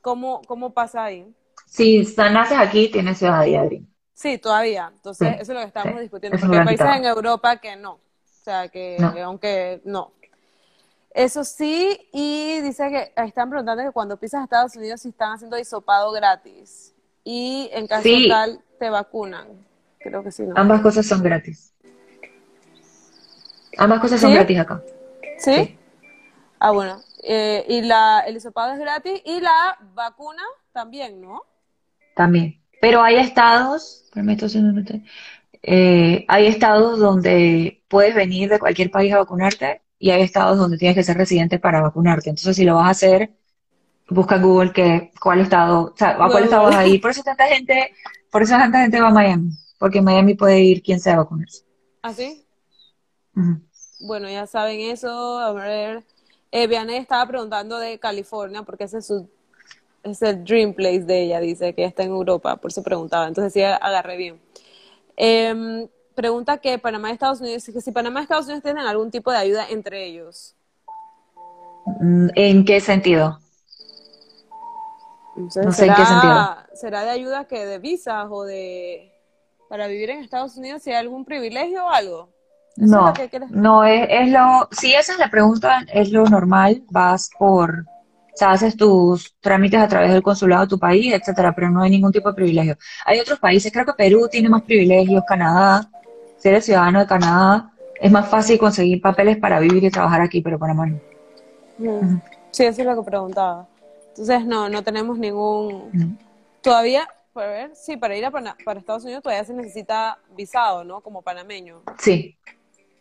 ¿cómo, 0.00 0.40
cómo 0.46 0.72
pasa 0.72 1.04
ahí? 1.04 1.26
Si 1.66 2.00
naces 2.16 2.58
aquí, 2.58 2.88
tienes 2.88 3.18
ciudadanía 3.18 3.64
gringa. 3.64 3.88
Sí, 4.20 4.36
todavía. 4.36 4.90
Entonces, 4.92 5.28
eso 5.40 5.40
es 5.40 5.48
lo 5.48 5.60
que 5.60 5.66
estamos 5.68 5.98
discutiendo. 5.98 6.38
porque 6.38 6.58
hay 6.58 6.64
países 6.66 6.86
en 6.94 7.06
Europa 7.06 7.56
que 7.56 7.74
no. 7.74 7.92
O 7.92 8.00
sea, 8.44 8.68
que, 8.68 8.98
aunque 9.24 9.80
no. 9.84 10.12
Eso 11.14 11.42
sí, 11.42 11.98
y 12.12 12.60
dice 12.60 12.90
que 12.90 13.24
están 13.24 13.48
preguntando 13.48 13.82
que 13.82 13.92
cuando 13.92 14.18
pisas 14.18 14.42
a 14.42 14.44
Estados 14.44 14.76
Unidos 14.76 15.00
si 15.00 15.08
están 15.08 15.32
haciendo 15.32 15.58
hisopado 15.58 16.12
gratis. 16.12 16.94
Y 17.24 17.70
en 17.72 17.86
caso 17.86 18.10
tal, 18.28 18.60
te 18.78 18.90
vacunan. 18.90 19.46
Creo 19.98 20.22
que 20.22 20.30
sí, 20.30 20.42
¿no? 20.42 20.52
Ambas 20.54 20.82
cosas 20.82 21.06
son 21.06 21.22
gratis. 21.22 21.72
Ambas 23.78 24.00
cosas 24.00 24.20
son 24.20 24.34
gratis 24.34 24.58
acá. 24.58 24.82
¿Sí? 25.38 25.78
Ah, 26.58 26.72
bueno. 26.72 27.00
Eh, 27.22 27.64
y 27.68 27.80
la, 27.80 28.20
el 28.26 28.36
hisopado 28.36 28.74
es 28.74 28.78
gratis 28.78 29.22
y 29.24 29.40
la 29.40 29.78
vacuna 29.94 30.42
también, 30.72 31.22
¿no? 31.22 31.42
También. 32.14 32.59
Pero 32.80 33.02
hay 33.02 33.16
estados, 33.16 34.04
eh, 35.62 36.24
hay 36.28 36.46
estados 36.46 36.98
donde 36.98 37.82
puedes 37.88 38.14
venir 38.14 38.48
de 38.48 38.58
cualquier 38.58 38.90
país 38.90 39.12
a 39.12 39.18
vacunarte 39.18 39.82
y 39.98 40.10
hay 40.10 40.22
estados 40.22 40.58
donde 40.58 40.78
tienes 40.78 40.96
que 40.96 41.02
ser 41.02 41.16
residente 41.16 41.58
para 41.58 41.82
vacunarte. 41.82 42.30
Entonces, 42.30 42.56
si 42.56 42.64
lo 42.64 42.76
vas 42.76 42.86
a 42.86 42.90
hacer, 42.90 43.30
busca 44.08 44.36
en 44.36 44.42
Google 44.42 44.72
que, 44.72 45.12
cuál 45.20 45.40
estado, 45.40 45.92
o 45.92 45.96
sea, 45.96 46.10
a 46.10 46.30
cuál 46.30 46.44
estado 46.44 46.64
vas 46.64 46.76
a 46.76 46.86
ir. 46.86 47.00
Por 47.00 47.10
eso 47.10 47.22
tanta 47.22 47.46
gente, 47.46 47.94
por 48.30 48.42
eso 48.42 48.54
tanta 48.54 48.80
gente 48.80 49.00
va 49.00 49.08
a 49.08 49.12
Miami, 49.12 49.50
porque 49.78 49.98
en 49.98 50.04
Miami 50.04 50.34
puede 50.34 50.60
ir 50.60 50.82
quien 50.82 50.98
sea 50.98 51.14
a 51.14 51.18
vacunarse. 51.18 51.64
¿Ah, 52.02 52.14
sí? 52.14 52.46
Bueno, 54.00 54.28
ya 54.30 54.46
saben 54.46 54.80
eso. 54.80 55.38
A 55.38 55.52
ver, 55.52 56.02
eh, 56.50 56.66
Vianney 56.66 56.96
estaba 56.96 57.26
preguntando 57.26 57.78
de 57.78 57.98
California, 57.98 58.62
porque 58.62 58.84
ese 58.84 58.98
es 58.98 59.06
su 59.06 59.28
es 60.02 60.22
el 60.22 60.44
dream 60.44 60.72
place 60.74 61.00
de 61.00 61.22
ella, 61.22 61.40
dice 61.40 61.74
que 61.74 61.84
está 61.84 62.02
en 62.02 62.10
Europa, 62.10 62.56
por 62.56 62.70
eso 62.70 62.82
preguntaba. 62.82 63.28
Entonces 63.28 63.52
sí 63.52 63.62
agarré 63.62 64.16
bien. 64.16 64.40
Em, 65.16 65.88
pregunta 66.14 66.58
que 66.58 66.78
Panamá 66.78 67.10
y 67.10 67.12
Estados 67.12 67.40
Unidos, 67.40 67.64
que 67.64 67.80
si 67.80 67.92
Panamá 67.92 68.20
y 68.20 68.22
Estados 68.24 68.46
Unidos 68.46 68.62
tienen 68.62 68.86
algún 68.86 69.10
tipo 69.10 69.30
de 69.30 69.38
ayuda 69.38 69.66
entre 69.68 70.04
ellos. 70.04 70.54
Mm, 72.00 72.28
¿En 72.34 72.64
qué 72.64 72.80
sentido? 72.80 73.38
no 75.36 75.50
sé 75.50 75.86
en 75.86 75.94
qué 75.94 76.06
sentido. 76.06 76.56
¿Será 76.74 77.02
de 77.02 77.10
ayuda 77.10 77.44
que 77.44 77.64
de 77.64 77.78
visas 77.78 78.26
o 78.30 78.44
de 78.44 79.12
para 79.68 79.86
vivir 79.86 80.10
en 80.10 80.20
Estados 80.20 80.56
Unidos 80.56 80.82
si 80.82 80.90
hay 80.90 80.96
algún 80.96 81.24
privilegio 81.24 81.86
o 81.86 81.90
algo? 81.90 82.28
No, 82.76 83.12
no 83.50 83.84
es, 83.84 84.06
es, 84.08 84.30
lo, 84.30 84.68
si 84.70 84.94
esa 84.94 85.12
es 85.12 85.18
la 85.18 85.28
pregunta, 85.28 85.84
es 85.92 86.10
lo 86.10 86.24
normal, 86.24 86.82
vas 86.90 87.30
por, 87.38 87.84
o 88.32 88.36
sea, 88.36 88.52
haces 88.52 88.76
tus 88.76 89.34
trámites 89.40 89.80
a 89.80 89.88
través 89.88 90.12
del 90.12 90.22
consulado 90.22 90.62
de 90.62 90.68
tu 90.68 90.78
país, 90.78 91.12
etcétera, 91.12 91.52
pero 91.54 91.70
no 91.70 91.82
hay 91.82 91.90
ningún 91.90 92.12
tipo 92.12 92.28
de 92.28 92.34
privilegio. 92.34 92.76
Hay 93.04 93.20
otros 93.20 93.38
países, 93.38 93.72
creo 93.72 93.84
que 93.84 93.92
Perú 93.94 94.28
tiene 94.30 94.48
más 94.48 94.62
privilegios, 94.62 95.24
Canadá, 95.26 95.88
si 96.38 96.48
eres 96.48 96.64
ciudadano 96.64 97.00
de 97.00 97.06
Canadá, 97.06 97.70
es 98.00 98.10
más 98.10 98.28
fácil 98.28 98.58
conseguir 98.58 99.00
papeles 99.00 99.36
para 99.36 99.60
vivir 99.60 99.84
y 99.84 99.90
trabajar 99.90 100.22
aquí, 100.22 100.40
pero 100.40 100.58
Panamá 100.58 100.86
no. 100.86 102.22
Sí, 102.50 102.64
eso 102.64 102.80
es 102.80 102.86
lo 102.86 102.96
que 102.96 103.10
preguntaba. 103.10 103.68
Entonces, 104.08 104.44
no, 104.44 104.68
no 104.68 104.82
tenemos 104.82 105.18
ningún... 105.18 106.18
Todavía, 106.62 107.08
para 107.32 107.48
ver, 107.48 107.70
sí, 107.74 107.96
para 107.96 108.16
ir 108.16 108.24
a 108.24 108.30
para 108.30 108.54
Estados 108.78 109.04
Unidos 109.04 109.22
todavía 109.22 109.44
se 109.44 109.54
necesita 109.54 110.18
visado, 110.36 110.84
¿no? 110.84 111.00
Como 111.00 111.22
panameño. 111.22 111.82
Sí. 111.98 112.36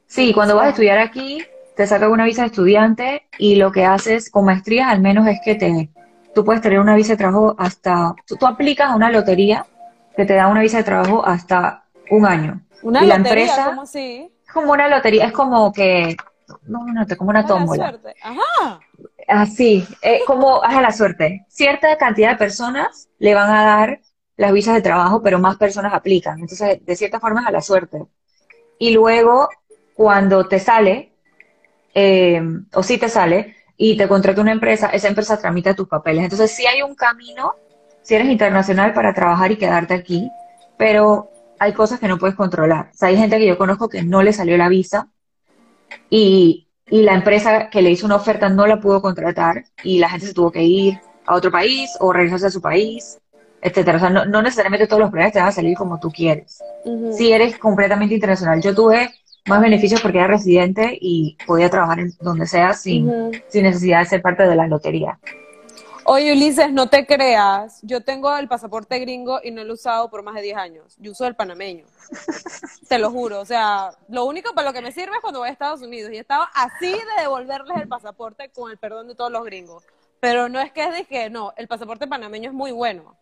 Sí, 0.06 0.34
cuando 0.34 0.56
vas 0.56 0.68
a 0.68 0.70
estudiar 0.70 0.98
aquí, 0.98 1.44
te 1.80 1.88
sacan 1.88 2.12
una 2.12 2.26
visa 2.26 2.42
de 2.42 2.48
estudiante 2.48 3.30
y 3.38 3.56
lo 3.56 3.72
que 3.72 3.86
haces 3.86 4.30
con 4.30 4.44
maestrías 4.44 4.90
al 4.90 5.00
menos 5.00 5.26
es 5.28 5.40
que 5.42 5.56
te, 5.56 5.90
tú 6.36 6.44
puedes 6.44 6.62
tener 6.62 6.78
una 6.78 6.94
visa 6.94 7.14
de 7.14 7.18
trabajo 7.18 7.56
hasta, 7.58 8.16
tú, 8.28 8.36
aplicas 8.46 8.90
a 8.90 8.96
una 8.98 9.10
lotería 9.10 9.66
que 10.14 10.26
te 10.26 10.34
da 10.34 10.48
una 10.48 10.60
visa 10.60 10.80
de 10.80 10.84
trabajo 10.84 11.26
hasta 11.26 11.86
un 12.12 12.26
año. 12.26 12.60
Una 12.82 13.00
lotería, 13.00 13.08
la 13.08 13.16
empresa, 13.16 13.66
¿cómo 13.68 13.84
así? 13.84 14.30
Es 14.46 14.52
como 14.52 14.74
una 14.74 14.90
lotería, 14.90 15.28
es 15.28 15.32
como 15.32 15.72
que, 15.72 16.18
no, 16.64 16.86
no, 16.86 17.08
como 17.18 17.30
una 17.30 17.46
tómbola. 17.46 17.98
Ajá. 18.24 18.82
Así, 19.30 19.88
es 20.02 20.26
como, 20.26 20.62
a 20.62 20.82
la 20.82 20.92
suerte. 20.92 21.46
Cierta 21.48 21.98
cantidad 21.98 22.32
de 22.32 22.36
personas 22.36 23.08
le 23.20 23.36
van 23.36 23.52
a 23.52 23.64
dar 23.64 24.02
las 24.36 24.52
visas 24.52 24.76
de 24.76 24.82
trabajo, 24.82 25.22
pero 25.24 25.40
más 25.40 25.56
personas 25.56 25.94
aplican. 25.94 26.42
Entonces, 26.42 26.86
de 26.86 26.96
cierta 26.98 27.22
forma 27.22 27.40
es 27.40 27.48
a 27.48 27.52
la 27.52 27.62
suerte. 27.62 28.04
Y 28.78 28.92
luego, 28.92 29.48
cuando 29.96 30.46
te 30.46 30.60
sale, 30.60 31.10
eh, 32.00 32.42
o 32.74 32.84
si 32.84 32.98
te 32.98 33.10
sale, 33.10 33.56
y 33.82 33.96
te 33.96 34.10
contrata 34.10 34.42
una 34.42 34.52
empresa, 34.52 34.88
esa 34.88 35.08
empresa 35.08 35.40
tramita 35.40 35.74
tus 35.74 35.88
papeles. 35.88 36.26
Entonces, 36.26 36.52
si 36.52 36.68
hay 36.68 36.82
un 36.82 36.96
camino, 36.96 37.56
si 38.02 38.14
eres 38.14 38.28
internacional, 38.28 38.94
para 38.94 39.14
trabajar 39.14 39.54
y 39.54 39.56
quedarte 39.56 39.94
aquí, 39.94 40.30
pero 40.78 41.30
hay 41.60 41.72
cosas 41.72 41.98
que 42.00 42.10
no 42.10 42.18
puedes 42.18 42.36
controlar. 42.36 42.90
O 42.94 42.98
sea, 42.98 43.08
hay 43.08 43.16
gente 43.16 43.38
que 43.38 43.48
yo 43.48 43.58
conozco 43.58 43.88
que 43.88 44.04
no 44.04 44.22
le 44.22 44.34
salió 44.34 44.58
la 44.58 44.68
visa 44.68 45.08
y, 46.10 46.68
y 46.90 47.04
la 47.04 47.14
empresa 47.14 47.70
que 47.70 47.82
le 47.82 47.92
hizo 47.92 48.06
una 48.06 48.18
oferta 48.18 48.50
no 48.50 48.68
la 48.68 48.82
pudo 48.82 49.02
contratar 49.02 49.64
y 49.82 50.00
la 50.00 50.10
gente 50.10 50.28
se 50.28 50.34
tuvo 50.34 50.52
que 50.52 50.64
ir 50.64 51.00
a 51.26 51.36
otro 51.36 51.50
país 51.50 51.90
o 52.02 52.12
regresarse 52.12 52.48
a 52.48 52.52
su 52.52 52.62
país, 52.62 53.18
etcétera. 53.62 53.96
O 53.96 54.00
sea, 54.02 54.10
no, 54.10 54.26
no 54.26 54.42
necesariamente 54.42 54.88
todos 54.88 55.00
los 55.00 55.10
problemas 55.10 55.32
te 55.32 55.40
van 55.40 55.48
a 55.48 55.54
salir 55.54 55.78
como 55.78 56.02
tú 56.02 56.12
quieres. 56.12 56.62
Si 57.14 57.32
eres 57.32 57.58
completamente 57.58 58.14
internacional. 58.14 58.62
Yo 58.62 58.76
tuve 58.76 59.10
más 59.48 59.62
beneficios 59.62 60.02
porque 60.02 60.18
era 60.18 60.28
residente 60.28 60.98
y 61.00 61.38
podía 61.46 61.70
trabajar 61.70 62.00
en 62.00 62.12
donde 62.22 62.46
sea 62.46 62.74
sin, 62.74 63.32
sin 63.48 63.64
necesidad 63.64 64.00
de 64.00 64.06
ser 64.06 64.22
parte 64.22 64.44
de 64.44 64.56
la 64.56 64.68
lotería. 64.68 65.20
Oye, 66.12 66.34
Ulises, 66.34 66.72
no 66.72 66.90
te 66.90 67.06
creas. 67.06 67.80
Yo 67.84 68.02
tengo 68.02 68.36
el 68.36 68.48
pasaporte 68.48 68.98
gringo 68.98 69.42
y 69.44 69.52
no 69.52 69.64
lo 69.64 69.70
he 69.70 69.74
usado 69.74 70.10
por 70.10 70.24
más 70.24 70.34
de 70.34 70.42
10 70.42 70.58
años. 70.58 70.96
Yo 70.98 71.12
uso 71.12 71.28
el 71.28 71.36
panameño. 71.36 71.86
te 72.90 72.98
lo 72.98 73.12
juro. 73.12 73.40
O 73.40 73.46
sea, 73.46 73.92
lo 74.08 74.26
único 74.26 74.56
para 74.56 74.70
lo 74.70 74.74
que 74.74 74.82
me 74.82 74.92
sirve 74.92 75.18
es 75.18 75.22
cuando 75.22 75.42
voy 75.42 75.50
a 75.50 75.52
Estados 75.52 75.84
Unidos. 75.84 76.12
Y 76.12 76.18
estaba 76.18 76.50
así 76.56 76.92
de 76.92 77.22
devolverles 77.22 77.78
el 77.78 77.88
pasaporte 77.88 78.50
con 78.50 78.72
el 78.72 78.78
perdón 78.78 79.08
de 79.08 79.14
todos 79.14 79.32
los 79.32 79.46
gringos. 79.46 79.84
Pero 80.20 80.50
no 80.50 80.60
es 80.60 80.72
que 80.72 80.84
es 80.84 80.94
de 80.94 81.06
que 81.06 81.30
no, 81.30 81.54
el 81.58 81.68
pasaporte 81.68 82.08
panameño 82.08 82.50
es 82.50 82.56
muy 82.56 82.72
bueno. 82.72 83.16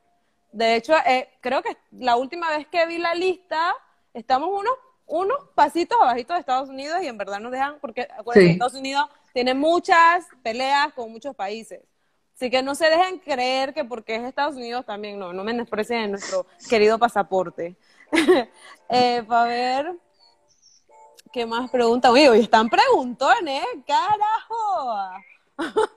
De 0.54 0.76
hecho, 0.76 0.94
eh, 1.06 1.28
creo 1.42 1.62
que 1.62 1.76
la 1.92 2.16
última 2.16 2.50
vez 2.56 2.68
que 2.68 2.86
vi 2.86 3.00
la 3.00 3.14
lista, 3.14 3.76
estamos 4.14 4.50
unos 4.50 4.74
unos 5.08 5.38
pasitos 5.56 5.98
abajito 6.00 6.34
de 6.34 6.40
Estados 6.40 6.70
Unidos 6.70 7.02
y 7.02 7.08
en 7.08 7.18
verdad 7.18 7.40
nos 7.40 7.52
dejan, 7.52 7.80
porque 7.80 8.08
acuérdense, 8.18 8.52
Estados 8.52 8.74
Unidos 8.76 9.10
tiene 9.34 9.54
muchas 9.54 10.28
peleas 10.44 10.94
con 10.94 11.12
muchos 11.12 11.36
países. 11.36 11.82
Así 12.36 12.52
que 12.52 12.62
no 12.62 12.76
se 12.76 12.88
dejen 12.88 13.18
creer 13.18 13.74
que 13.74 13.84
porque 13.84 14.16
es 14.16 14.24
Estados 14.24 14.56
Unidos 14.56 14.86
también, 14.86 15.18
no, 15.18 15.34
no 15.34 15.44
me 15.44 15.54
desprecien 15.54 16.02
en 16.02 16.12
nuestro 16.12 16.46
querido 16.70 17.00
pasaporte. 17.00 17.76
eh, 18.90 19.24
para 19.28 19.44
ver, 19.46 19.96
¿qué 21.34 21.46
más 21.48 21.72
preguntan? 21.72 22.12
Oye, 22.12 22.30
hoy 22.30 22.42
están 22.42 22.70
preguntones, 22.70 23.64
carajo. 23.88 25.24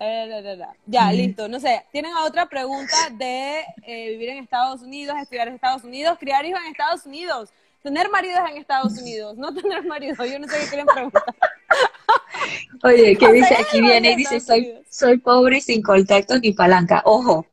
Eh, 0.00 0.58
ya, 0.86 1.10
listo. 1.10 1.48
No 1.48 1.58
sé, 1.58 1.84
¿tienen 1.90 2.14
otra 2.14 2.46
pregunta 2.46 2.94
de 3.12 3.64
eh, 3.82 4.10
vivir 4.10 4.28
en 4.28 4.44
Estados 4.44 4.82
Unidos, 4.82 5.16
estudiar 5.20 5.48
en 5.48 5.54
Estados 5.54 5.82
Unidos, 5.82 6.18
criar 6.20 6.44
hijos 6.44 6.60
en 6.60 6.70
Estados 6.70 7.06
Unidos? 7.06 7.50
Tener 7.88 8.10
maridos 8.10 8.40
en 8.50 8.58
Estados 8.58 8.98
Unidos, 8.98 9.34
no 9.38 9.54
tener 9.54 9.82
maridos, 9.86 10.18
yo 10.18 10.38
no 10.38 10.46
sé 10.46 10.58
qué 10.60 10.66
quieren 10.66 10.86
preguntar. 10.86 11.24
Oye, 12.84 13.16
¿qué 13.16 13.32
dice? 13.32 13.54
Aquí 13.54 13.80
viene 13.80 14.12
y 14.12 14.16
dice, 14.16 14.40
soy, 14.40 14.74
soy 14.90 15.16
pobre 15.16 15.56
y 15.56 15.60
sin 15.62 15.80
contactos 15.80 16.38
ni 16.42 16.52
palanca. 16.52 17.00
Ojo, 17.06 17.46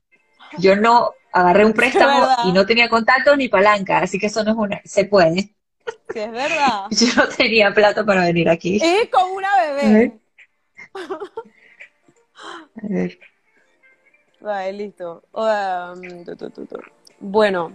yo 0.57 0.75
no 0.75 1.11
agarré 1.31 1.65
un 1.65 1.71
préstamo 1.81 2.27
y 2.43 2.51
no 2.51 2.65
tenía 2.65 2.89
contactos 2.89 3.37
ni 3.37 3.47
palanca, 3.47 3.99
así 3.99 4.19
que 4.19 4.25
eso 4.25 4.43
no 4.43 4.51
es 4.51 4.57
una, 4.57 4.81
se 4.83 5.05
puede. 5.05 5.55
Sí, 6.09 6.19
es 6.19 6.31
verdad. 6.31 6.87
Yo 6.89 7.07
no 7.15 7.27
tenía 7.27 7.71
plata 7.73 8.03
para 8.03 8.25
venir 8.25 8.49
aquí. 8.49 8.81
Y 8.83 9.07
con 9.07 9.31
una 9.31 9.49
bebé. 9.61 10.19
A 12.75 12.87
ver. 12.89 13.19
Vale, 14.41 14.73
listo. 14.73 15.23
Um, 15.31 16.25
bueno, 17.19 17.71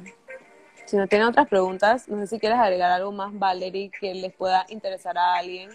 si 0.91 0.97
no 0.97 1.07
tienen 1.07 1.29
otras 1.29 1.49
preguntas, 1.49 2.09
no 2.09 2.19
sé 2.19 2.27
si 2.27 2.41
quieres 2.41 2.59
agregar 2.59 2.91
algo 2.91 3.13
más, 3.13 3.31
Valerie, 3.33 3.91
que 3.99 4.13
les 4.13 4.35
pueda 4.35 4.67
interesar 4.71 5.17
a 5.17 5.37
alguien. 5.37 5.71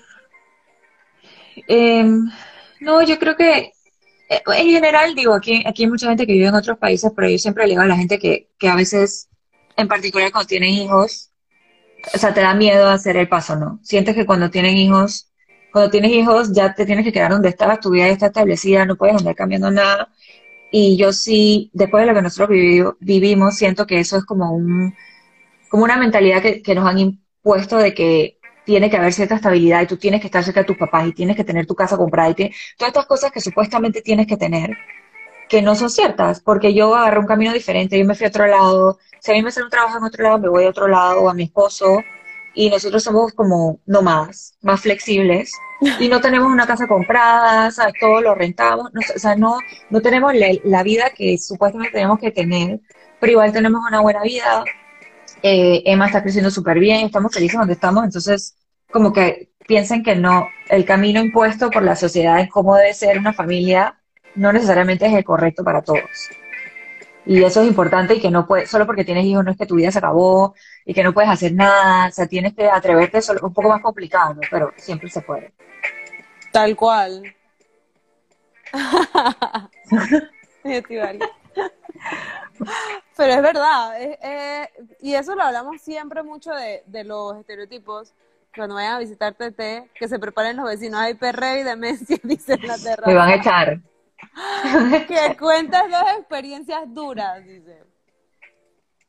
Em, 1.68 2.30
no, 2.82 3.02
yo 3.02 3.18
creo 3.18 3.38
que 3.38 3.72
eh, 4.30 4.42
en 4.58 4.68
general, 4.68 5.16
digo, 5.16 5.34
aquí, 5.34 5.64
aquí 5.66 5.84
hay 5.84 5.90
mucha 5.90 6.10
gente 6.10 6.28
que 6.28 6.34
vive 6.34 6.48
en 6.48 6.56
otros 6.56 6.78
países, 6.78 7.12
pero 7.16 7.30
yo 7.30 7.38
siempre 7.38 7.64
le 7.64 7.72
digo 7.72 7.82
a 7.82 7.86
la 7.86 7.96
gente 7.96 8.20
que, 8.20 8.50
que 8.60 8.68
a 8.68 8.76
veces, 8.76 9.30
en 9.78 9.88
particular 9.88 10.32
cuando 10.34 10.48
tienen 10.48 10.72
hijos, 10.72 11.32
o 12.14 12.18
sea, 12.18 12.34
te 12.34 12.42
da 12.42 12.54
miedo 12.54 12.90
hacer 12.90 13.16
el 13.16 13.30
paso, 13.30 13.56
¿no? 13.56 13.80
Sientes 13.84 14.16
que 14.16 14.26
cuando 14.26 14.50
tienen 14.50 14.76
hijos, 14.76 15.32
cuando 15.72 15.92
tienes 15.92 16.12
hijos 16.12 16.52
ya 16.54 16.74
te 16.76 16.86
tienes 16.86 17.06
que 17.06 17.14
quedar 17.14 17.32
donde 17.32 17.50
estabas, 17.50 17.80
tu 17.80 17.92
vida 17.92 18.08
ya 18.08 18.14
está 18.14 18.28
establecida, 18.28 18.86
no 18.86 18.98
puedes 18.98 19.16
andar 19.16 19.36
cambiando 19.36 19.72
nada. 19.72 20.10
Y 20.72 20.98
yo 20.98 21.14
sí, 21.14 21.70
después 21.74 22.04
de 22.04 22.08
lo 22.08 22.16
que 22.16 22.22
nosotros 22.22 22.50
vivimos, 23.00 23.56
siento 23.56 23.88
que 23.88 24.00
eso 24.00 24.18
es 24.18 24.26
como 24.26 24.52
un, 24.52 24.94
como 25.76 25.84
una 25.84 25.98
mentalidad 25.98 26.42
que, 26.42 26.74
nos 26.74 26.88
han 26.88 27.00
impuesto 27.00 27.76
de 27.76 27.94
que 27.94 28.40
tiene 28.64 28.90
que 28.90 28.96
haber 28.96 29.12
cierta 29.12 29.36
estabilidad 29.36 29.82
y 29.82 29.88
tú 29.88 29.98
tienes 29.98 30.22
que 30.22 30.28
estar 30.28 30.42
cerca 30.42 30.62
de 30.62 30.68
tus 30.68 30.78
papás 30.78 31.06
y 31.06 31.12
tienes 31.12 31.36
que 31.36 31.44
tener 31.44 31.66
tu 31.66 31.76
casa 31.76 31.98
comprada 31.98 32.30
y 32.30 32.34
todas 32.34 32.54
estas 32.80 33.06
cosas 33.06 33.30
que 33.30 33.42
supuestamente 33.42 34.02
tienes 34.02 34.26
que 34.26 34.38
tener 34.38 34.70
que 35.50 35.62
no 35.62 35.76
son 35.76 35.90
ciertas, 35.90 36.40
porque 36.40 36.74
yo 36.74 36.96
agarré 36.96 37.20
un 37.20 37.26
camino 37.26 37.52
diferente, 37.52 38.00
yo 38.00 38.06
me 38.06 38.16
fui 38.16 38.26
a 38.26 38.30
otro 38.30 38.48
lado, 38.48 39.00
si 39.20 39.32
a 39.32 39.34
mí 39.34 39.44
me 39.44 39.52
sale 39.52 39.66
un 39.66 39.70
trabajo 39.70 39.98
en 39.98 40.06
otro 40.06 40.24
lado, 40.24 40.40
me 40.40 40.48
voy 40.48 40.64
a 40.64 40.70
otro 40.70 40.88
lado, 40.88 41.30
a 41.30 41.34
mi 41.34 41.44
esposo, 41.44 42.02
y 42.54 42.70
nosotros 42.70 43.04
somos 43.04 43.34
como 43.34 43.82
nómadas, 43.86 44.58
más 44.62 44.80
flexibles, 44.80 45.52
y 46.00 46.08
no 46.08 46.22
tenemos 46.22 46.50
una 46.50 46.66
casa 46.66 46.88
comprada, 46.88 47.70
¿sabes? 47.70 47.96
todo 48.00 48.22
lo 48.22 48.34
rentamos, 48.34 48.92
o 49.14 49.20
sea, 49.20 49.36
no, 49.36 49.60
no 49.90 50.02
tenemos 50.02 50.32
la 50.64 50.84
vida 50.84 51.10
que 51.10 51.38
supuestamente 51.38 51.92
tenemos 51.92 52.18
que 52.18 52.32
tener, 52.32 52.80
pero 53.20 53.34
igual 53.34 53.52
tenemos 53.52 53.82
una 53.86 54.00
buena 54.00 54.22
vida, 54.22 54.64
eh, 55.48 55.84
Emma 55.86 56.08
está 56.08 56.24
creciendo 56.24 56.50
súper 56.50 56.80
bien, 56.80 57.06
estamos 57.06 57.32
felices 57.32 57.60
donde 57.60 57.74
estamos, 57.74 58.04
entonces 58.04 58.56
como 58.92 59.14
que 59.14 59.52
piensen 59.68 60.02
que 60.02 60.16
no, 60.16 60.48
el 60.70 60.86
camino 60.86 61.20
impuesto 61.22 61.70
por 61.70 61.84
la 61.84 61.96
sociedad 61.96 62.40
en 62.40 62.48
cómo 62.48 62.76
debe 62.76 62.96
ser 62.96 63.20
una 63.20 63.32
familia 63.32 63.96
no 64.34 64.52
necesariamente 64.52 65.06
es 65.06 65.14
el 65.14 65.24
correcto 65.24 65.64
para 65.64 65.84
todos. 65.84 66.32
Y 67.28 67.44
eso 67.44 67.62
es 67.62 67.68
importante 67.68 68.16
y 68.16 68.22
que 68.22 68.32
no 68.32 68.48
puedes, 68.48 68.72
solo 68.72 68.88
porque 68.88 69.06
tienes 69.06 69.24
hijos 69.24 69.46
no 69.46 69.52
es 69.52 69.58
que 69.58 69.68
tu 69.68 69.76
vida 69.76 69.92
se 69.92 70.00
acabó 70.00 70.56
y 70.84 70.96
que 70.96 71.04
no 71.04 71.14
puedes 71.14 71.30
hacer 71.30 71.54
nada, 71.54 72.08
o 72.08 72.12
sea, 72.12 72.26
tienes 72.26 72.56
que 72.56 72.68
atreverte, 72.68 73.20
es 73.20 73.30
un 73.30 73.54
poco 73.54 73.70
más 73.70 73.84
complicado, 73.84 74.34
¿no? 74.34 74.42
pero 74.50 74.74
siempre 74.78 75.12
se 75.12 75.22
puede. 75.22 75.54
Tal 76.52 76.76
cual. 76.76 77.22
Pero 83.18 83.34
es 83.34 83.42
verdad, 83.42 83.94
y 85.02 85.14
eso 85.14 85.36
lo 85.36 85.44
hablamos 85.44 85.82
siempre 85.82 86.24
mucho 86.24 86.52
de, 86.54 87.04
los 87.04 87.38
estereotipos. 87.38 88.14
Cuando 88.54 88.76
vayan 88.76 88.94
a 88.94 89.00
visitar 89.00 89.34
TT, 89.34 89.92
que 89.94 90.08
se 90.08 90.18
preparen 90.18 90.56
los 90.56 90.66
vecinos, 90.66 91.00
hay 91.00 91.14
perre 91.14 91.60
y 91.60 91.64
demencia, 91.64 92.18
dicen 92.24 92.60
la 92.66 92.78
terraza. 92.78 93.08
Me 93.08 93.14
van 93.14 93.30
a 93.30 93.36
echar. 93.36 93.80
que 95.08 95.38
cuentas 95.38 95.84
dos 95.90 96.04
experiencias 96.18 96.82
duras, 96.94 97.46
dice. 97.46 97.84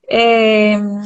Em, 0.08 1.02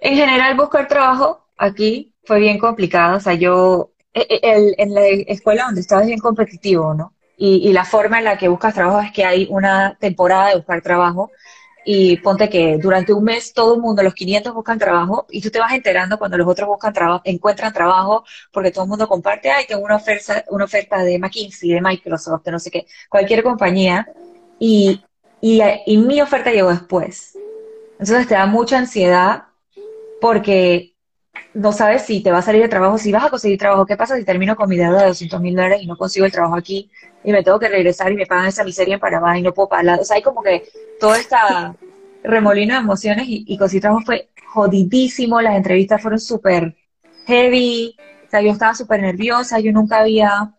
en 0.00 0.16
general, 0.16 0.56
buscar 0.56 0.88
trabajo 0.88 1.44
aquí 1.56 2.14
fue 2.24 2.38
bien 2.38 2.58
complicado. 2.58 3.16
O 3.16 3.20
sea, 3.20 3.34
yo, 3.34 3.90
e, 4.14 4.20
e, 4.20 4.74
en 4.78 4.94
la 4.94 5.06
escuela 5.06 5.64
donde 5.64 5.80
estaba 5.80 6.02
es 6.02 6.08
bien 6.08 6.20
competitivo, 6.20 6.94
¿no? 6.94 7.14
Y, 7.42 7.72
la 7.72 7.86
forma 7.86 8.18
en 8.18 8.24
la 8.24 8.36
que 8.36 8.48
buscas 8.48 8.74
trabajo 8.74 9.00
es 9.00 9.12
que 9.12 9.24
hay 9.24 9.46
una 9.48 9.96
temporada 9.98 10.48
de 10.48 10.56
buscar 10.56 10.82
trabajo 10.82 11.30
y 11.86 12.18
ponte 12.18 12.50
que 12.50 12.76
durante 12.76 13.14
un 13.14 13.24
mes 13.24 13.54
todo 13.54 13.76
el 13.76 13.80
mundo, 13.80 14.02
los 14.02 14.12
500 14.12 14.52
buscan 14.52 14.78
trabajo 14.78 15.26
y 15.30 15.40
tú 15.40 15.50
te 15.50 15.58
vas 15.58 15.72
enterando 15.72 16.18
cuando 16.18 16.36
los 16.36 16.46
otros 16.46 16.68
buscan 16.68 16.92
trabajo, 16.92 17.22
encuentran 17.24 17.72
trabajo 17.72 18.24
porque 18.52 18.70
todo 18.70 18.84
el 18.84 18.90
mundo 18.90 19.08
comparte, 19.08 19.50
ay, 19.50 19.64
tengo 19.66 19.82
una 19.82 19.96
oferta, 19.96 20.44
una 20.50 20.66
oferta 20.66 20.98
de 21.02 21.18
McKinsey, 21.18 21.70
de 21.70 21.80
Microsoft, 21.80 22.44
de 22.44 22.52
no 22.52 22.58
sé 22.58 22.70
qué, 22.70 22.86
cualquier 23.08 23.42
compañía 23.42 24.06
y, 24.58 25.00
y, 25.40 25.62
y 25.86 25.96
mi 25.96 26.20
oferta 26.20 26.50
llegó 26.50 26.68
después. 26.68 27.38
Entonces 27.92 28.28
te 28.28 28.34
da 28.34 28.44
mucha 28.44 28.76
ansiedad 28.76 29.44
porque 30.20 30.89
no 31.54 31.72
sabes 31.72 32.02
si 32.02 32.22
te 32.22 32.30
va 32.30 32.38
a 32.38 32.42
salir 32.42 32.62
de 32.62 32.68
trabajo, 32.68 32.98
si 32.98 33.12
vas 33.12 33.24
a 33.24 33.30
conseguir 33.30 33.58
trabajo, 33.58 33.86
qué 33.86 33.96
pasa 33.96 34.16
si 34.16 34.24
termino 34.24 34.56
con 34.56 34.68
mi 34.68 34.76
deuda 34.76 35.02
de 35.02 35.08
200 35.08 35.40
mil 35.40 35.54
dólares 35.54 35.80
y 35.82 35.86
no 35.86 35.96
consigo 35.96 36.26
el 36.26 36.32
trabajo 36.32 36.56
aquí 36.56 36.90
y 37.24 37.32
me 37.32 37.42
tengo 37.42 37.58
que 37.58 37.68
regresar 37.68 38.12
y 38.12 38.16
me 38.16 38.26
pagan 38.26 38.46
esa 38.46 38.64
miseria 38.64 38.94
en 38.94 39.00
Panamá 39.00 39.38
y 39.38 39.42
no 39.42 39.52
puedo 39.52 39.68
pagar. 39.68 40.00
O 40.00 40.04
sea, 40.04 40.16
hay 40.16 40.22
como 40.22 40.42
que 40.42 40.64
todo 40.98 41.14
esta 41.14 41.74
remolino 42.22 42.74
de 42.74 42.80
emociones 42.80 43.26
y, 43.28 43.56
conseguir 43.58 43.82
trabajo 43.82 44.02
fue 44.04 44.28
jodidísimo, 44.46 45.40
las 45.40 45.56
entrevistas 45.56 46.02
fueron 46.02 46.20
súper 46.20 46.76
heavy, 47.26 47.96
o 48.26 48.30
sea, 48.30 48.42
yo 48.42 48.52
estaba 48.52 48.74
súper 48.74 49.00
nerviosa, 49.00 49.60
yo 49.60 49.72
nunca 49.72 50.00
había 50.00 50.54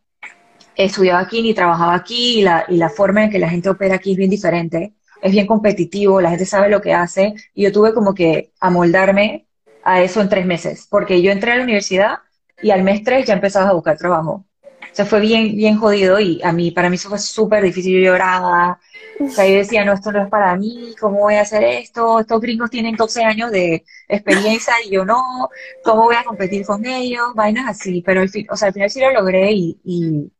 estudiado 0.75 1.19
aquí 1.19 1.41
ni 1.41 1.53
trabajado 1.53 1.91
aquí 1.91 2.39
y 2.39 2.41
la, 2.41 2.65
y 2.67 2.77
la 2.77 2.89
forma 2.89 3.25
en 3.25 3.29
que 3.29 3.39
la 3.39 3.49
gente 3.49 3.69
opera 3.69 3.95
aquí 3.95 4.11
es 4.11 4.17
bien 4.17 4.29
diferente, 4.29 4.93
es 5.21 5.31
bien 5.31 5.45
competitivo, 5.45 6.21
la 6.21 6.29
gente 6.29 6.45
sabe 6.45 6.69
lo 6.69 6.81
que 6.81 6.93
hace 6.93 7.33
y 7.53 7.63
yo 7.63 7.71
tuve 7.71 7.93
como 7.93 8.13
que 8.13 8.51
amoldarme 8.59 9.47
a 9.83 10.01
eso 10.01 10.21
en 10.21 10.29
tres 10.29 10.45
meses, 10.45 10.87
porque 10.89 11.21
yo 11.21 11.31
entré 11.31 11.51
a 11.51 11.57
la 11.57 11.63
universidad 11.63 12.19
y 12.61 12.71
al 12.71 12.83
mes 12.83 13.03
tres 13.03 13.25
ya 13.25 13.33
empezaba 13.33 13.69
a 13.69 13.73
buscar 13.73 13.97
trabajo. 13.97 14.45
O 14.91 14.93
sea, 14.95 15.05
fue 15.05 15.21
bien, 15.21 15.55
bien 15.55 15.77
jodido 15.77 16.19
y 16.19 16.41
a 16.43 16.51
mí, 16.51 16.71
para 16.71 16.89
mí 16.89 16.95
eso 16.95 17.09
fue 17.09 17.19
súper 17.19 17.63
difícil, 17.63 17.93
yo 18.01 18.11
lloraba. 18.11 18.79
O 19.19 19.29
sea, 19.29 19.47
yo 19.47 19.55
decía, 19.55 19.85
no, 19.85 19.93
esto 19.93 20.11
no 20.11 20.23
es 20.23 20.29
para 20.29 20.55
mí, 20.57 20.93
¿cómo 20.99 21.19
voy 21.19 21.35
a 21.35 21.41
hacer 21.41 21.63
esto? 21.63 22.19
Estos 22.19 22.41
gringos 22.41 22.69
tienen 22.69 22.95
12 22.95 23.23
años 23.23 23.51
de 23.51 23.85
experiencia 24.09 24.73
y 24.85 24.91
yo 24.91 25.05
no, 25.05 25.49
¿cómo 25.83 26.03
voy 26.03 26.15
a 26.15 26.23
competir 26.23 26.65
con 26.65 26.85
ellos? 26.85 27.33
Vainas 27.35 27.69
así, 27.69 28.01
pero 28.05 28.21
al 28.21 28.29
fin, 28.29 28.47
o 28.49 28.57
sea, 28.57 28.67
al 28.69 28.73
final 28.73 28.89
sí 28.89 28.99
lo 28.99 29.11
logré 29.11 29.51
y, 29.53 29.79
y, 29.85 30.31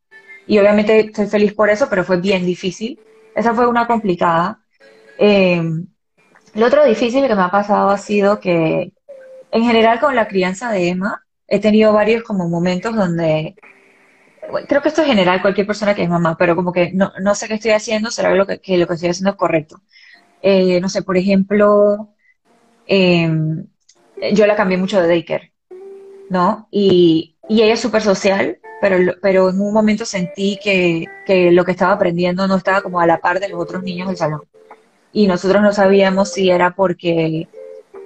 y 0.46 0.58
obviamente 0.58 1.00
estoy 1.00 1.26
feliz 1.26 1.54
por 1.54 1.70
eso, 1.70 1.88
pero 1.88 2.04
fue 2.04 2.20
bien 2.20 2.44
difícil. 2.44 3.00
Esa 3.34 3.54
fue 3.54 3.66
una 3.66 3.86
complicada. 3.86 4.60
Eh, 5.18 5.62
lo 6.54 6.66
otro 6.66 6.84
difícil 6.84 7.26
que 7.26 7.34
me 7.34 7.42
ha 7.42 7.50
pasado 7.50 7.90
ha 7.90 7.98
sido 7.98 8.40
que 8.40 8.92
en 9.52 9.64
general 9.64 10.00
con 10.00 10.16
la 10.16 10.26
crianza 10.26 10.72
de 10.72 10.88
Emma, 10.88 11.22
he 11.46 11.60
tenido 11.60 11.92
varios 11.92 12.22
como 12.22 12.48
momentos 12.48 12.96
donde, 12.96 13.54
creo 14.66 14.80
que 14.80 14.88
esto 14.88 15.02
es 15.02 15.08
general, 15.08 15.42
cualquier 15.42 15.66
persona 15.66 15.94
que 15.94 16.02
es 16.02 16.08
mamá, 16.08 16.36
pero 16.38 16.56
como 16.56 16.72
que 16.72 16.90
no, 16.92 17.12
no 17.20 17.34
sé 17.34 17.46
qué 17.46 17.54
estoy 17.54 17.72
haciendo, 17.72 18.10
será 18.10 18.34
lo 18.34 18.46
que, 18.46 18.54
lo 18.54 18.86
que 18.86 18.94
estoy 18.94 19.10
haciendo 19.10 19.30
es 19.30 19.36
correcto. 19.36 19.82
Eh, 20.40 20.80
no 20.80 20.88
sé, 20.88 21.02
por 21.02 21.18
ejemplo, 21.18 22.14
em, 22.86 23.66
yo 24.32 24.46
la 24.46 24.56
cambié 24.56 24.78
mucho 24.78 25.00
de 25.00 25.08
daycare, 25.08 25.52
¿no? 26.30 26.68
Y, 26.70 27.36
y 27.46 27.62
ella 27.62 27.74
es 27.74 27.80
súper 27.80 28.00
social, 28.00 28.58
pero, 28.80 29.14
pero 29.20 29.50
en 29.50 29.60
un 29.60 29.74
momento 29.74 30.06
sentí 30.06 30.58
que, 30.64 31.06
que 31.26 31.52
lo 31.52 31.64
que 31.66 31.72
estaba 31.72 31.92
aprendiendo 31.92 32.48
no 32.48 32.56
estaba 32.56 32.80
como 32.80 33.00
a 33.00 33.06
la 33.06 33.18
par 33.18 33.38
de 33.38 33.50
los 33.50 33.60
otros 33.60 33.82
niños 33.82 34.08
del 34.08 34.16
salón. 34.16 34.42
Y 35.12 35.26
nosotros 35.26 35.60
no 35.60 35.72
sabíamos 35.74 36.32
si 36.32 36.48
era 36.50 36.74
porque 36.74 37.48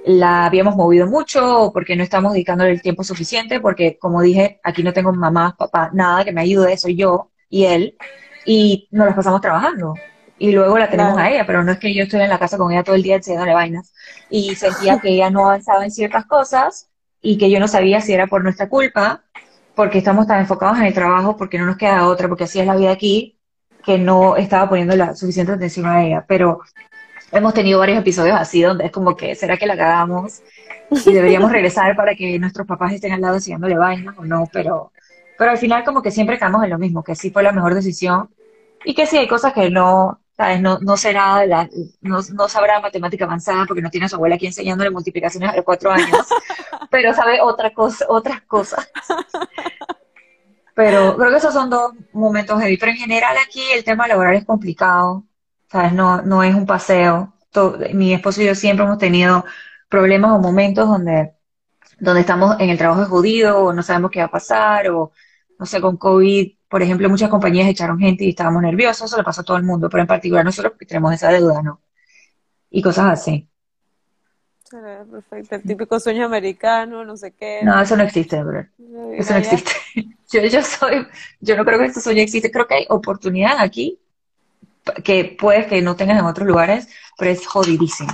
la 0.07 0.47
habíamos 0.47 0.77
movido 0.77 1.09
mucho 1.09 1.63
o 1.63 1.73
porque 1.73 1.97
no 1.97 2.05
estamos 2.05 2.33
dedicándole 2.33 2.71
el 2.71 2.81
tiempo 2.81 3.03
suficiente, 3.03 3.59
porque 3.59 3.99
como 3.99 4.23
dije, 4.23 4.61
aquí 4.63 4.85
no 4.85 4.93
tengo 4.93 5.13
mamá, 5.13 5.57
papá, 5.59 5.91
nada 5.93 6.25
que 6.25 6.33
me 6.33 6.43
ayude, 6.43 6.79
soy 6.79 6.95
yo 6.95 7.33
y 7.51 7.65
él, 7.65 7.97
y 8.45 8.87
nos 8.93 9.07
las 9.07 9.17
pasamos 9.17 9.41
trabajando. 9.41 9.95
Y 10.39 10.53
luego 10.53 10.79
la 10.79 10.89
tenemos 10.89 11.19
a 11.19 11.29
ella, 11.29 11.45
pero 11.45 11.65
no 11.65 11.73
es 11.73 11.79
que 11.81 11.93
yo 11.93 12.05
estoy 12.05 12.21
en 12.21 12.29
la 12.29 12.39
casa 12.39 12.57
con 12.57 12.71
ella 12.71 12.85
todo 12.85 12.95
el 12.95 13.03
día 13.03 13.17
enseñándole 13.17 13.53
vainas. 13.55 13.93
Y 14.31 14.55
sentía 14.55 15.01
que 15.01 15.09
ella 15.09 15.29
no 15.29 15.47
avanzaba 15.47 15.83
en 15.83 15.91
ciertas 15.91 16.25
cosas 16.27 16.89
y 17.21 17.37
que 17.37 17.51
yo 17.51 17.59
no 17.59 17.67
sabía 17.67 18.01
si 18.01 18.13
era 18.13 18.29
por 18.29 18.45
nuestra 18.45 18.69
culpa, 18.69 19.25
porque 19.75 19.99
estamos 19.99 20.29
tan 20.29 20.39
enfocados 20.39 20.79
en 20.79 20.85
el 20.85 20.95
trabajo, 20.95 21.37
porque 21.37 21.59
no 21.59 21.67
nos 21.67 21.79
queda 21.79 22.07
otra, 22.07 22.29
porque 22.29 22.45
así 22.45 22.61
es 22.61 22.67
la 22.67 22.77
vida 22.77 22.93
aquí, 22.93 23.41
que 23.85 23.99
no 23.99 24.37
estaba 24.37 24.69
poniendo 24.69 24.95
la 24.95 25.17
suficiente 25.17 25.53
atención 25.53 25.87
a 25.87 26.05
ella. 26.05 26.25
Pero 26.29 26.61
hemos 27.33 27.55
tenido 27.55 27.79
varios 27.79 27.99
episodios 27.99 28.37
así 28.39 28.63
donde 28.63 28.87
es 28.87 28.93
como 28.93 29.17
que, 29.17 29.35
¿será 29.35 29.57
que 29.57 29.67
la 29.67 29.77
cagamos? 29.77 30.43
Y 30.91 31.13
deberíamos 31.13 31.51
regresar 31.51 31.97
para 31.97 32.15
que 32.15 32.39
nuestros 32.39 32.67
papás 32.67 32.93
estén 32.93 33.13
al 33.13 33.21
lado 33.21 33.35
enseñándole 33.35 33.77
vainas 33.77 34.17
o 34.19 34.25
no, 34.25 34.49
pero, 34.53 34.93
pero 35.37 35.51
al 35.51 35.59
final 35.59 35.85
como 35.85 36.03
que 36.03 36.11
siempre 36.11 36.39
caemos 36.39 36.63
en 36.63 36.71
lo 36.71 36.79
mismo, 36.79 37.03
que 37.03 37.15
sí 37.15 37.31
fue 37.31 37.43
la 37.43 37.53
mejor 37.53 37.75
decisión 37.75 38.31
y 38.85 38.95
que 38.95 39.07
sí 39.07 39.17
hay 39.17 39.27
cosas 39.27 39.53
que 39.53 39.69
no, 39.69 40.21
¿sabes? 40.37 40.61
No, 40.61 40.79
no 40.79 40.97
será, 40.97 41.45
la, 41.47 41.69
no, 42.01 42.21
no 42.33 42.49
sabrá 42.49 42.81
matemática 42.81 43.25
avanzada 43.25 43.65
porque 43.67 43.83
no 43.83 43.91
tiene 43.91 44.07
a 44.07 44.09
su 44.09 44.17
abuela 44.17 44.37
aquí 44.37 44.47
enseñándole 44.47 44.91
multiplicaciones 44.91 45.51
a 45.51 45.57
los 45.57 45.65
cuatro 45.65 45.91
años, 45.91 46.27
pero 46.91 47.13
sabe 47.15 47.41
otra 47.41 47.71
cosa, 47.71 48.05
otras 48.09 48.43
cosas. 48.43 48.89
Pero 50.77 51.17
creo 51.17 51.31
que 51.31 51.39
esos 51.39 51.55
son 51.55 51.71
dos 51.71 51.93
momentos 52.13 52.61
heavy. 52.61 52.77
Pero 52.77 52.93
en 52.93 52.99
general 52.99 53.35
aquí 53.43 53.63
el 53.75 53.83
tema 53.83 54.07
laboral 54.07 54.35
es 54.35 54.45
complicado. 54.45 55.25
¿Sabes? 55.71 55.93
No, 55.93 56.23
no 56.23 56.43
es 56.43 56.55
un 56.55 56.67
paseo. 56.67 57.35
mi 57.95 58.15
esposo 58.15 58.43
y 58.43 58.47
yo 58.47 58.55
siempre 58.55 58.85
hemos 58.85 58.99
tenido 58.99 59.45
problemas 59.89 60.33
o 60.33 60.39
momentos 60.39 60.89
donde, 60.89 61.35
donde 61.99 62.21
estamos 62.21 62.57
en 62.61 62.71
el 62.71 62.79
trabajo 62.79 63.05
jodido 63.07 63.59
o 63.59 63.73
no 63.73 63.83
sabemos 63.83 64.11
qué 64.11 64.21
va 64.21 64.27
a 64.27 64.31
pasar 64.31 64.91
o, 64.91 65.13
no 65.59 65.67
sé, 65.67 65.81
con 65.81 65.97
COVID, 65.97 66.53
por 66.69 66.83
ejemplo, 66.83 67.09
muchas 67.09 67.31
compañías 67.31 67.69
echaron 67.69 67.99
gente 67.99 68.25
y 68.25 68.31
estábamos 68.31 68.63
nerviosos, 68.63 69.07
eso 69.07 69.17
le 69.17 69.25
pasó 69.25 69.43
a 69.43 69.45
todo 69.45 69.57
el 69.57 69.63
mundo, 69.63 69.89
pero 69.89 70.03
en 70.03 70.07
particular 70.07 70.45
nosotros 70.45 70.73
porque 70.73 70.87
tenemos 70.87 71.13
esa 71.15 71.31
deuda, 71.31 71.63
¿no? 71.63 71.81
Y 72.71 72.83
cosas 72.83 73.13
así. 73.13 73.49
Perfecto, 74.69 75.55
el 75.55 75.63
típico 75.63 76.01
sueño 76.01 76.27
americano, 76.27 77.05
no 77.05 77.17
sé 77.17 77.33
qué. 77.33 77.61
No, 77.63 77.81
eso 77.81 77.97
no 77.97 78.03
existe, 78.03 78.43
bro. 78.43 78.67
Eso 79.17 79.33
no 79.33 79.39
existe. 79.39 79.71
Yo, 80.29 80.41
yo 80.43 80.61
soy, 80.61 81.07
yo 81.41 81.57
no 81.57 81.65
creo 81.65 81.79
que 81.79 81.85
este 81.85 82.01
sueño 82.01 82.21
existe, 82.21 82.51
creo 82.51 82.67
que 82.67 82.75
hay 82.75 82.87
oportunidad 82.89 83.61
aquí 83.61 84.01
que 85.05 85.37
puedes 85.39 85.67
que 85.67 85.83
no 85.83 85.97
tengas 85.97 86.19
en 86.19 86.27
otros 86.27 86.47
lugares, 86.47 86.89
pero 87.17 87.31
es 87.31 87.47
jodidísimo. 87.47 88.13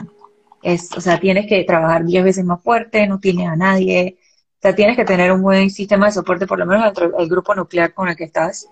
Es, 0.63 0.93
o 0.97 1.01
sea, 1.01 1.19
tienes 1.19 1.47
que 1.47 1.65
trabajar 1.65 2.05
diez 2.05 2.23
veces 2.23 2.45
más 2.45 2.63
fuerte, 2.63 3.07
no 3.07 3.19
tienes 3.19 3.49
a 3.49 3.57
nadie, 3.57 4.17
o 4.19 4.63
sea, 4.63 4.75
tienes 4.75 4.97
que 4.97 5.05
tener 5.05 5.33
un 5.33 5.43
buen 5.43 5.71
sistema 5.71 6.07
de 6.07 6.13
soporte, 6.13 6.47
por 6.47 6.59
lo 6.59 6.67
menos 6.67 6.85
dentro 6.85 7.11
del 7.11 7.29
grupo 7.29 7.55
nuclear 7.55 7.93
con 7.93 8.09
el 8.09 8.17
que 8.17 8.25
estás, 8.25 8.69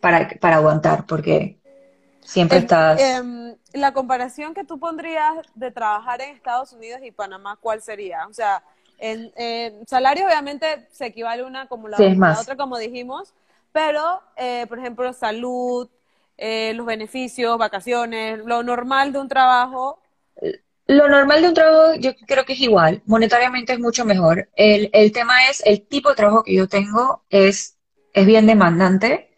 para, 0.00 0.28
para 0.40 0.56
aguantar, 0.56 1.06
porque 1.06 1.58
siempre 2.20 2.58
estás... 2.58 3.00
Em, 3.00 3.54
la 3.72 3.94
comparación 3.94 4.52
que 4.52 4.64
tú 4.64 4.78
pondrías 4.78 5.34
de 5.54 5.70
trabajar 5.70 6.20
en 6.20 6.34
Estados 6.34 6.72
Unidos 6.72 7.00
y 7.02 7.12
Panamá, 7.12 7.56
¿cuál 7.60 7.80
sería? 7.80 8.26
O 8.28 8.34
sea, 8.34 8.62
en, 8.98 9.32
salario 9.86 10.26
obviamente 10.26 10.86
se 10.90 11.06
equivale 11.06 11.42
una 11.42 11.66
como 11.66 11.88
la, 11.88 11.98
la 11.98 12.40
otra, 12.40 12.56
como 12.56 12.76
dijimos, 12.76 13.32
pero, 13.72 14.20
eh, 14.36 14.66
por 14.68 14.78
ejemplo, 14.78 15.12
salud, 15.14 15.88
eh, 16.42 16.74
los 16.74 16.84
beneficios, 16.84 17.56
vacaciones, 17.56 18.40
lo 18.44 18.62
normal 18.64 19.12
de 19.12 19.20
un 19.20 19.28
trabajo? 19.28 20.00
Lo 20.88 21.08
normal 21.08 21.40
de 21.40 21.48
un 21.48 21.54
trabajo 21.54 21.94
yo 21.94 22.10
creo 22.26 22.44
que 22.44 22.54
es 22.54 22.60
igual, 22.60 23.00
monetariamente 23.06 23.72
es 23.72 23.78
mucho 23.78 24.04
mejor. 24.04 24.48
El, 24.56 24.90
el 24.92 25.12
tema 25.12 25.48
es, 25.48 25.62
el 25.64 25.86
tipo 25.86 26.08
de 26.10 26.16
trabajo 26.16 26.42
que 26.42 26.54
yo 26.54 26.66
tengo 26.66 27.24
es, 27.30 27.78
es 28.12 28.26
bien 28.26 28.46
demandante 28.46 29.30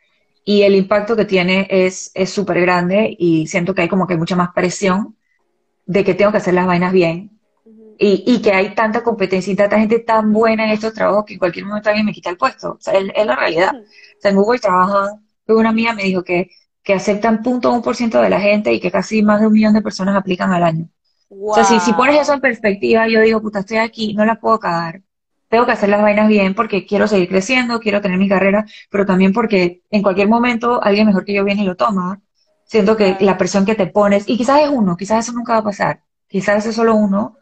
y 0.45 0.63
el 0.63 0.75
impacto 0.75 1.15
que 1.15 1.27
tiene 1.27 1.67
es 1.71 2.13
súper 2.27 2.61
grande 2.63 3.15
y 3.19 3.47
siento 3.47 3.75
que 3.75 3.83
hay 3.83 3.89
como 3.89 4.07
que 4.07 4.17
mucha 4.17 4.37
más 4.37 4.51
presión 4.55 5.17
de 5.87 6.05
que 6.05 6.15
tengo 6.15 6.33
que 6.33 6.39
hacer 6.39 6.55
las 6.55 6.67
vainas 6.67 6.93
bien 6.93 7.39
y, 7.99 8.25
y 8.27 8.43
que 8.43 8.53
hay 8.53 8.75
tanta 8.75 9.03
competencia 9.03 9.53
y 9.53 9.57
tanta 9.57 9.79
gente 9.79 10.01
tan 10.01 10.33
buena 10.33 10.65
en 10.65 10.71
estos 10.71 10.95
trabajos 10.95 11.25
que 11.27 11.35
en 11.35 11.39
cualquier 11.39 11.67
momento 11.67 11.89
alguien 11.89 12.07
me 12.07 12.13
quita 12.13 12.31
el 12.31 12.37
puesto. 12.37 12.73
O 12.73 12.81
sea, 12.81 12.95
es, 12.95 13.11
es 13.15 13.27
la 13.27 13.37
realidad. 13.37 13.75
O 13.77 14.21
sea, 14.21 14.31
en 14.31 14.37
Google 14.37 14.59
trabaja, 14.59 15.21
una 15.47 15.69
amiga 15.71 15.93
me 15.95 16.05
dijo 16.05 16.23
que, 16.25 16.51
que 16.85 16.93
aceptan 16.95 17.43
punto 17.43 17.73
un 17.73 17.83
por 17.83 17.97
ciento 17.97 18.21
de 18.21 18.29
la 18.31 18.41
gente 18.41 18.73
y 18.73 18.79
que 18.79 18.91
casi 18.91 19.23
más 19.23 19.41
de 19.41 19.47
un 19.47 19.55
millón 19.55 19.73
de 19.73 19.83
personas 19.83 20.15
aplican 20.15 20.53
al 20.53 20.63
año. 20.63 20.89
O 21.31 21.55
sea, 21.55 21.65
si, 21.65 21.81
si 21.81 21.93
pones 21.95 22.21
eso 22.21 22.35
en 22.35 22.41
perspectiva, 22.41 23.09
yo 23.09 23.21
digo, 23.23 23.41
puta, 23.41 23.61
estoy 23.61 23.79
aquí, 23.79 24.15
no 24.15 24.25
la 24.25 24.37
puedo 24.37 24.61
cagar. 24.61 25.01
Tengo 25.49 25.67
que 25.67 25.73
hacer 25.73 25.89
las 25.89 26.03
vainas 26.03 26.29
bien 26.29 26.55
porque 26.55 26.87
quiero 26.87 27.09
seguir 27.09 27.29
creciendo, 27.29 27.81
quiero 27.81 28.01
tener 28.01 28.19
mi 28.19 28.29
carrera, 28.29 28.67
pero 28.91 29.07
también 29.07 29.33
porque 29.33 29.83
en 29.91 30.03
cualquier 30.03 30.29
momento 30.29 30.83
alguien 30.83 31.07
mejor 31.07 31.25
que 31.25 31.35
yo 31.35 31.45
viene 31.45 31.63
y 31.63 31.67
lo 31.67 31.75
toma. 31.75 32.21
Siento 32.67 32.97
que 32.97 33.17
la 33.21 33.39
presión 33.39 33.65
que 33.65 33.75
te 33.75 33.87
pones, 33.87 34.29
y 34.29 34.37
quizás 34.37 34.63
es 34.63 34.69
uno, 34.69 34.97
quizás 34.97 35.25
eso 35.25 35.37
nunca 35.37 35.55
va 35.55 35.59
a 35.61 35.65
pasar, 35.65 36.01
quizás 36.29 36.67
es 36.67 36.75
solo 36.75 36.95
uno, 36.95 37.37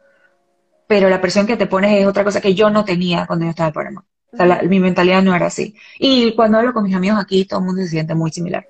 pero 0.87 1.09
la 1.09 1.19
presión 1.21 1.47
que 1.47 1.57
te 1.57 1.65
pones 1.65 1.99
es 1.99 2.05
otra 2.05 2.23
cosa 2.23 2.39
que 2.39 2.53
yo 2.53 2.69
no 2.69 2.85
tenía 2.85 3.25
cuando 3.25 3.45
yo 3.45 3.49
estaba 3.49 3.67
en 3.69 3.73
Panamá. 3.73 4.05
O 4.31 4.37
sea, 4.37 4.61
mi 4.63 4.79
mentalidad 4.79 5.21
no 5.21 5.35
era 5.35 5.47
así. 5.47 5.75
Y 5.99 6.33
cuando 6.35 6.57
hablo 6.57 6.73
con 6.73 6.83
mis 6.83 6.95
amigos 6.95 7.19
aquí, 7.19 7.45
todo 7.45 7.59
el 7.59 7.65
mundo 7.65 7.81
se 7.81 7.89
siente 7.89 8.15
muy 8.15 8.31
similar. 8.31 8.67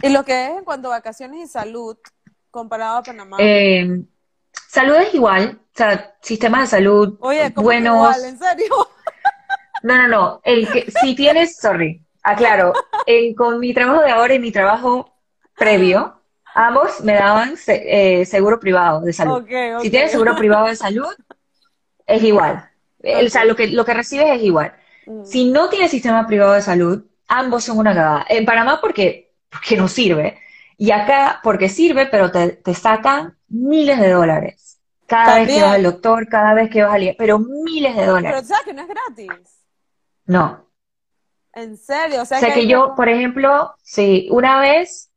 ¿Y 0.00 0.08
lo 0.10 0.24
que 0.24 0.46
es 0.46 0.58
en 0.58 0.64
cuanto 0.64 0.88
a 0.88 0.96
vacaciones 0.96 1.40
y 1.44 1.46
salud 1.46 1.96
comparado 2.50 2.98
a 2.98 3.02
Panamá? 3.02 3.36
Eh, 3.40 4.02
salud 4.68 4.94
es 4.96 5.12
igual, 5.14 5.58
o 5.62 5.76
sea, 5.76 6.14
sistemas 6.22 6.62
de 6.62 6.66
salud 6.78 7.16
Oye, 7.20 7.52
¿cómo 7.52 7.66
buenos. 7.66 7.96
igual? 7.96 8.24
¿En 8.24 8.38
serio? 8.38 8.88
No, 9.84 9.96
no, 9.96 10.06
no. 10.06 10.40
El 10.44 10.70
que, 10.70 10.88
si 10.92 11.16
tienes, 11.16 11.56
sorry, 11.56 12.00
aclaro, 12.22 12.72
en, 13.04 13.34
con 13.34 13.58
mi 13.58 13.74
trabajo 13.74 14.00
de 14.02 14.12
ahora 14.12 14.32
y 14.34 14.38
mi 14.38 14.52
trabajo 14.52 15.12
previo, 15.56 16.20
ambos 16.54 17.00
me 17.00 17.14
daban 17.14 17.56
se- 17.56 18.20
eh, 18.20 18.24
seguro 18.24 18.60
privado 18.60 19.00
de 19.00 19.12
salud. 19.12 19.38
Ok, 19.38 19.50
ok. 19.78 19.82
Si 19.82 19.90
tienes 19.90 20.12
seguro 20.12 20.36
privado 20.36 20.66
de 20.66 20.76
salud, 20.76 21.08
es 22.06 22.22
igual. 22.22 22.70
El- 23.00 23.26
O 23.26 23.30
sea, 23.30 23.44
lo 23.44 23.56
que, 23.56 23.66
lo 23.66 23.84
que 23.84 23.92
recibes 23.94 24.28
es 24.36 24.42
igual. 24.42 24.72
Mm. 25.06 25.24
Si 25.24 25.50
no 25.50 25.68
tienes 25.68 25.90
sistema 25.90 26.28
privado 26.28 26.52
de 26.52 26.62
salud, 26.62 27.04
ambos 27.26 27.64
son 27.64 27.76
una 27.78 27.92
cagada. 27.92 28.24
En 28.28 28.44
Panamá 28.44 28.80
porque, 28.80 29.31
porque 29.52 29.76
no 29.76 29.86
sirve. 29.88 30.38
Y 30.78 30.90
acá 30.90 31.40
porque 31.44 31.68
sirve, 31.68 32.06
pero 32.06 32.30
te, 32.32 32.48
te 32.50 32.74
sacan 32.74 33.36
miles 33.48 34.00
de 34.00 34.10
dólares. 34.10 34.80
Cada 35.06 35.40
vez 35.40 35.48
que 35.48 35.62
vas 35.62 35.74
al 35.74 35.82
doctor, 35.82 36.28
cada 36.28 36.54
vez 36.54 36.70
que 36.70 36.82
vas 36.82 36.94
al... 36.94 37.14
Pero 37.18 37.38
miles 37.38 37.94
de 37.94 38.00
Pero 38.00 38.12
dólares. 38.14 38.40
tú 38.42 38.48
sabes 38.48 38.64
que 38.64 38.72
no 38.72 38.82
es 38.82 38.88
gratis. 38.88 39.28
No. 40.24 40.66
En 41.54 41.76
serio, 41.76 42.22
o 42.22 42.24
sea, 42.24 42.38
O 42.38 42.40
sea 42.40 42.54
que 42.54 42.66
yo, 42.66 42.82
como- 42.84 42.94
por 42.96 43.08
ejemplo, 43.10 43.74
sí, 43.82 44.26
una 44.30 44.58
vez 44.60 45.10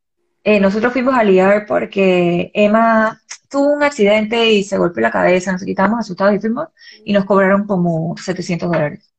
eh, 0.44 0.60
nosotros 0.60 0.92
fuimos 0.92 1.14
a 1.14 1.24
liar 1.24 1.64
porque 1.66 2.50
Emma 2.54 3.20
tuvo 3.48 3.72
un 3.72 3.82
accidente 3.82 4.52
y 4.52 4.62
se 4.62 4.76
golpeó 4.76 5.00
la 5.02 5.10
cabeza, 5.10 5.52
nos 5.52 5.64
quitamos 5.64 5.98
asustados 6.00 6.34
y 6.34 6.38
fuimos 6.40 6.68
y 7.04 7.12
nos 7.14 7.24
cobraron 7.24 7.66
como 7.66 8.14
700 8.18 8.70
dólares. 8.70 9.10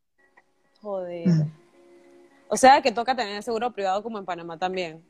Joder. 0.81 1.27
Mm. 1.27 1.51
O 2.49 2.57
sea, 2.57 2.81
que 2.81 2.91
toca 2.91 3.15
tener 3.15 3.43
seguro 3.43 3.71
privado 3.71 4.01
como 4.03 4.17
en 4.17 4.25
Panamá 4.25 4.57
también. 4.57 5.03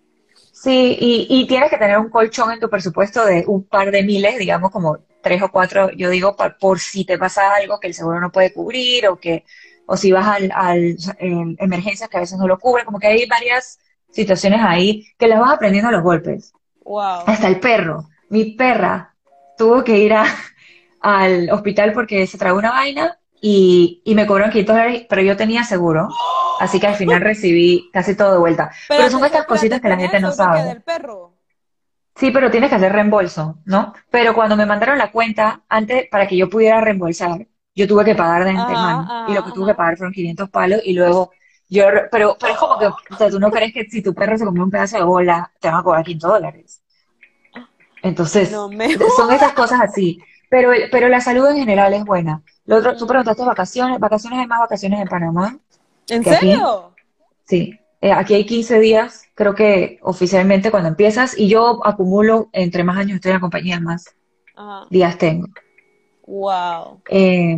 Sí, 0.51 0.97
y, 0.99 1.27
y 1.29 1.47
tienes 1.47 1.69
que 1.69 1.77
tener 1.77 1.97
un 1.97 2.09
colchón 2.09 2.51
en 2.51 2.59
tu 2.59 2.69
presupuesto 2.69 3.25
de 3.25 3.43
un 3.47 3.63
par 3.63 3.91
de 3.91 4.03
miles, 4.03 4.37
digamos 4.37 4.71
como 4.71 4.97
tres 5.21 5.41
o 5.41 5.49
cuatro, 5.51 5.91
yo 5.91 6.09
digo, 6.09 6.35
pa- 6.35 6.57
por 6.57 6.79
si 6.79 7.05
te 7.05 7.17
pasa 7.17 7.53
algo 7.55 7.79
que 7.79 7.87
el 7.87 7.93
seguro 7.93 8.19
no 8.19 8.31
puede 8.31 8.53
cubrir 8.53 9.07
o 9.07 9.17
que, 9.19 9.43
o 9.85 9.97
si 9.97 10.11
vas 10.11 10.27
al, 10.27 10.51
al 10.53 10.95
en 11.19 11.55
emergencias 11.59 12.09
que 12.09 12.17
a 12.17 12.21
veces 12.21 12.37
no 12.39 12.47
lo 12.47 12.59
cubre, 12.59 12.85
como 12.85 12.99
que 12.99 13.07
hay 13.07 13.25
varias 13.27 13.79
situaciones 14.11 14.61
ahí 14.63 15.05
que 15.17 15.27
las 15.27 15.39
vas 15.39 15.53
aprendiendo 15.53 15.89
a 15.89 15.91
los 15.91 16.03
golpes. 16.03 16.53
Wow. 16.85 17.23
Hasta 17.25 17.47
el 17.47 17.59
perro, 17.59 18.07
mi 18.29 18.51
perra 18.51 19.15
tuvo 19.57 19.83
que 19.83 19.97
ir 19.97 20.13
a, 20.13 20.25
al 21.01 21.49
hospital 21.51 21.93
porque 21.93 22.25
se 22.27 22.37
tragó 22.37 22.57
una 22.59 22.71
vaina 22.71 23.19
y, 23.41 24.01
y 24.05 24.15
me 24.15 24.25
cobraron 24.25 24.51
500 24.51 24.75
dólares, 24.75 25.05
pero 25.09 25.21
yo 25.21 25.35
tenía 25.37 25.63
seguro, 25.63 26.07
así 26.59 26.79
que 26.79 26.87
al 26.87 26.95
final 26.95 27.21
recibí 27.21 27.89
casi 27.93 28.15
todo 28.15 28.33
de 28.33 28.39
vuelta. 28.39 28.71
Pero 28.87 29.09
son 29.09 29.23
estas 29.25 29.45
cositas 29.45 29.81
que 29.81 29.89
la 29.89 29.95
¿tenías 29.95 30.11
gente 30.11 30.19
no 30.19 30.31
sabe. 30.31 30.63
del 30.63 30.81
perro? 30.83 31.33
Sí, 32.15 32.31
pero 32.31 32.49
tienes 32.49 32.69
que 32.69 32.75
hacer 32.75 32.91
reembolso, 32.91 33.59
¿no? 33.65 33.93
Pero 34.09 34.33
cuando 34.33 34.55
me 34.57 34.65
mandaron 34.65 34.97
la 34.97 35.11
cuenta, 35.11 35.63
antes, 35.69 36.07
para 36.09 36.27
que 36.27 36.35
yo 36.37 36.49
pudiera 36.49 36.81
reembolsar, 36.81 37.47
yo 37.75 37.87
tuve 37.87 38.05
que 38.05 38.15
pagar 38.15 38.43
de 38.43 38.51
antemano. 38.51 39.11
ajá, 39.11 39.25
Y 39.27 39.33
lo 39.33 39.43
que 39.43 39.51
tuve 39.51 39.65
ajá. 39.65 39.73
que 39.73 39.77
pagar 39.77 39.97
fueron 39.97 40.13
500 40.13 40.49
palos 40.49 40.81
y 40.83 40.93
luego 40.93 41.31
yo, 41.69 41.83
pero, 42.11 42.37
pero 42.39 42.53
es 42.53 42.57
como 42.59 42.79
que, 42.79 42.87
o 42.87 43.17
sea, 43.17 43.29
tú 43.29 43.39
no 43.39 43.51
crees 43.51 43.73
que 43.73 43.85
si 43.89 44.01
tu 44.01 44.13
perro 44.15 44.37
se 44.37 44.45
comió 44.45 44.63
un 44.63 44.71
pedazo 44.71 44.97
de 44.97 45.03
bola, 45.03 45.51
te 45.59 45.67
van 45.69 45.79
a 45.79 45.83
cobrar 45.83 46.03
500 46.03 46.31
dólares. 46.31 46.81
Entonces, 48.01 48.51
No 48.51 48.69
son 49.15 49.31
esas 49.33 49.53
cosas 49.53 49.81
así. 49.81 50.19
Pero, 50.49 50.71
pero 50.91 51.09
la 51.09 51.19
salud 51.19 51.47
en 51.49 51.57
general 51.57 51.93
es 51.93 52.05
buena. 52.05 52.41
Lo 52.65 52.77
otro, 52.77 52.95
tú 52.95 53.05
preguntaste 53.05 53.43
vacaciones, 53.43 53.99
vacaciones 53.99 54.39
hay 54.39 54.47
más 54.47 54.59
vacaciones 54.59 55.01
en 55.01 55.07
Panamá. 55.07 55.57
¿En 56.09 56.23
serio? 56.23 56.93
Sí, 57.45 57.79
eh, 58.01 58.11
aquí 58.11 58.33
hay 58.35 58.45
15 58.45 58.79
días, 58.79 59.23
creo 59.35 59.55
que 59.55 59.99
oficialmente 60.01 60.71
cuando 60.71 60.89
empiezas, 60.89 61.37
y 61.37 61.47
yo 61.49 61.85
acumulo, 61.85 62.49
entre 62.53 62.83
más 62.83 62.97
años 62.97 63.15
estoy 63.15 63.31
en 63.31 63.37
la 63.37 63.41
compañía, 63.41 63.79
más 63.79 64.05
Ajá. 64.55 64.85
días 64.89 65.17
tengo. 65.17 65.47
Wow. 66.25 67.01
Eh, 67.09 67.57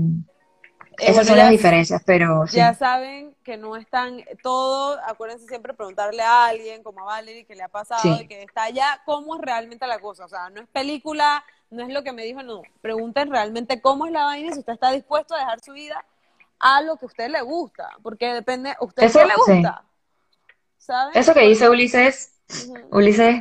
Eh, 1.01 1.03
esas 1.03 1.15
bueno, 1.15 1.27
son 1.29 1.37
las 1.37 1.47
ya- 1.47 1.51
diferencias, 1.51 2.01
pero 2.05 2.45
sí. 2.45 2.57
Ya 2.57 2.73
saben 2.73 3.33
que 3.43 3.55
no 3.55 3.77
están 3.77 4.21
todo, 4.43 4.99
acuérdense 5.07 5.47
siempre 5.47 5.73
preguntarle 5.73 6.21
a 6.21 6.47
alguien, 6.47 6.83
como 6.83 6.99
a 7.01 7.05
Valerie, 7.05 7.45
que 7.45 7.55
le 7.55 7.63
ha 7.63 7.69
pasado 7.69 8.01
Sí. 8.01 8.23
y 8.23 8.27
que 8.27 8.43
está 8.43 8.63
allá, 8.63 9.01
cómo 9.05 9.35
es 9.35 9.41
realmente 9.41 9.87
la 9.87 9.99
cosa. 9.99 10.25
O 10.25 10.27
sea, 10.27 10.49
no 10.49 10.59
es 10.61 10.67
película, 10.67 11.43
no 11.71 11.83
es 11.83 11.89
lo 11.93 12.03
que 12.03 12.11
me 12.11 12.23
dijo, 12.25 12.43
no. 12.43 12.63
Pregunten 12.81 13.31
realmente 13.31 13.79
cómo 13.81 14.07
es 14.07 14.11
la 14.11 14.25
vaina 14.25 14.51
si 14.51 14.59
usted 14.59 14.73
está 14.73 14.91
dispuesto 14.91 15.35
a 15.35 15.39
dejar 15.39 15.61
su 15.61 15.71
vida 15.71 16.03
a 16.59 16.81
lo 16.81 16.97
que 16.97 17.05
a 17.05 17.07
usted 17.07 17.29
le 17.29 17.41
gusta. 17.41 17.89
Porque 18.03 18.33
depende, 18.33 18.71
¿a 18.71 18.83
usted 18.83 19.03
Eso, 19.03 19.19
qué 19.19 19.25
le 19.25 19.33
sí. 19.45 19.51
gusta? 19.53 19.83
Eso 21.13 21.33
que 21.33 21.47
dice 21.47 21.69
Ulises. 21.69 22.33
Ulises, 22.91 23.35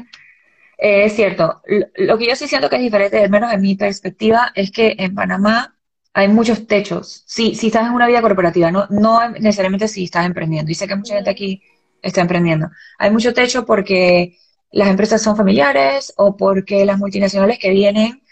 eh, 0.78 1.04
es 1.04 1.14
cierto. 1.14 1.62
Lo, 1.66 1.86
lo 1.96 2.18
que 2.18 2.28
yo 2.28 2.36
sí 2.36 2.46
siento 2.48 2.68
que 2.68 2.76
es 2.76 2.82
diferente, 2.82 3.22
al 3.22 3.30
menos 3.30 3.52
en 3.52 3.60
mi 3.60 3.74
perspectiva, 3.74 4.52
es 4.54 4.70
que 4.70 4.96
en 4.98 5.14
Panamá 5.14 5.76
hay 6.12 6.28
muchos 6.28 6.66
techos. 6.66 7.22
Sí, 7.26 7.54
si 7.54 7.68
estás 7.68 7.86
en 7.86 7.92
una 7.94 8.06
vida 8.06 8.20
corporativa, 8.22 8.70
no, 8.70 8.86
no 8.90 9.28
necesariamente 9.30 9.88
si 9.88 10.04
estás 10.04 10.26
emprendiendo. 10.26 10.70
Y 10.70 10.74
sé 10.74 10.86
que 10.88 10.96
mucha 10.96 11.14
gente 11.14 11.30
aquí 11.30 11.62
está 12.02 12.20
emprendiendo. 12.20 12.68
Hay 12.98 13.10
mucho 13.10 13.32
techo 13.34 13.64
porque 13.64 14.36
las 14.70 14.88
empresas 14.88 15.22
son 15.22 15.36
familiares 15.36 16.12
o 16.16 16.36
porque 16.36 16.84
las 16.84 16.98
multinacionales 16.98 17.58
que 17.58 17.70
vienen, 17.70 18.22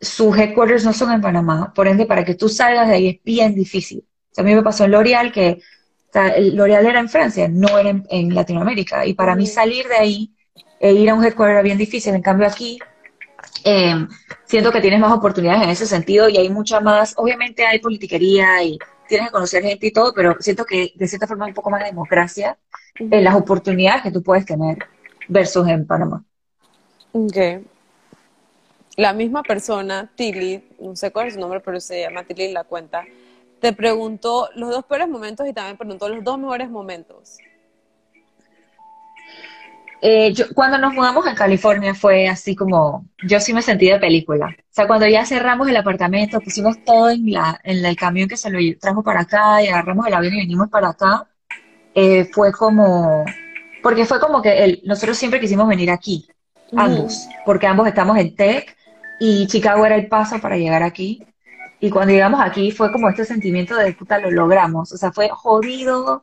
sus 0.00 0.36
headquarters 0.38 0.84
no 0.84 0.92
son 0.92 1.12
en 1.12 1.20
Panamá. 1.20 1.72
Por 1.74 1.88
ende, 1.88 2.06
para 2.06 2.24
que 2.24 2.34
tú 2.34 2.48
salgas 2.48 2.88
de 2.88 2.94
ahí 2.94 3.08
es 3.08 3.22
bien 3.24 3.54
difícil. 3.54 4.06
A 4.40 4.42
mí 4.42 4.54
me 4.54 4.62
pasó 4.62 4.84
en 4.84 4.92
L'Oreal 4.92 5.32
que 5.32 5.60
o 6.08 6.12
sea, 6.12 6.38
L'Oreal 6.38 6.86
era 6.86 6.98
en 6.98 7.08
Francia, 7.08 7.46
no 7.48 7.78
era 7.78 7.90
en, 7.90 8.04
en 8.10 8.34
Latinoamérica. 8.34 9.06
Y 9.06 9.14
para 9.14 9.36
mí 9.36 9.46
salir 9.46 9.86
de 9.86 9.96
ahí 9.96 10.34
e 10.80 10.92
ir 10.92 11.08
a 11.10 11.14
un 11.14 11.24
headquarter 11.24 11.52
era 11.52 11.62
bien 11.62 11.78
difícil. 11.78 12.14
En 12.14 12.22
cambio 12.22 12.48
aquí, 12.48 12.78
eh, 13.64 13.94
siento 14.44 14.72
que 14.72 14.80
tienes 14.80 14.98
más 14.98 15.12
oportunidades 15.12 15.62
en 15.62 15.70
ese 15.70 15.86
sentido 15.86 16.28
y 16.28 16.38
hay 16.38 16.48
mucha 16.48 16.80
más, 16.80 17.14
obviamente 17.16 17.64
hay 17.64 17.78
politiquería 17.78 18.62
y 18.64 18.78
tienes 19.06 19.28
que 19.28 19.32
conocer 19.32 19.62
gente 19.62 19.86
y 19.86 19.92
todo, 19.92 20.12
pero 20.14 20.36
siento 20.40 20.64
que 20.64 20.92
de 20.94 21.08
cierta 21.08 21.26
forma 21.26 21.44
hay 21.44 21.50
un 21.50 21.54
poco 21.54 21.70
más 21.70 21.80
de 21.80 21.86
democracia 21.86 22.56
en 22.98 23.24
las 23.24 23.34
oportunidades 23.34 24.02
que 24.02 24.10
tú 24.10 24.22
puedes 24.22 24.46
tener 24.46 24.78
versus 25.28 25.68
en 25.68 25.86
Panamá. 25.86 26.24
Ok. 27.12 27.36
La 28.96 29.12
misma 29.12 29.42
persona, 29.42 30.10
Tilly, 30.14 30.62
no 30.80 30.96
sé 30.96 31.10
cuál 31.10 31.28
es 31.28 31.34
su 31.34 31.40
nombre, 31.40 31.60
pero 31.60 31.80
se 31.80 32.00
llama 32.00 32.24
Tilly 32.24 32.52
la 32.52 32.64
cuenta, 32.64 33.04
te 33.60 33.72
preguntó 33.72 34.48
los 34.54 34.70
dos 34.70 34.84
peores 34.84 35.08
momentos 35.08 35.46
y 35.46 35.52
también 35.52 35.76
preguntó 35.76 36.08
los 36.08 36.24
dos 36.24 36.38
mejores 36.38 36.70
momentos. 36.70 37.38
Eh, 40.02 40.32
yo, 40.32 40.46
cuando 40.54 40.78
nos 40.78 40.94
mudamos 40.94 41.26
a 41.26 41.34
California 41.34 41.94
fue 41.94 42.26
así 42.26 42.56
como, 42.56 43.04
yo 43.22 43.38
sí 43.38 43.52
me 43.52 43.60
sentí 43.60 43.90
de 43.90 43.98
película. 43.98 44.46
O 44.46 44.72
sea, 44.72 44.86
cuando 44.86 45.06
ya 45.06 45.26
cerramos 45.26 45.68
el 45.68 45.76
apartamento, 45.76 46.40
pusimos 46.40 46.82
todo 46.84 47.10
en 47.10 47.30
la, 47.30 47.60
en 47.64 47.84
el 47.84 47.96
camión 47.96 48.28
que 48.28 48.38
se 48.38 48.50
lo 48.50 48.58
trajo 48.78 49.02
para 49.02 49.20
acá 49.20 49.62
y 49.62 49.68
agarramos 49.68 50.06
el 50.06 50.14
avión 50.14 50.34
y 50.34 50.40
vinimos 50.40 50.68
para 50.70 50.88
acá, 50.88 51.28
eh, 51.94 52.24
fue 52.32 52.50
como, 52.52 53.24
porque 53.82 54.06
fue 54.06 54.20
como 54.20 54.40
que 54.40 54.64
el, 54.64 54.80
nosotros 54.84 55.18
siempre 55.18 55.40
quisimos 55.40 55.68
venir 55.68 55.90
aquí, 55.90 56.26
ambos, 56.74 57.28
porque 57.44 57.66
ambos 57.66 57.86
estamos 57.86 58.16
en 58.16 58.34
tech 58.34 58.74
y 59.18 59.46
Chicago 59.48 59.84
era 59.84 59.96
el 59.96 60.06
paso 60.06 60.40
para 60.40 60.56
llegar 60.56 60.82
aquí. 60.82 61.22
Y 61.80 61.90
cuando 61.90 62.12
llegamos 62.12 62.40
aquí 62.42 62.70
fue 62.70 62.92
como 62.92 63.08
este 63.08 63.24
sentimiento 63.24 63.74
de 63.74 63.94
puta, 63.94 64.18
lo 64.18 64.30
logramos. 64.30 64.92
O 64.92 64.96
sea, 64.98 65.12
fue 65.12 65.30
jodido, 65.30 66.22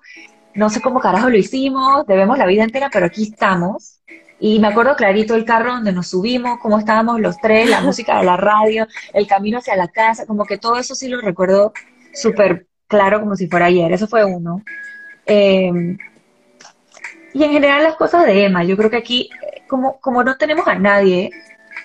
no 0.53 0.70
sé 0.70 0.82
cómo 0.82 0.99
carajo 0.99 1.30
lo 1.30 1.38
hicimos, 1.38 2.05
debemos 2.05 2.38
la 2.38 2.45
vida 2.45 2.64
entera, 2.64 2.89
pero 2.93 3.08
aquí 3.08 3.24
estamos. 3.24 4.01
Y 4.39 4.60
me 4.60 4.68
acuerdo 4.68 4.95
clarito 4.95 5.34
el 5.34 5.45
carro 5.45 5.74
donde 5.74 5.91
nos 5.91 6.08
subimos, 6.08 6.60
cómo 6.60 6.78
estábamos 6.78 7.20
los 7.20 7.38
tres, 7.38 7.70
la 7.70 7.82
música 7.88 8.20
de 8.20 8.26
la 8.26 8.38
radio, 8.38 8.88
el 9.14 9.28
camino 9.28 9.58
hacia 9.58 9.76
la 9.76 9.88
casa, 9.88 10.28
como 10.28 10.45
que 10.45 10.60
todo 10.60 10.78
eso 10.78 10.93
sí 10.93 11.08
lo 11.08 11.20
recuerdo 11.22 11.74
súper 12.14 12.68
claro 12.88 13.20
como 13.20 13.36
si 13.36 13.47
fuera 13.47 13.66
ayer. 13.66 13.91
Eso 13.91 14.08
fue 14.08 14.24
uno. 14.24 14.62
Eh, 15.26 15.97
y 17.34 17.43
en 17.43 17.51
general 17.51 17.84
las 17.84 17.95
cosas 17.95 18.26
de 18.26 18.45
Emma, 18.45 18.64
yo 18.64 18.78
creo 18.78 18.89
que 18.89 18.97
aquí, 18.97 19.30
eh, 19.41 19.64
como, 19.68 19.99
como 19.99 20.24
no 20.24 20.38
tenemos 20.38 20.68
a 20.68 20.76
nadie, 20.76 21.30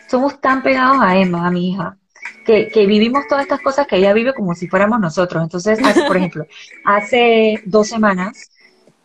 somos 0.08 0.40
tan 0.40 0.62
pegados 0.62 0.98
a 1.00 1.16
Emma, 1.16 1.46
a 1.46 1.50
mi 1.50 1.70
hija, 1.70 1.96
que, 2.44 2.68
que 2.68 2.86
vivimos 2.86 3.26
todas 3.28 3.42
estas 3.42 3.60
cosas 3.60 3.86
que 3.86 3.96
ella 3.96 4.12
vive 4.12 4.34
como 4.34 4.54
si 4.54 4.68
fuéramos 4.68 5.00
nosotros. 5.00 5.42
Entonces, 5.42 5.78
hace, 5.82 6.02
por 6.04 6.16
ejemplo, 6.16 6.46
hace 6.84 7.62
dos 7.66 7.88
semanas, 7.88 8.50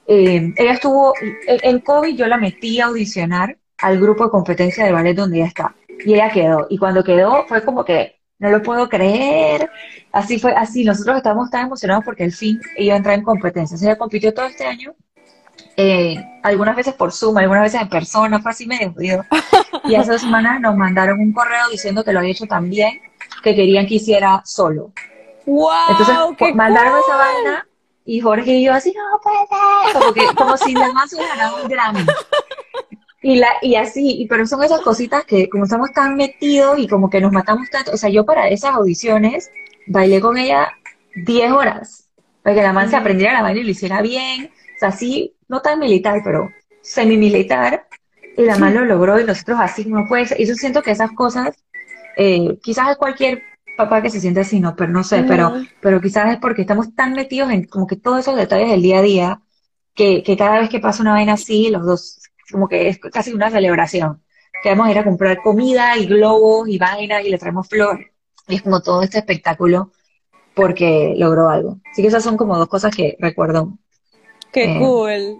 eh, 0.07 0.53
ella 0.55 0.73
estuvo, 0.73 1.13
en 1.47 1.79
COVID 1.79 2.15
yo 2.15 2.27
la 2.27 2.37
metí 2.37 2.79
a 2.79 2.85
audicionar 2.85 3.57
al 3.79 3.99
grupo 3.99 4.25
de 4.25 4.31
competencia 4.31 4.85
de 4.85 4.91
ballet 4.91 5.15
donde 5.15 5.37
ella 5.37 5.47
está. 5.47 5.75
Y 6.05 6.13
ella 6.13 6.29
quedó. 6.29 6.67
Y 6.69 6.77
cuando 6.77 7.03
quedó 7.03 7.45
fue 7.47 7.63
como 7.63 7.83
que, 7.83 8.17
no 8.39 8.49
lo 8.51 8.61
puedo 8.61 8.87
creer. 8.87 9.69
Así 10.11 10.39
fue, 10.39 10.53
así. 10.53 10.83
Nosotros 10.83 11.17
estábamos 11.17 11.49
tan 11.49 11.65
emocionados 11.65 12.05
porque 12.05 12.23
al 12.23 12.31
fin 12.31 12.59
ella 12.75 12.95
entra 12.95 13.13
en 13.13 13.23
competencias. 13.23 13.81
Ella 13.81 13.97
compitió 13.97 14.33
todo 14.33 14.45
este 14.45 14.65
año, 14.65 14.95
eh, 15.75 16.23
algunas 16.43 16.75
veces 16.75 16.95
por 16.95 17.11
Zoom, 17.11 17.37
algunas 17.37 17.63
veces 17.63 17.81
en 17.81 17.89
persona, 17.89 18.41
fue 18.41 18.51
así 18.51 18.67
medio 18.67 18.93
jodido. 18.93 19.25
Y 19.83 19.95
hace 19.95 20.11
dos 20.11 20.21
semanas 20.21 20.59
nos 20.59 20.75
mandaron 20.75 21.19
un 21.19 21.31
correo 21.31 21.69
diciendo 21.71 22.03
que 22.03 22.11
lo 22.11 22.19
había 22.19 22.31
hecho 22.31 22.45
tan 22.45 22.69
bien 22.69 22.99
que 23.43 23.55
querían 23.55 23.87
que 23.87 23.95
hiciera 23.95 24.41
solo. 24.45 24.91
¡Wow! 25.45 25.69
Entonces 25.89 26.17
qué 26.37 26.53
mandaron 26.53 26.93
cool! 26.93 27.01
esa 27.01 27.15
vaina 27.17 27.67
y 28.05 28.21
Jorge 28.21 28.51
y 28.51 28.63
yo 28.63 28.73
así, 28.73 28.93
no 28.93 29.19
puede 29.21 29.37
ser, 29.47 30.01
como, 30.01 30.13
que, 30.13 30.35
como 30.35 30.57
si 30.57 30.75
además 30.75 31.11
hubiera 31.11 31.35
ganado 31.35 31.63
un 31.63 31.69
Grammy. 31.69 32.05
Y, 33.21 33.35
la, 33.35 33.47
y 33.61 33.75
así, 33.75 34.25
pero 34.29 34.45
son 34.45 34.63
esas 34.63 34.79
cositas 34.81 35.25
que 35.25 35.49
como 35.49 35.65
estamos 35.65 35.91
tan 35.91 36.15
metidos 36.15 36.79
y 36.79 36.87
como 36.87 37.09
que 37.09 37.19
nos 37.19 37.33
matamos 37.33 37.69
tanto, 37.69 37.91
o 37.91 37.97
sea, 37.97 38.09
yo 38.09 38.25
para 38.25 38.47
esas 38.47 38.75
audiciones 38.75 39.51
bailé 39.87 40.21
con 40.21 40.37
ella 40.37 40.71
10 41.15 41.51
horas, 41.51 42.07
para 42.43 42.55
que 42.55 42.61
la 42.61 42.71
man 42.71 42.89
se 42.89 42.95
aprendiera 42.95 43.33
la 43.33 43.41
baile 43.41 43.61
y 43.61 43.63
lo 43.65 43.71
hiciera 43.71 44.01
bien, 44.01 44.45
o 44.45 44.79
sea, 44.79 44.89
así, 44.89 45.35
no 45.49 45.61
tan 45.61 45.79
militar, 45.79 46.21
pero 46.23 46.49
semi-militar, 46.81 47.87
y 48.37 48.43
la 48.43 48.57
man 48.57 48.75
lo 48.75 48.85
logró 48.85 49.19
y 49.19 49.25
nosotros 49.25 49.57
así, 49.59 49.83
no 49.85 50.07
puede 50.07 50.27
ser, 50.27 50.39
y 50.39 50.45
yo 50.45 50.53
siento 50.53 50.81
que 50.81 50.91
esas 50.91 51.11
cosas, 51.11 51.57
eh, 52.17 52.59
quizás 52.63 52.91
es 52.91 52.97
cualquier 52.97 53.43
papá 53.77 54.01
que 54.01 54.09
se 54.11 54.21
siente 54.21 54.41
así, 54.41 54.59
no, 54.59 54.75
pero 54.75 54.91
no 54.91 55.03
sé, 55.05 55.23
pero 55.23 55.53
pero 55.81 56.01
quizás 56.01 56.31
es 56.33 56.39
porque 56.39 56.61
estamos 56.63 56.95
tan 56.95 57.13
metidos 57.13 57.51
en 57.51 57.65
como 57.65 57.87
que 57.87 57.97
todos 57.97 58.19
esos 58.21 58.35
detalles 58.37 58.69
del 58.71 58.81
día 58.83 58.99
a 58.99 59.03
día, 59.03 59.41
que, 59.95 60.23
que 60.23 60.37
cada 60.37 60.59
vez 60.59 60.69
que 60.69 60.79
pasa 60.79 61.01
una 61.03 61.13
vaina 61.13 61.33
así, 61.33 61.69
los 61.71 61.85
dos, 61.85 62.19
como 62.51 62.67
que 62.69 62.89
es 62.89 62.99
casi 62.99 63.33
una 63.33 63.51
celebración. 63.51 64.23
Que 64.63 64.69
vamos 64.69 64.87
a 64.87 64.91
ir 64.91 64.99
a 64.99 65.03
comprar 65.05 65.41
comida 65.43 65.97
y 65.97 66.07
globos 66.07 66.67
y 66.69 66.77
vainas 66.79 67.23
y 67.25 67.29
le 67.29 67.37
traemos 67.39 67.67
flores. 67.69 68.07
Y 68.47 68.55
es 68.55 68.63
como 68.63 68.81
todo 68.81 69.03
este 69.03 69.19
espectáculo 69.19 69.91
porque 70.55 71.15
logró 71.17 71.49
algo. 71.49 71.79
Así 71.91 72.01
que 72.01 72.09
esas 72.09 72.23
son 72.23 72.37
como 72.37 72.57
dos 72.57 72.69
cosas 72.69 72.95
que 72.95 73.17
recuerdo. 73.19 73.77
Qué 74.51 74.65
Eh, 74.65 74.79
cool. 74.79 75.37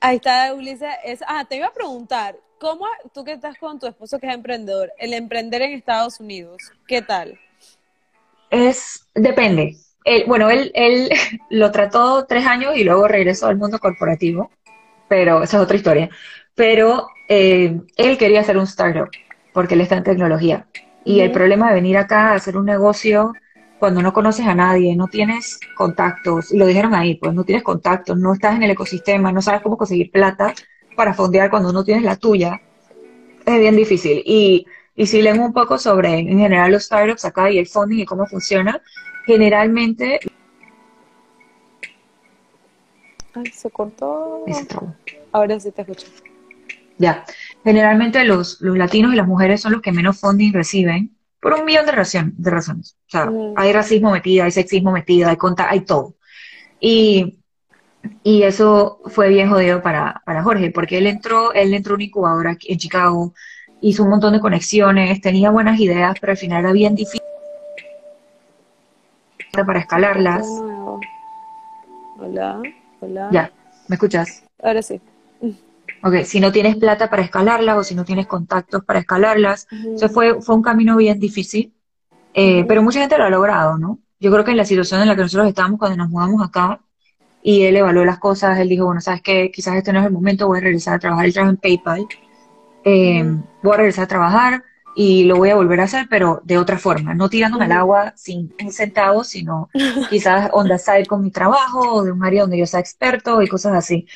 Ahí 0.00 0.16
está, 0.16 0.52
Ulises. 0.54 0.94
Es, 1.04 1.20
ah, 1.26 1.44
te 1.48 1.56
iba 1.56 1.68
a 1.68 1.72
preguntar, 1.72 2.36
¿cómo 2.62 2.86
tú 3.12 3.24
que 3.24 3.32
estás 3.32 3.58
con 3.58 3.80
tu 3.80 3.88
esposo 3.88 4.20
que 4.20 4.28
es 4.28 4.34
emprendedor, 4.34 4.92
el 4.96 5.14
emprender 5.14 5.62
en 5.62 5.72
Estados 5.72 6.20
Unidos, 6.20 6.70
qué 6.86 7.02
tal? 7.02 7.36
Es, 8.50 9.04
depende. 9.16 9.76
Él, 10.04 10.24
bueno, 10.28 10.48
él, 10.48 10.70
él 10.76 11.10
lo 11.50 11.72
trató 11.72 12.24
tres 12.24 12.46
años 12.46 12.76
y 12.76 12.84
luego 12.84 13.08
regresó 13.08 13.48
al 13.48 13.56
mundo 13.56 13.80
corporativo, 13.80 14.52
pero 15.08 15.42
esa 15.42 15.56
es 15.56 15.62
otra 15.62 15.76
historia. 15.76 16.08
Pero 16.54 17.08
eh, 17.28 17.80
él 17.96 18.16
quería 18.16 18.40
hacer 18.40 18.56
un 18.56 18.64
startup 18.64 19.10
porque 19.52 19.74
él 19.74 19.80
está 19.80 19.96
en 19.96 20.04
tecnología. 20.04 20.68
Y 21.04 21.18
el 21.18 21.32
problema 21.32 21.68
de 21.68 21.74
venir 21.74 21.98
acá 21.98 22.28
a 22.28 22.34
hacer 22.34 22.56
un 22.56 22.66
negocio 22.66 23.32
cuando 23.80 24.02
no 24.02 24.12
conoces 24.12 24.46
a 24.46 24.54
nadie, 24.54 24.94
no 24.94 25.08
tienes 25.08 25.58
contactos, 25.74 26.52
y 26.52 26.58
lo 26.58 26.66
dijeron 26.66 26.94
ahí, 26.94 27.16
pues 27.16 27.34
no 27.34 27.42
tienes 27.42 27.64
contactos, 27.64 28.16
no 28.16 28.34
estás 28.34 28.54
en 28.54 28.62
el 28.62 28.70
ecosistema, 28.70 29.32
no 29.32 29.42
sabes 29.42 29.62
cómo 29.62 29.76
conseguir 29.76 30.12
plata 30.12 30.54
para 30.96 31.14
fondear 31.14 31.50
cuando 31.50 31.72
no 31.72 31.84
tienes 31.84 32.04
la 32.04 32.16
tuya, 32.16 32.60
es 33.46 33.58
bien 33.58 33.76
difícil. 33.76 34.22
Y, 34.24 34.66
y 34.94 35.06
si 35.06 35.22
leen 35.22 35.40
un 35.40 35.52
poco 35.52 35.78
sobre, 35.78 36.18
en 36.18 36.38
general, 36.38 36.72
los 36.72 36.84
startups 36.84 37.24
acá 37.24 37.50
y 37.50 37.58
el 37.58 37.66
funding 37.66 38.00
y 38.00 38.04
cómo 38.04 38.26
funciona, 38.26 38.80
generalmente... 39.26 40.20
Ay, 43.34 43.46
se 43.52 43.70
cortó. 43.70 44.44
Se. 44.46 44.66
Ahora 45.32 45.58
sí 45.58 45.70
te 45.72 45.82
escucho. 45.82 46.06
Ya, 46.98 47.24
generalmente 47.64 48.24
los, 48.24 48.60
los 48.60 48.76
latinos 48.76 49.12
y 49.12 49.16
las 49.16 49.26
mujeres 49.26 49.60
son 49.60 49.72
los 49.72 49.80
que 49.82 49.92
menos 49.92 50.20
funding 50.20 50.52
reciben 50.52 51.16
por 51.40 51.54
un 51.54 51.64
millón 51.64 51.86
de, 51.86 51.92
razón- 51.92 52.34
de 52.36 52.50
razones. 52.50 52.96
O 53.06 53.10
sea, 53.10 53.26
Mm. 53.26 53.54
hay 53.56 53.72
racismo 53.72 54.12
metido, 54.12 54.44
hay 54.44 54.50
sexismo 54.52 54.92
metido, 54.92 55.28
hay, 55.28 55.36
conta, 55.36 55.68
hay 55.70 55.80
todo. 55.80 56.14
Y, 56.78 57.38
y 58.22 58.42
eso 58.42 59.00
fue 59.06 59.28
bien 59.28 59.50
jodido 59.50 59.82
para, 59.82 60.22
para 60.24 60.42
Jorge, 60.42 60.70
porque 60.70 60.98
él 60.98 61.06
entró, 61.06 61.52
él 61.52 61.74
entró 61.74 61.94
a 61.94 61.96
una 61.96 62.04
incubadora 62.04 62.50
aquí 62.52 62.72
en 62.72 62.78
Chicago, 62.78 63.34
hizo 63.80 64.04
un 64.04 64.10
montón 64.10 64.32
de 64.32 64.40
conexiones, 64.40 65.20
tenía 65.20 65.50
buenas 65.50 65.78
ideas, 65.80 66.16
pero 66.20 66.32
al 66.32 66.38
final 66.38 66.60
era 66.60 66.72
bien 66.72 66.94
difícil 66.94 67.20
para 69.52 69.80
escalarlas. 69.80 70.46
Nuevo. 70.46 71.00
Hola, 72.18 72.62
hola. 73.00 73.28
Ya, 73.30 73.52
¿me 73.88 73.96
escuchas? 73.96 74.44
Ahora 74.62 74.82
sí. 74.82 75.00
Ok, 76.04 76.24
si 76.24 76.40
no 76.40 76.50
tienes 76.50 76.76
plata 76.76 77.08
para 77.10 77.22
escalarlas 77.22 77.76
o 77.76 77.84
si 77.84 77.94
no 77.94 78.04
tienes 78.04 78.26
contactos 78.26 78.84
para 78.84 79.00
escalarlas, 79.00 79.68
o 79.94 79.98
sea, 79.98 80.08
fue, 80.08 80.40
fue 80.40 80.54
un 80.56 80.62
camino 80.62 80.96
bien 80.96 81.20
difícil, 81.20 81.74
eh, 82.34 82.60
Ujú. 82.60 82.68
pero 82.68 82.82
mucha 82.82 83.00
gente 83.00 83.18
lo 83.18 83.24
ha 83.24 83.30
logrado, 83.30 83.78
¿no? 83.78 84.00
Yo 84.18 84.30
creo 84.32 84.44
que 84.44 84.52
en 84.52 84.56
la 84.56 84.64
situación 84.64 85.00
en 85.02 85.08
la 85.08 85.16
que 85.16 85.22
nosotros 85.22 85.48
estábamos 85.48 85.78
cuando 85.78 85.96
nos 85.96 86.08
mudamos 86.08 86.42
acá 86.42 86.80
y 87.42 87.62
él 87.62 87.76
evaluó 87.76 88.04
las 88.04 88.18
cosas, 88.18 88.58
él 88.58 88.68
dijo, 88.68 88.86
bueno, 88.86 89.00
sabes 89.00 89.22
que 89.22 89.50
quizás 89.50 89.76
este 89.76 89.92
no 89.92 90.00
es 90.00 90.06
el 90.06 90.12
momento, 90.12 90.46
voy 90.46 90.58
a 90.58 90.62
regresar 90.62 90.94
a 90.94 90.98
trabajar, 90.98 91.26
él 91.26 91.32
trabaja 91.32 91.50
en 91.50 91.56
PayPal, 91.56 92.06
eh, 92.84 93.24
Ujú. 93.24 93.44
voy 93.62 93.74
a 93.74 93.76
regresar 93.78 94.04
a 94.04 94.08
trabajar 94.08 94.64
y 94.94 95.24
lo 95.24 95.36
voy 95.36 95.50
a 95.50 95.56
volver 95.56 95.80
a 95.80 95.84
hacer, 95.84 96.06
pero 96.08 96.40
de 96.44 96.58
otra 96.58 96.78
forma, 96.78 97.14
no 97.14 97.28
tirándome 97.28 97.64
al 97.64 97.72
agua 97.72 98.12
sin 98.16 98.54
un 98.62 98.72
centavo, 98.72 99.24
sino 99.24 99.70
quizás 100.10 100.50
on 100.52 100.68
the 100.68 100.78
side 100.78 101.06
con 101.06 101.22
mi 101.22 101.30
trabajo 101.30 101.94
o 101.94 102.04
de 102.04 102.12
un 102.12 102.24
área 102.24 102.42
donde 102.42 102.58
yo 102.58 102.66
sea 102.66 102.80
experto 102.80 103.42
y 103.42 103.48
cosas 103.48 103.74
así. 103.74 104.06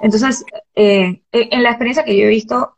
Entonces, 0.00 0.44
eh, 0.74 1.22
en 1.32 1.62
la 1.62 1.70
experiencia 1.70 2.04
que 2.04 2.16
yo 2.16 2.24
he 2.24 2.28
visto, 2.28 2.76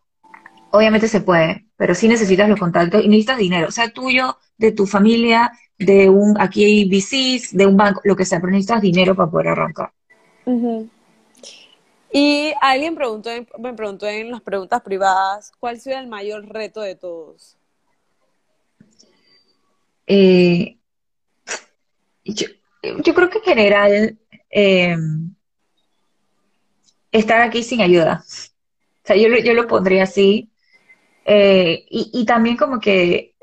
obviamente 0.71 1.09
se 1.09 1.21
puede, 1.21 1.67
pero 1.77 1.95
sí 1.95 2.09
necesitas 2.09 2.49
los 2.49 2.59
contactos 2.59 3.03
y 3.03 3.09
necesitas 3.09 3.39
dinero, 3.39 3.71
sea 3.71 3.91
tuyo, 3.91 4.37
de 4.59 4.73
tu 4.73 4.87
familia, 4.87 5.53
de 5.79 6.09
un, 6.09 6.41
aquí 6.41 6.65
hay 6.65 6.89
VCs, 6.89 7.57
de 7.57 7.67
un 7.67 7.77
banco, 7.77 8.01
lo 8.05 8.17
que 8.17 8.25
sea, 8.25 8.41
pero 8.41 8.53
necesitas 8.53 8.81
dinero 8.81 9.15
para 9.15 9.31
poder 9.31 9.49
arrancar. 9.49 9.91
Y 12.13 12.53
alguien 12.61 12.95
preguntó, 12.95 13.31
en- 13.31 13.49
me 13.59 13.75
preguntó 13.75 14.07
en 14.07 14.31
las 14.31 14.41
preguntas 14.41 14.83
privadas, 14.83 15.53
¿cuál 15.59 15.81
sería 15.81 16.01
el 16.01 16.07
mayor 16.07 16.47
reto 16.49 16.81
de 16.81 16.95
todos? 16.95 17.57
Eh, 20.07 20.77
yo, 22.25 22.47
yo 23.05 23.15
creo 23.15 23.31
que 23.31 23.39
en 23.39 23.45
general, 23.45 24.19
eh, 24.51 24.97
estar 27.13 27.41
aquí 27.41 27.63
sin 27.63 27.81
ayuda. 27.81 28.23
O 28.25 29.07
sea, 29.07 29.17
yo, 29.17 29.29
lo- 29.29 29.39
yo 29.39 29.55
lo 29.55 29.67
pondría 29.67 30.05
así. 30.05 30.51
Eh, 31.27 31.87
y, 31.89 32.11
y 32.13 32.25
también 32.27 32.57
como 32.57 32.81
que 32.81 33.34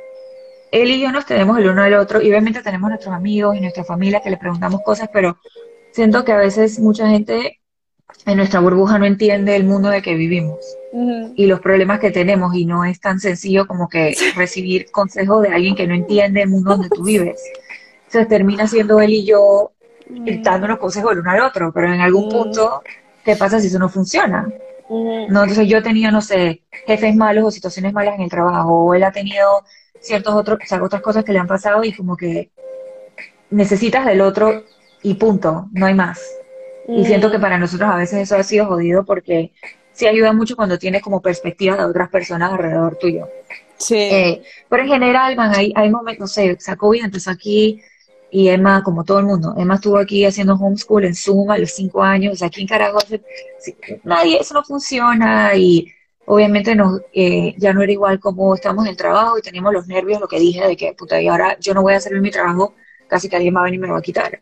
él 0.72 0.90
y 0.92 1.02
yo 1.02 1.12
nos 1.12 1.26
tenemos 1.26 1.58
el 1.58 1.70
uno 1.70 1.84
al 1.84 1.94
otro 1.96 2.22
y 2.22 2.30
obviamente 2.30 2.62
tenemos 2.62 2.90
nuestros 2.90 3.14
amigos 3.14 3.56
y 3.58 3.62
nuestra 3.62 3.84
familia 3.84 4.22
que 4.22 4.30
le 4.30 4.38
preguntamos 4.38 4.82
cosas, 4.84 5.10
pero 5.12 5.38
siento 5.92 6.24
que 6.24 6.32
a 6.32 6.38
veces 6.38 6.80
mucha 6.80 7.08
gente 7.08 7.60
en 8.26 8.38
nuestra 8.38 8.60
burbuja 8.60 9.00
no 9.00 9.06
entiende 9.06 9.56
el 9.56 9.64
mundo 9.66 9.90
de 9.90 10.02
que 10.02 10.16
vivimos 10.16 10.60
Ujú. 10.92 11.34
y 11.36 11.46
los 11.48 11.60
problemas 11.60 12.00
que 12.00 12.12
tenemos 12.12 12.54
y 12.56 12.66
no 12.66 12.86
es 12.86 13.00
tan 13.00 13.20
sencillo 13.20 13.66
como 13.68 13.88
que 13.90 14.16
recibir 14.36 14.92
consejos 14.92 15.44
de 15.44 15.50
alguien 15.50 15.76
que 15.76 15.88
no 15.88 15.94
entiende 15.96 16.42
el 16.42 16.50
mundo 16.50 16.72
donde 16.72 16.90
tú 16.90 17.04
vives. 17.04 17.42
Entonces 18.06 18.28
termina 18.28 18.68
siendo 18.68 19.00
él 19.00 19.12
y 19.12 19.26
yo 19.26 19.72
dándonos 20.44 20.78
consejos 20.80 21.14
el 21.14 21.20
uno 21.20 21.32
al 21.32 21.42
otro, 21.42 21.72
pero 21.74 21.94
en 21.94 22.02
algún 22.02 22.28
Mm. 22.28 22.30
punto, 22.30 22.82
¿qué 23.24 23.36
pasa 23.38 23.60
si 23.60 23.68
eso 23.68 23.80
no 23.80 23.88
funciona? 23.90 24.52
Ujú. 24.90 25.32
No, 25.32 25.44
entonces 25.44 25.68
yo 25.70 25.78
he 25.78 25.82
tenido, 25.82 26.12
no 26.12 26.22
sé, 26.22 26.64
jefes 26.86 27.16
malos 27.16 27.46
o 27.46 27.52
situaciones 27.52 27.94
malas 27.94 28.16
en 28.16 28.22
el 28.22 28.30
trabajo, 28.30 28.86
o 28.86 28.94
él 28.94 29.04
ha 29.04 29.12
tenido 29.14 29.64
ciertos 30.02 30.34
otros, 30.36 30.60
o 30.64 30.68
sea, 30.68 30.84
otras 30.84 31.02
cosas 31.02 31.24
que 31.24 31.32
le 31.32 31.40
han 31.40 31.48
pasado 31.48 31.84
y 31.84 31.94
como 31.94 32.18
que 32.18 32.50
necesitas 33.50 34.06
del 34.06 34.22
otro 34.22 34.64
y 35.04 35.14
punto, 35.14 35.68
no 35.72 35.86
hay 35.86 35.94
más. 35.94 36.22
Y 36.88 37.06
siento 37.06 37.32
que 37.32 37.40
para 37.40 37.58
nosotros 37.58 37.90
a 37.90 37.96
veces 37.96 38.20
eso 38.20 38.36
ha 38.36 38.44
sido 38.44 38.66
jodido 38.66 39.06
porque 39.06 39.52
sí 39.94 40.08
ayuda 40.08 40.34
mucho 40.34 40.56
cuando 40.56 40.78
tienes 40.78 41.02
como 41.02 41.22
perspectivas 41.22 41.78
de 41.78 41.86
otras 41.86 42.10
personas 42.10 42.52
alrededor 42.52 42.98
tuyo. 42.98 43.30
Sí. 43.78 43.96
Eh, 43.96 44.42
pero 44.68 44.84
en 44.84 44.90
general, 44.90 45.36
man, 45.36 45.54
hay, 45.56 45.72
hay 45.76 45.90
momentos, 45.90 46.20
no 46.20 46.28
sé, 46.28 46.54
o 46.54 46.60
sea, 46.60 46.76
COVID 46.76 47.06
empezó 47.06 47.32
aquí 47.32 47.82
y 48.30 48.48
Emma, 48.48 48.82
como 48.84 49.04
todo 49.04 49.20
el 49.20 49.26
mundo, 49.26 49.54
Emma 49.58 49.76
estuvo 49.76 49.98
aquí 49.98 50.26
haciendo 50.26 50.56
homeschool 50.56 51.06
en 51.06 51.16
Zoom 51.16 51.52
a 51.52 51.58
los 51.58 51.72
cinco 51.72 52.02
años, 52.02 52.34
o 52.34 52.36
sea, 52.36 52.48
aquí 52.48 52.62
en 52.62 52.68
Caracas, 52.68 53.08
sí, 53.60 53.76
nadie, 54.04 54.40
eso 54.40 54.54
no 54.54 54.64
funciona 54.64 55.54
y 55.56 55.88
obviamente 56.26 56.76
nos, 56.76 57.02
eh, 57.14 57.54
ya 57.58 57.74
no 57.74 57.82
era 57.82 57.92
igual 57.92 58.20
como 58.20 58.56
estábamos 58.56 58.86
en 58.86 58.92
el 58.92 58.98
trabajo 58.98 59.38
y 59.38 59.42
teníamos 59.42 59.74
los 59.74 59.88
nervios, 59.88 60.20
lo 60.22 60.28
que 60.28 60.40
dije, 60.40 60.66
de 60.68 60.78
que, 60.78 60.94
puta, 60.94 61.22
y 61.22 61.28
ahora 61.28 61.58
yo 61.60 61.74
no 61.74 61.82
voy 61.82 61.94
a 61.94 61.98
hacer 61.98 62.20
mi 62.20 62.32
trabajo, 62.32 62.76
casi 63.08 63.30
que 63.30 63.36
alguien 63.36 63.56
va 63.56 63.62
a 63.62 63.64
venir 63.66 63.78
y 63.78 63.82
me 63.82 63.88
lo 63.88 63.94
va 63.94 64.00
a 64.00 64.04
quitar. 64.04 64.42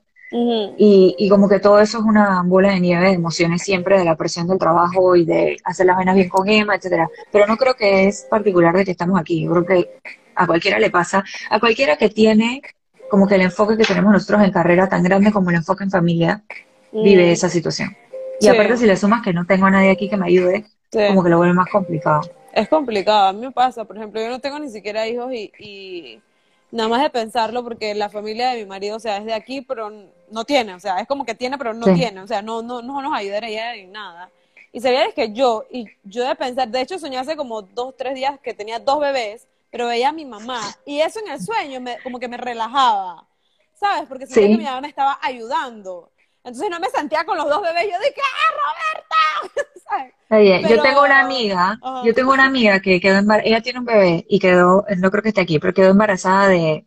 Y, 0.78 1.16
y 1.18 1.30
como 1.30 1.50
que 1.50 1.60
todo 1.60 1.80
eso 1.80 1.98
es 2.00 2.04
una 2.06 2.44
bola 2.44 2.72
de 2.72 2.80
nieve 2.80 3.08
de 3.08 3.14
emociones 3.14 3.64
siempre, 3.64 3.98
de 3.98 4.06
la 4.06 4.16
presión 4.16 4.48
del 4.48 4.58
trabajo 4.60 5.16
y 5.16 5.26
de 5.26 5.58
hacer 5.64 5.86
las 5.86 5.98
vainas 5.98 6.16
bien 6.16 6.30
con 6.30 6.48
Emma, 6.48 6.76
etcétera. 6.76 7.10
Pero 7.32 7.48
no 7.48 7.58
creo 7.58 7.76
que 7.76 8.08
es 8.08 8.26
particular 8.30 8.76
de 8.76 8.86
que 8.86 8.92
estamos 8.92 9.20
aquí. 9.20 9.44
Yo 9.44 9.52
creo 9.52 9.66
que 9.66 9.90
a 10.36 10.48
cualquiera 10.48 10.80
le 10.80 10.90
pasa, 10.92 11.24
a 11.50 11.60
cualquiera 11.60 11.98
que 11.98 12.10
tiene 12.10 12.62
como 13.10 13.28
que 13.28 13.36
el 13.36 13.42
enfoque 13.42 13.76
que 13.78 13.86
tenemos 13.86 14.14
nosotros 14.14 14.44
en 14.44 14.52
carrera 14.52 14.88
tan 14.88 15.04
grande 15.04 15.32
como 15.32 15.50
el 15.50 15.58
enfoque 15.58 15.84
en 15.84 15.92
familia, 15.92 16.44
vive 16.92 17.30
Mm, 17.30 17.32
esa 17.32 17.50
situación. 17.50 17.98
Y 18.40 18.46
sí, 18.46 18.50
aparte 18.50 18.78
si 18.78 18.86
le 18.86 18.96
sumas 18.96 19.22
que 19.22 19.34
no 19.34 19.46
tengo 19.46 19.66
a 19.66 19.72
nadie 19.72 19.92
aquí 19.92 20.10
que 20.10 20.18
me 20.18 20.28
ayude, 20.28 20.66
sí. 20.92 21.00
como 21.06 21.24
que 21.24 21.30
lo 21.30 21.38
vuelve 21.38 21.54
más 21.54 21.70
complicado. 21.70 22.22
Es 22.52 22.68
complicado, 22.68 23.28
a 23.28 23.34
mí 23.34 23.42
me 23.42 23.52
pasa, 23.52 23.86
por 23.86 23.96
ejemplo, 23.98 24.20
yo 24.22 24.30
no 24.30 24.40
tengo 24.40 24.58
ni 24.60 24.70
siquiera 24.70 25.08
hijos 25.08 25.32
y, 25.34 25.52
y 25.60 26.24
nada 26.72 26.90
más 26.90 27.02
de 27.04 27.10
pensarlo 27.12 27.64
porque 27.64 27.94
la 27.94 28.10
familia 28.10 28.50
de 28.52 28.58
mi 28.64 28.66
marido, 28.66 28.98
o 28.98 29.00
sea, 29.00 29.18
es 29.18 29.26
de 29.26 29.34
aquí, 29.34 29.62
pero 29.62 29.92
no 30.32 30.46
tiene, 30.46 30.74
o 30.74 30.80
sea, 30.80 31.00
es 31.00 31.08
como 31.08 31.26
que 31.26 31.36
tiene, 31.36 31.58
pero 31.60 31.74
no 31.74 31.86
Sí, 31.86 31.92
tiene, 31.92 32.22
o 32.22 32.28
sea, 32.28 32.42
no, 32.42 32.62
no, 32.64 32.82
no 32.82 33.02
nos 33.02 33.14
ayudaría 33.14 33.76
en 33.76 33.92
nada. 33.92 34.32
Y 34.72 34.86
es 34.86 35.14
que 35.14 35.32
yo, 35.34 35.66
y 35.72 35.86
yo 36.04 36.28
de 36.28 36.36
pensar, 36.36 36.68
de 36.70 36.82
hecho 36.82 37.00
soñé 37.00 37.18
hace 37.18 37.36
como 37.36 37.62
dos, 37.62 37.96
tres 37.98 38.16
días 38.16 38.40
que 38.42 38.54
tenía 38.54 38.80
dos 38.80 39.00
bebés, 39.00 39.48
pero 39.72 39.88
veía 39.88 40.10
a 40.10 40.12
mi 40.12 40.26
mamá, 40.26 40.76
y 40.86 41.00
eso 41.02 41.20
en 41.20 41.32
el 41.32 41.40
sueño 41.42 41.80
me, 41.82 42.00
como 42.02 42.20
que 42.20 42.28
me 42.28 42.38
relajaba, 42.38 43.28
¿sabes? 43.76 44.08
Porque 44.08 44.26
sentía 44.28 44.50
que 44.50 44.58
mi 44.58 44.64
mamá 44.64 44.82
me 44.82 44.88
estaba 44.88 45.20
ayudando. 45.22 46.12
Entonces 46.44 46.70
no 46.70 46.80
me 46.80 46.90
sentía 46.90 47.24
con 47.26 47.38
los 47.38 47.50
dos 47.50 47.62
bebés, 47.62 47.84
yo 47.84 48.00
dije, 48.00 48.22
¡ah, 48.22 48.54
Roberta! 48.56 49.70
¿Sabes? 49.90 50.14
Oye, 50.32 50.62
yo 50.70 50.82
tengo 50.82 51.04
una 51.04 51.20
amiga, 51.20 51.80
yo 52.06 52.14
tengo 52.14 52.32
una 52.32 52.46
amiga 52.46 52.80
que 52.80 53.02
quedó 53.02 53.18
embarazada, 53.18 53.50
ella 53.50 53.62
tiene 53.62 53.80
un 53.80 53.86
bebé 53.86 54.26
y 54.30 54.40
quedó, 54.40 54.86
no 54.98 55.12
creo 55.12 55.24
que 55.24 55.30
esté 55.30 55.42
aquí, 55.42 55.60
pero 55.60 55.74
quedó 55.74 55.90
embarazada 55.90 56.48
de 56.48 56.86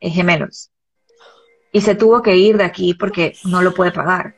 eh, 0.00 0.10
gemelos. 0.10 0.70
Y 1.72 1.80
se 1.82 1.94
tuvo 1.94 2.20
que 2.22 2.36
ir 2.36 2.56
de 2.56 2.64
aquí 2.64 2.94
porque 2.94 3.34
no 3.44 3.62
lo 3.62 3.72
puede 3.74 3.92
pagar. 3.92 4.34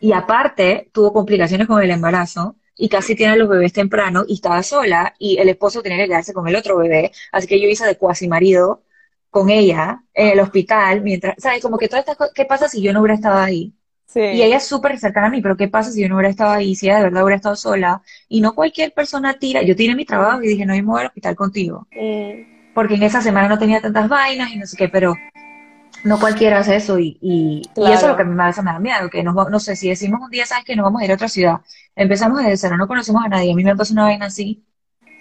Y 0.00 0.12
aparte, 0.12 0.90
tuvo 0.92 1.12
complicaciones 1.12 1.68
con 1.68 1.80
el 1.80 1.90
embarazo 1.90 2.56
y 2.76 2.88
casi 2.88 3.14
tiene 3.14 3.36
los 3.36 3.48
bebés 3.48 3.72
temprano 3.72 4.24
y 4.26 4.34
estaba 4.34 4.62
sola 4.64 5.14
y 5.18 5.38
el 5.38 5.48
esposo 5.48 5.82
tenía 5.82 5.98
que 5.98 6.08
quedarse 6.08 6.32
con 6.34 6.48
el 6.48 6.56
otro 6.56 6.76
bebé. 6.78 7.12
Así 7.30 7.46
que 7.46 7.60
yo 7.60 7.68
hice 7.68 7.86
de 7.86 7.96
cuasi 7.96 8.26
marido 8.28 8.82
con 9.30 9.48
ella 9.50 10.02
en 10.12 10.28
el 10.28 10.40
hospital 10.40 11.02
mientras, 11.02 11.36
¿sabes? 11.38 11.62
Como 11.62 11.78
que 11.78 11.88
todas 11.88 12.00
estas 12.00 12.16
cosas, 12.16 12.34
¿qué 12.34 12.44
pasa 12.44 12.68
si 12.68 12.82
yo 12.82 12.92
no 12.92 13.00
hubiera 13.00 13.14
estado 13.14 13.38
ahí? 13.38 13.72
Y 14.28 14.42
sí. 14.42 14.42
ella 14.42 14.56
es 14.56 14.66
súper 14.66 14.98
cercana 14.98 15.26
a 15.28 15.30
mí, 15.30 15.42
pero 15.42 15.56
¿qué 15.56 15.68
pasa 15.68 15.90
si 15.92 16.02
yo 16.02 16.08
no 16.08 16.16
hubiera 16.16 16.30
estado 16.30 16.52
ahí? 16.52 16.74
Si 16.74 16.86
ella 16.86 16.96
de 16.98 17.04
verdad 17.04 17.22
hubiera 17.24 17.36
estado 17.36 17.56
sola 17.56 18.02
y 18.28 18.40
no 18.40 18.54
cualquier 18.54 18.92
persona 18.92 19.34
tira. 19.34 19.62
Yo 19.62 19.76
tiré 19.76 19.94
mi 19.94 20.04
trabajo 20.06 20.42
y 20.42 20.48
dije, 20.48 20.66
no, 20.66 20.74
yo 20.74 20.82
me 20.82 20.88
voy 20.88 21.00
al 21.02 21.06
hospital 21.08 21.36
contigo. 21.36 21.86
Mm, 21.92 22.72
Porque 22.74 22.94
en 22.94 23.02
esa 23.02 23.20
semana 23.22 23.48
no 23.48 23.58
tenía 23.58 23.80
tantas 23.80 24.08
vainas 24.08 24.50
y 24.52 24.58
no 24.58 24.66
sé 24.66 24.76
qué, 24.76 24.88
pero 24.88 25.14
no 26.04 26.18
cualquiera 26.18 26.58
hace 26.58 26.76
eso 26.76 26.98
y, 26.98 27.18
y, 27.20 27.62
y 27.76 27.92
eso 27.92 28.06
es 28.06 28.10
lo 28.10 28.16
que 28.16 28.22
a 28.22 28.24
claro. 28.24 28.26
mí 28.26 28.34
me, 28.34 28.44
da 28.44 28.78
miedo, 28.80 29.10
que 29.10 29.22
nos 29.22 29.34
no 29.50 29.60
sé, 29.60 29.76
si 29.76 29.88
decimos 29.88 30.20
un 30.22 30.30
día, 30.30 30.46
¿sabes 30.46 30.64
que 30.64 30.74
Nos 30.76 30.84
vamos 30.84 31.02
a 31.02 31.04
ir 31.04 31.12
a 31.12 31.14
otra 31.14 31.28
ciudad. 31.28 31.60
Empezamos 31.94 32.38
desde 32.38 32.56
cero, 32.56 32.76
no 32.76 32.88
conocemos 32.88 33.24
a 33.24 33.28
nadie. 33.28 33.52
A 33.52 33.54
mí 33.54 33.64
me 33.64 33.76
pasa 33.76 33.92
una 33.92 34.04
vaina 34.04 34.26
así. 34.26 34.64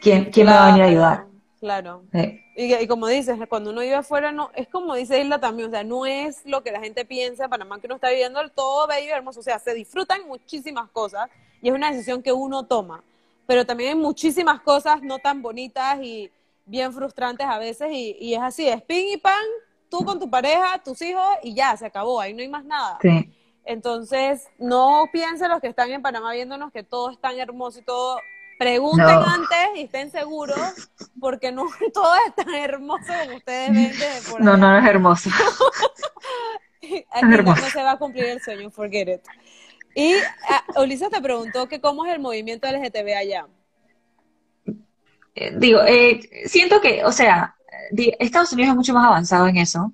¿Quién, 0.01 0.25
quién 0.31 0.47
me 0.47 0.53
va 0.53 0.63
a 0.63 0.67
venir 0.67 0.83
a 0.83 0.85
ayudar? 0.87 1.27
Claro, 1.59 2.07
claro. 2.11 2.40
Y, 2.55 2.73
y 2.73 2.87
como 2.87 3.07
dices, 3.07 3.37
cuando 3.47 3.69
uno 3.71 3.81
vive 3.81 3.95
afuera, 3.95 4.31
no, 4.31 4.51
es 4.55 4.67
como 4.67 4.95
dice 4.95 5.21
Isla 5.21 5.39
también, 5.39 5.69
o 5.69 5.71
sea, 5.71 5.83
no 5.83 6.05
es 6.05 6.45
lo 6.45 6.63
que 6.63 6.71
la 6.71 6.81
gente 6.81 7.05
piensa 7.05 7.45
en 7.45 7.49
Panamá 7.49 7.79
que 7.79 7.87
uno 7.87 7.95
está 7.95 8.09
viviendo 8.09 8.39
todo 8.49 8.87
bello 8.87 9.07
y 9.07 9.11
hermoso, 9.11 9.39
o 9.39 9.43
sea, 9.43 9.57
se 9.59 9.73
disfrutan 9.73 10.27
muchísimas 10.27 10.89
cosas 10.89 11.29
y 11.61 11.69
es 11.69 11.73
una 11.73 11.91
decisión 11.91 12.21
que 12.21 12.33
uno 12.33 12.63
toma, 12.65 13.03
pero 13.47 13.65
también 13.65 13.91
hay 13.91 13.95
muchísimas 13.95 14.61
cosas 14.61 15.01
no 15.01 15.19
tan 15.19 15.41
bonitas 15.41 15.99
y 16.01 16.29
bien 16.65 16.91
frustrantes 16.93 17.47
a 17.47 17.57
veces 17.57 17.89
y, 17.91 18.17
y 18.19 18.33
es 18.33 18.41
así, 18.41 18.67
es 18.67 18.81
ping 18.81 19.13
y 19.13 19.17
pan, 19.17 19.45
tú 19.89 20.03
con 20.03 20.19
tu 20.19 20.29
pareja, 20.29 20.81
tus 20.83 21.01
hijos 21.01 21.25
y 21.43 21.53
ya, 21.53 21.75
se 21.77 21.85
acabó, 21.85 22.19
ahí 22.19 22.33
no 22.33 22.41
hay 22.41 22.49
más 22.49 22.65
nada. 22.65 22.97
sí. 23.01 23.31
Entonces, 23.63 24.47
no 24.57 25.05
piensen 25.11 25.49
los 25.49 25.61
que 25.61 25.67
están 25.67 25.91
en 25.91 26.01
Panamá 26.01 26.33
viéndonos 26.33 26.71
que 26.71 26.83
todo 26.83 27.11
es 27.11 27.19
tan 27.19 27.39
hermoso 27.39 27.79
y 27.79 27.83
todo. 27.83 28.19
Pregunten 28.61 29.07
No, 29.07 29.25
antes 29.25 29.57
y 29.75 29.81
estén 29.81 30.11
seguros, 30.11 30.91
porque 31.19 31.51
no 31.51 31.65
todo 31.95 32.13
es 32.27 32.35
tan 32.35 32.53
hermoso 32.53 33.11
como 33.25 33.37
ustedes 33.37 33.73
ven 33.73 33.89
desde 33.89 34.29
por 34.29 34.39
no, 34.39 34.55
no, 34.55 34.67
allá. 34.67 34.73
no 34.73 34.77
es 34.77 34.85
hermoso. 34.85 35.29
Aquí 36.83 37.05
Es 37.11 37.23
no, 37.23 37.55
se 37.55 37.81
va 37.81 37.93
a 37.93 37.97
cumplir 37.97 38.25
el 38.25 38.39
sueño, 38.39 38.69
forget 38.69 39.07
it. 39.07 39.21
Y 39.95 40.13
ah, 40.47 40.63
Ulises 40.79 41.09
te 41.09 41.19
preguntó 41.19 41.67
que 41.67 41.81
cómo 41.81 42.05
es 42.05 42.13
el 42.13 42.19
movimiento 42.19 42.67
LGTB 42.67 43.17
allá. 43.17 43.47
Eh, 45.33 45.55
digo, 45.57 45.81
eh, 45.81 46.19
siento 46.45 46.81
que, 46.81 47.03
o 47.03 47.11
sea, 47.11 47.55
Estados 48.19 48.53
Unidos 48.53 48.69
es 48.69 48.75
mucho 48.75 48.93
más 48.93 49.07
avanzado 49.07 49.47
en 49.47 49.57
eso. 49.57 49.91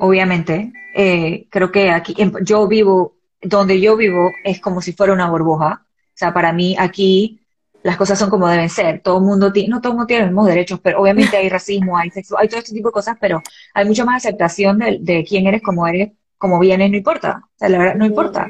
Obviamente. 0.00 0.72
Eh, 0.94 1.48
creo 1.50 1.70
que 1.70 1.90
aquí, 1.90 2.16
yo 2.44 2.66
vivo, 2.66 3.18
donde 3.42 3.78
yo 3.78 3.94
vivo 3.94 4.30
es 4.42 4.58
como 4.58 4.80
si 4.80 4.94
fuera 4.94 5.12
una 5.12 5.28
burbuja. 5.28 5.84
O 5.84 6.18
sea, 6.18 6.32
para 6.32 6.54
mí 6.54 6.76
aquí 6.78 7.45
las 7.86 7.96
cosas 7.96 8.18
son 8.18 8.28
como 8.28 8.48
deben 8.48 8.68
ser. 8.68 9.00
Todo 9.00 9.18
el 9.18 9.22
mundo 9.22 9.52
tiene, 9.52 9.68
no 9.68 9.80
todo 9.80 9.92
el 9.92 9.96
mundo 9.96 10.08
tiene 10.08 10.22
los 10.22 10.30
mismos 10.32 10.48
derechos, 10.48 10.80
pero 10.82 11.00
obviamente 11.00 11.36
hay 11.36 11.48
racismo, 11.58 11.96
hay 11.96 12.10
sexo, 12.10 12.36
hay 12.36 12.48
todo 12.48 12.58
este 12.58 12.72
tipo 12.72 12.88
de 12.88 12.92
cosas, 12.92 13.16
pero 13.20 13.40
hay 13.74 13.84
mucha 13.86 14.04
más 14.04 14.24
aceptación 14.24 14.80
de, 14.80 14.98
de 15.00 15.24
quién 15.24 15.46
eres, 15.46 15.62
cómo 15.62 15.86
eres, 15.86 16.10
cómo 16.36 16.58
vienes, 16.58 16.90
no 16.90 16.96
importa. 16.96 17.44
O 17.44 17.58
sea, 17.58 17.68
la 17.68 17.78
verdad, 17.78 17.94
no 17.94 18.04
importa. 18.04 18.48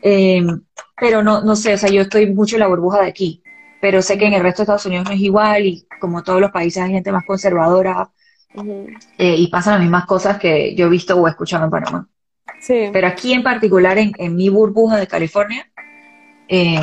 Eh, 0.00 0.42
pero 0.98 1.22
no, 1.22 1.42
no 1.42 1.56
sé, 1.56 1.74
o 1.74 1.76
sea, 1.76 1.90
yo 1.90 2.00
estoy 2.00 2.32
mucho 2.32 2.56
en 2.56 2.60
la 2.60 2.68
burbuja 2.68 3.02
de 3.02 3.08
aquí, 3.08 3.42
pero 3.82 4.00
sé 4.00 4.16
que 4.16 4.26
en 4.26 4.32
el 4.32 4.42
resto 4.42 4.62
de 4.62 4.64
Estados 4.64 4.86
Unidos 4.86 5.04
no 5.04 5.12
es 5.12 5.20
igual 5.20 5.66
y 5.66 5.86
como 6.00 6.22
todos 6.22 6.40
los 6.40 6.50
países 6.50 6.82
hay 6.82 6.92
gente 6.92 7.12
más 7.12 7.26
conservadora 7.26 8.10
eh, 9.18 9.34
y 9.36 9.46
pasan 9.48 9.74
las 9.74 9.82
mismas 9.82 10.06
cosas 10.06 10.38
que 10.38 10.74
yo 10.74 10.86
he 10.86 10.88
visto 10.88 11.20
o 11.20 11.26
he 11.26 11.30
escuchado 11.30 11.66
en 11.66 11.70
Panamá. 11.70 12.08
Sí. 12.60 12.88
Pero 12.90 13.06
aquí 13.06 13.34
en 13.34 13.42
particular, 13.42 13.98
en, 13.98 14.12
en 14.16 14.36
mi 14.36 14.48
burbuja 14.48 14.96
de 14.96 15.06
California, 15.06 15.70
eh, 16.48 16.80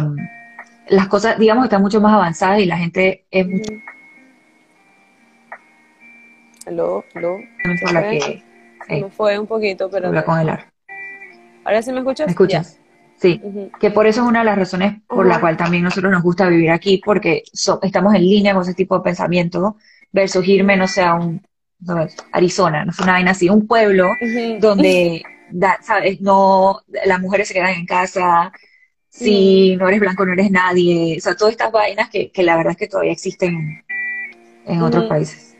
las 0.90 1.08
cosas, 1.08 1.38
digamos, 1.40 1.66
están 1.66 1.82
mucho 1.82 2.02
más 2.02 2.14
avanzadas 2.14 2.60
y 2.60 2.66
la 2.66 2.78
gente 2.78 3.26
es 3.32 3.48
mucho. 3.48 3.74
Aló, 6.66 7.04
aló. 7.16 7.38
también 7.64 7.78
¿Se 7.80 7.86
por 7.86 7.94
la 7.94 8.10
que 8.10 8.44
Se 8.88 9.02
me 9.02 9.10
fue 9.10 9.40
un 9.40 9.48
poquito, 9.48 9.86
habla 9.86 9.98
espérate. 9.98 10.26
con 10.26 10.40
el 10.40 10.50
ar. 10.50 10.66
¿Ahora 11.64 11.82
sí 11.82 11.90
me 11.92 11.96
¿Me 11.96 12.00
escuchas? 12.02 12.28
Ya. 12.28 12.32
escuchas? 12.32 12.80
Sí, 13.20 13.42
que 13.80 13.90
por 13.90 14.06
eso 14.06 14.22
es 14.22 14.28
una 14.28 14.40
de 14.40 14.46
las 14.46 14.58
razones 14.60 15.02
por 15.08 15.26
la 15.26 15.40
cual 15.40 15.58
también 15.58 15.84
nosotros 15.84 16.12
nos 16.12 16.22
gusta 16.22 16.48
vivir 16.48 16.70
aquí, 16.70 17.02
porque 17.04 17.42
so- 17.52 17.80
estamos 17.82 18.14
en 18.14 18.22
línea 18.22 18.54
con 18.54 18.62
ese 18.62 18.76
tipo 18.76 18.96
de 18.96 19.04
pensamiento 19.04 19.78
versus 20.12 20.48
irme, 20.48 20.78
no 20.78 20.88
sé, 20.88 21.02
a 21.02 21.16
un, 21.16 21.42
no 21.80 22.06
Arizona, 22.32 22.86
no 22.86 22.92
sé, 22.94 23.02
una 23.02 23.14
vaina 23.14 23.32
así, 23.32 23.50
un 23.50 23.66
pueblo 23.66 24.08
donde, 24.60 25.24
da- 25.50 25.80
¿sabes? 25.82 26.22
No, 26.22 26.82
las 27.06 27.20
mujeres 27.20 27.48
se 27.48 27.56
quedan 27.56 27.72
en 27.74 27.86
casa. 27.88 28.52
Si 29.18 29.76
no 29.78 29.88
eres 29.88 30.00
blanco 30.00 30.26
no 30.26 30.34
eres 30.34 30.52
nadie, 30.52 31.18
o 31.18 31.22
sea, 31.22 31.36
todas 31.36 31.52
estas 31.54 31.72
vainas 31.72 32.10
que, 32.10 32.32
que 32.32 32.44
la 32.44 32.56
verdad 32.58 32.72
es 32.72 32.78
que 32.78 32.88
todavía 32.88 33.12
existen 33.14 33.84
en 34.66 34.82
otros 34.82 35.06
países, 35.06 35.56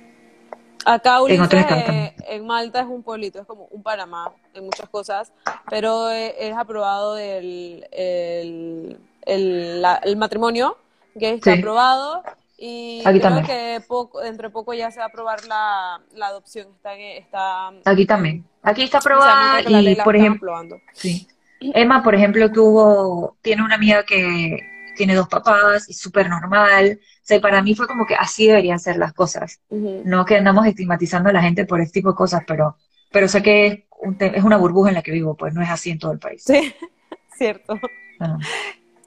Acá 0.86 1.18
en 1.18 1.24
Ulises, 1.24 1.52
eh, 1.54 2.14
en 2.30 2.46
Malta 2.46 2.80
es 2.80 2.86
un 2.86 3.04
pueblito, 3.04 3.40
es 3.42 3.46
como 3.46 3.66
un 3.72 3.84
Panamá 3.84 4.32
en 4.54 4.64
muchas 4.66 4.88
cosas, 4.90 5.34
pero 5.70 6.10
eh, 6.10 6.36
es 6.40 6.56
aprobado 6.56 7.18
el, 7.18 7.86
el, 7.92 8.98
el, 9.26 9.82
la- 9.82 10.00
el 10.04 10.16
matrimonio, 10.16 10.78
que 11.20 11.34
está 11.34 11.54
Sí, 11.54 11.60
aprobado, 11.60 12.24
y 12.58 13.02
aquí 13.06 13.20
creo 13.20 13.22
también, 13.22 13.46
que 13.46 13.82
poco, 13.86 14.24
entre 14.24 14.50
poco 14.50 14.74
ya 14.74 14.90
se 14.90 15.00
va 15.00 15.06
a 15.06 15.08
aprobar 15.10 15.44
la, 15.46 16.02
la 16.16 16.28
adopción, 16.28 16.68
está, 16.74 16.96
está 16.96 17.74
aquí 17.84 18.06
también. 18.06 18.46
Aquí 18.64 18.84
está 18.84 19.00
aprobada 19.00 19.62
y, 19.68 19.96
por 19.96 20.16
ejemplo, 20.16 20.54
sí. 20.94 21.28
Emma, 21.60 22.04
por 22.04 22.16
ejemplo, 22.16 22.52
tuvo, 22.52 23.38
tiene 23.42 23.64
una 23.64 23.76
amiga 23.76 24.04
que 24.04 24.60
tiene 24.96 25.16
dos 25.16 25.28
papás 25.28 25.90
y 25.90 25.94
súper 25.94 26.30
normal. 26.30 27.00
O 27.02 27.06
sea, 27.24 27.40
para 27.40 27.62
mí 27.62 27.76
fue 27.76 27.88
como 27.88 28.06
que 28.06 28.16
así 28.16 28.48
deberían 28.48 28.80
ser 28.80 28.98
las 28.98 29.14
cosas. 29.14 29.62
No 29.70 30.26
que 30.26 30.36
andamos 30.36 30.66
estigmatizando 30.66 31.30
a 31.30 31.34
la 31.34 31.42
gente 31.42 31.66
por 31.66 31.80
este 31.80 32.00
tipo 32.00 32.10
de 32.10 32.16
cosas, 32.16 32.42
pero, 32.46 32.76
pero 33.12 33.28
sé 33.28 33.42
que 33.42 33.68
es, 33.68 33.80
un 34.02 34.18
es 34.20 34.44
una 34.44 34.58
burbuja 34.58 34.90
en 34.90 34.96
la 34.96 35.02
que 35.02 35.12
vivo, 35.12 35.36
pues 35.36 35.54
no 35.54 35.62
es 35.62 35.70
así 35.70 35.92
en 35.92 36.00
todo 36.00 36.12
el 36.12 36.20
país. 36.20 36.44
Sí, 36.44 36.74
cierto. 37.38 37.80
No. 38.20 38.40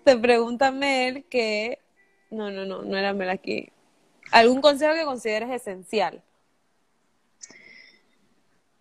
Te 0.04 0.16
pregunta 0.16 0.70
Mel 0.70 1.24
que, 1.28 1.78
no, 2.30 2.50
no, 2.50 2.64
no, 2.64 2.82
no 2.82 2.96
era 2.96 3.12
Mel 3.12 3.30
aquí. 3.30 3.70
¿Algún 4.30 4.60
consejo 4.60 4.94
que 4.94 5.04
consideres 5.04 5.50
esencial? 5.50 6.22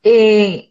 Eh, 0.04 0.69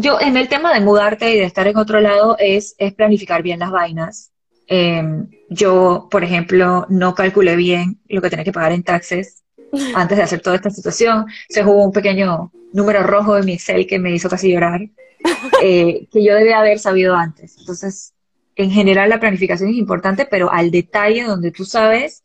yo 0.00 0.18
en 0.20 0.36
el 0.36 0.48
tema 0.48 0.72
de 0.72 0.80
mudarte 0.80 1.34
y 1.34 1.38
de 1.38 1.44
estar 1.44 1.66
en 1.66 1.76
otro 1.76 2.00
lado 2.00 2.36
es, 2.38 2.74
es 2.78 2.94
planificar 2.94 3.42
bien 3.42 3.60
las 3.60 3.70
vainas. 3.70 4.32
Eh, 4.66 5.02
yo, 5.50 6.08
por 6.10 6.24
ejemplo, 6.24 6.86
no 6.88 7.14
calculé 7.14 7.56
bien 7.56 8.00
lo 8.08 8.22
que 8.22 8.30
tenía 8.30 8.44
que 8.44 8.52
pagar 8.52 8.72
en 8.72 8.82
taxes 8.82 9.42
antes 9.94 10.16
de 10.16 10.24
hacer 10.24 10.40
toda 10.40 10.56
esta 10.56 10.70
situación. 10.70 11.26
Se 11.48 11.62
jugó 11.62 11.84
un 11.84 11.92
pequeño 11.92 12.50
número 12.72 13.02
rojo 13.02 13.36
en 13.36 13.44
mi 13.44 13.52
Excel 13.52 13.86
que 13.86 13.98
me 13.98 14.12
hizo 14.12 14.28
casi 14.28 14.50
llorar, 14.50 14.80
eh, 15.62 16.08
que 16.10 16.24
yo 16.24 16.34
debía 16.34 16.60
haber 16.60 16.78
sabido 16.78 17.14
antes. 17.14 17.56
Entonces, 17.58 18.14
en 18.56 18.70
general 18.70 19.10
la 19.10 19.20
planificación 19.20 19.70
es 19.70 19.76
importante, 19.76 20.24
pero 20.24 20.50
al 20.50 20.70
detalle 20.70 21.24
donde 21.24 21.50
tú 21.50 21.64
sabes 21.64 22.24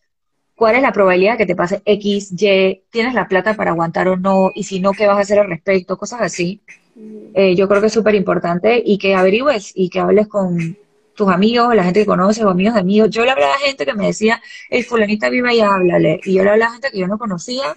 cuál 0.56 0.76
es 0.76 0.82
la 0.82 0.94
probabilidad 0.94 1.38
que 1.38 1.46
te 1.46 1.56
pase 1.56 1.82
X, 1.84 2.32
Y, 2.32 2.84
tienes 2.90 3.14
la 3.14 3.28
plata 3.28 3.56
para 3.56 3.72
aguantar 3.72 4.08
o 4.08 4.16
no, 4.16 4.52
y 4.56 4.64
si 4.64 4.80
no, 4.80 4.94
¿qué 4.94 5.08
vas 5.08 5.18
a 5.18 5.22
hacer 5.22 5.40
al 5.40 5.50
respecto? 5.50 5.98
Cosas 5.98 6.22
así. 6.22 6.62
Eh, 6.98 7.56
yo 7.56 7.68
creo 7.68 7.82
que 7.82 7.88
es 7.88 7.94
súper 7.94 8.16
importante 8.16 8.82
y 8.84 8.98
que 8.98 9.16
averigües 9.16 9.72
y 9.76 9.90
que 9.90 10.00
hables 10.00 10.28
con 10.28 10.78
tus 11.16 11.30
amigos, 11.30 11.74
la 11.76 11.84
gente 11.84 12.02
que 12.02 12.06
conoces 12.06 12.44
o 12.44 12.50
amigos 12.50 12.74
de 12.76 12.82
amigos. 12.82 13.10
Yo 13.10 13.26
le 13.26 13.32
hablaba 13.32 13.54
a 13.54 13.60
gente 13.60 13.86
que 13.86 13.94
me 13.94 14.08
decía, 14.08 14.42
el 14.70 14.84
fulanita 14.84 15.30
vive 15.30 15.50
allá, 15.50 15.74
háblale. 15.74 16.20
Y 16.24 16.34
yo 16.34 16.44
le 16.44 16.52
hablaba 16.52 16.72
a 16.72 16.74
gente 16.74 16.92
que 16.92 17.00
yo 17.00 17.08
no 17.08 17.18
conocía 17.18 17.76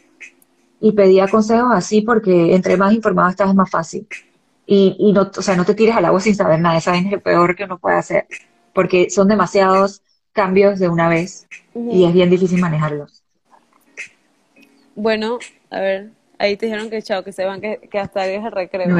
y 0.81 0.93
pedía 0.93 1.29
consejos 1.29 1.71
así 1.73 2.03
porque 2.03 2.55
entre 2.55 2.77
más 2.77 2.93
informado 2.93 3.31
estás 3.31 3.49
es 3.49 3.55
más 3.55 3.71
fácil. 3.71 4.07
Y, 4.66 4.97
y 4.99 5.12
no, 5.12 5.31
o 5.37 5.43
sea, 5.43 5.57
no 5.57 5.64
te 5.64 5.75
tires 5.75 5.97
al 5.97 6.05
agua 6.05 6.21
sin 6.21 6.35
saber 6.35 6.61
nada, 6.61 6.77
esa 6.77 6.95
es 6.97 7.11
lo 7.11 7.21
peor 7.21 7.57
que 7.57 7.64
uno 7.64 7.79
puede 7.79 7.97
hacer, 7.97 8.27
porque 8.75 9.09
son 9.09 9.27
demasiados 9.27 10.03
cambios 10.33 10.79
de 10.79 10.89
una 10.89 11.09
vez 11.09 11.49
y 11.75 12.05
es 12.05 12.12
bien 12.12 12.29
difícil 12.29 12.61
manejarlos. 12.61 13.23
Bueno, 14.95 15.39
a 15.71 15.81
ver, 15.81 16.11
ahí 16.39 16.57
te 16.57 16.66
dijeron 16.66 16.91
que 16.91 17.03
chao, 17.03 17.22
que 17.22 17.32
se 17.32 17.45
van, 17.45 17.61
que, 17.61 17.78
que 17.91 17.99
hasta 17.99 18.22
ahí 18.22 18.34
es 18.34 18.45
el 18.45 18.53
recreo. 18.53 18.97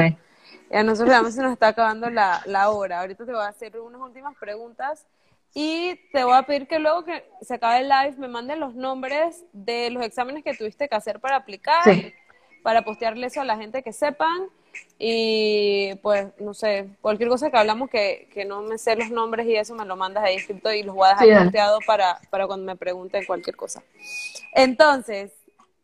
Y 0.70 0.76
a 0.76 0.82
nosotros 0.82 1.14
además 1.14 1.34
se 1.34 1.43
nos 1.43 1.53
está 1.53 1.68
acabando 1.68 2.11
la, 2.11 2.43
la 2.47 2.70
hora. 2.70 3.01
Ahorita 3.01 3.24
te 3.24 3.32
voy 3.32 3.43
a 3.43 3.49
hacer 3.49 3.78
unas 3.80 4.01
últimas 4.01 4.36
preguntas 4.36 5.07
y 5.55 5.97
te 6.12 6.24
voy 6.24 6.34
a 6.36 6.43
pedir 6.43 6.66
que 6.68 6.78
luego 6.78 7.05
que 7.05 7.24
se 7.41 7.55
acabe 7.55 7.80
el 7.80 7.89
live 7.89 8.16
me 8.18 8.28
mandes 8.28 8.59
los 8.59 8.74
nombres 8.74 9.45
de 9.53 9.91
los 9.91 10.05
exámenes 10.05 10.45
que 10.45 10.55
tuviste 10.55 10.89
que 10.89 10.95
hacer 10.95 11.20
para 11.20 11.36
aplicar, 11.36 11.84
para 12.62 12.82
postearle 12.82 13.26
eso 13.26 13.41
a 13.41 13.45
la 13.45 13.57
gente 13.57 13.82
que 13.82 13.93
sepan. 13.93 14.49
Y 14.99 15.95
pues, 16.03 16.28
no 16.39 16.55
sé, 16.55 16.91
cualquier 17.01 17.28
cosa 17.28 17.51
que 17.51 17.57
hablamos 17.57 17.89
que, 17.89 18.28
que 18.32 18.45
no 18.45 18.62
me 18.62 18.78
sé 18.78 18.95
los 18.95 19.11
nombres 19.11 19.47
y 19.47 19.57
eso, 19.57 19.74
me 19.74 19.84
lo 19.84 19.97
mandas 19.97 20.22
ahí 20.22 20.36
escrito 20.36 20.72
y 20.72 20.82
los 20.82 20.95
voy 20.95 21.09
a 21.09 21.16
dejar 21.16 21.45
posteado 21.45 21.78
para, 21.86 22.20
para 22.30 22.47
cuando 22.47 22.66
me 22.66 22.76
pregunten 22.76 23.24
cualquier 23.24 23.57
cosa. 23.57 23.82
Entonces, 24.55 25.32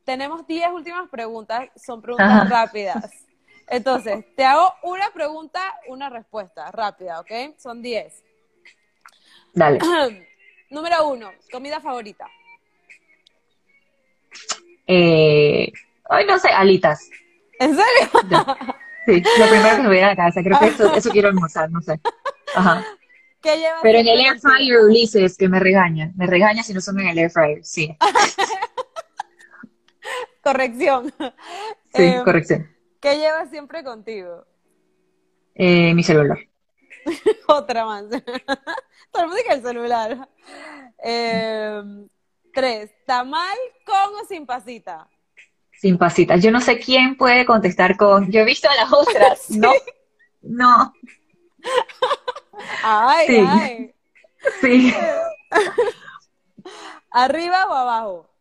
tenemos 0.04 0.46
10 0.46 0.68
últimas 0.72 1.08
preguntas, 1.08 1.68
son 1.76 2.02
preguntas 2.02 2.48
rápidas. 2.48 3.10
Entonces, 3.68 4.24
te 4.36 4.44
hago 4.44 4.72
una 4.82 5.10
pregunta, 5.12 5.60
una 5.88 6.10
respuesta 6.10 6.70
rápida, 6.70 7.20
¿ok? 7.20 7.56
Son 7.58 7.80
10. 7.80 8.22
Dale. 9.54 9.78
Número 10.70 11.08
uno, 11.08 11.30
comida 11.50 11.80
favorita. 11.80 12.26
Eh, 14.86 15.72
ay, 16.10 16.26
no 16.26 16.38
sé, 16.38 16.48
alitas. 16.48 17.08
¿En 17.58 17.74
serio? 17.74 18.44
Sí, 19.06 19.22
lo 19.38 19.48
primero 19.48 19.76
que 19.76 19.82
me 19.82 19.90
viene 19.90 20.04
a 20.04 20.08
la 20.08 20.16
cabeza. 20.16 20.42
Creo 20.42 20.58
que 20.58 20.66
eso, 20.66 20.94
eso 20.94 21.10
quiero 21.10 21.28
almorzar, 21.28 21.70
no 21.70 21.80
sé. 21.80 22.00
Ajá. 22.54 22.84
¿Qué 23.42 23.58
llevas 23.58 23.80
Pero 23.82 23.98
en 23.98 24.08
el 24.08 24.20
air 24.20 24.40
fryer, 24.40 24.80
Ulises, 24.80 25.36
que 25.36 25.48
me 25.48 25.60
regaña. 25.60 26.10
Me 26.16 26.26
regaña 26.26 26.62
si 26.62 26.72
no 26.72 26.80
son 26.80 26.98
en 27.00 27.08
el 27.08 27.18
air 27.18 27.30
fryer, 27.30 27.62
sí. 27.62 27.94
corrección. 30.44 31.12
Sí, 31.94 32.02
eh, 32.02 32.20
corrección. 32.24 32.70
¿Qué 33.00 33.16
llevas 33.16 33.50
siempre 33.50 33.82
contigo? 33.82 34.46
Eh, 35.54 35.94
mi 35.94 36.02
celular. 36.02 36.38
Otra 37.48 37.84
más. 37.84 38.04
Todo 39.10 39.22
el 39.22 39.28
mundo 39.28 39.36
dice 39.36 39.52
el 39.52 39.62
celular. 39.62 40.28
Eh, 41.02 41.82
tres, 42.52 42.90
¿tamal 43.06 43.56
con 43.84 44.14
o 44.22 44.24
sin 44.26 44.46
pasita? 44.46 45.08
Sin 45.72 45.98
pasita. 45.98 46.36
Yo 46.36 46.50
no 46.50 46.60
sé 46.60 46.78
quién 46.78 47.16
puede 47.16 47.44
contestar 47.44 47.96
con. 47.96 48.30
Yo 48.30 48.40
he 48.40 48.44
visto 48.44 48.68
a 48.68 48.74
las 48.74 48.92
otras. 48.92 49.50
No. 49.50 49.72
No. 50.42 50.92
Ay, 52.82 53.26
sí. 53.26 53.44
ay. 53.48 53.94
Sí. 54.60 54.94
¿Arriba 57.10 57.66
o 57.66 57.72
abajo? 57.72 58.33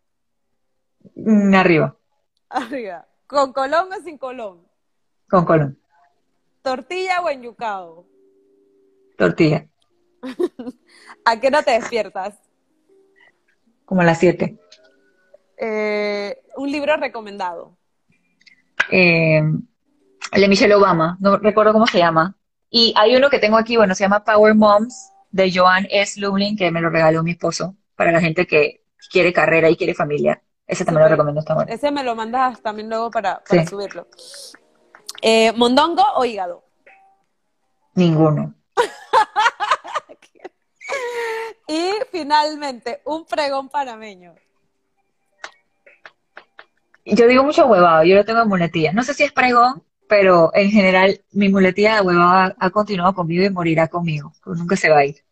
Mm, 1.26 1.54
arriba. 1.56 1.96
Arriba. 2.50 3.08
¿Con 3.28 3.54
colón 3.54 3.88
o 3.92 4.04
sin 4.04 4.18
colón? 4.18 4.68
Con 5.30 5.46
colón. 5.46 5.80
¿Tortilla 6.62 7.22
o 7.22 7.30
enyucado? 7.30 8.06
Tortilla. 9.18 9.68
¿A 11.26 11.40
qué 11.40 11.50
no 11.50 11.64
te 11.64 11.72
despiertas? 11.72 12.36
Como 13.86 14.02
a 14.02 14.06
las 14.06 14.20
7. 14.20 14.58
Eh, 15.58 16.42
un 16.58 16.72
libro 16.72 16.96
recomendado. 16.98 17.78
Eh, 18.92 19.42
el 20.32 20.42
de 20.42 20.48
Michelle 20.48 20.76
Obama, 20.76 21.18
no 21.22 21.38
recuerdo 21.38 21.74
cómo 21.74 21.88
se 21.88 22.00
llama. 22.00 22.36
Y 22.70 22.94
hay 22.98 23.16
uno 23.16 23.30
que 23.30 23.40
tengo 23.40 23.58
aquí, 23.58 23.78
bueno, 23.78 23.96
se 23.96 24.04
llama 24.04 24.24
Power 24.24 24.56
Moms, 24.56 25.12
de 25.32 25.52
Joan 25.54 25.88
S. 25.90 26.20
Lublin, 26.20 26.58
que 26.58 26.70
me 26.70 26.82
lo 26.82 26.90
regaló 26.90 27.24
mi 27.24 27.32
esposo, 27.32 27.76
para 27.96 28.12
la 28.12 28.20
gente 28.20 28.46
que 28.46 28.84
quiere 29.12 29.32
carrera 29.32 29.70
y 29.70 29.76
quiere 29.76 29.94
familia. 29.94 30.42
Ese 30.68 30.86
también 30.86 31.04
lo 31.04 31.10
recomiendo, 31.10 31.40
está 31.40 31.56
bueno. 31.56 31.72
Ese 31.72 31.92
me 31.92 32.04
lo 32.04 32.16
mandas 32.16 32.62
también 32.62 32.90
luego 32.90 33.12
para, 33.12 33.44
para 33.44 33.66
subirlo. 33.66 34.08
Eh, 35.22 35.52
¿Mondongo 35.54 36.04
o 36.16 36.26
hígado? 36.26 36.64
Ninguno. 37.96 38.54
y 41.68 41.92
finalmente, 42.12 43.02
un 43.06 43.26
pregón 43.26 43.70
panameño. 43.70 44.36
Yo 47.06 47.28
digo 47.28 47.44
mucho 47.44 47.68
huevado, 47.68 48.04
yo 48.04 48.16
lo 48.16 48.26
tengo 48.26 48.42
en 48.42 48.48
muletilla. 48.48 48.94
No 48.94 49.04
sé 49.04 49.14
si 49.14 49.24
es 49.24 49.34
pregón, 49.34 49.84
pero 50.08 50.52
en 50.54 50.72
general 50.72 51.22
mi 51.32 51.50
muletilla 51.50 51.96
de 51.96 52.02
huevado 52.02 52.54
ha, 52.58 52.70
continuado 52.70 53.14
conmigo 53.14 53.44
y 53.44 53.50
morirá 53.50 53.88
conmigo. 53.88 54.34
nunca 54.46 54.76
se 54.76 54.90
va 54.90 55.00
a 55.00 55.06
ir. 55.06 55.24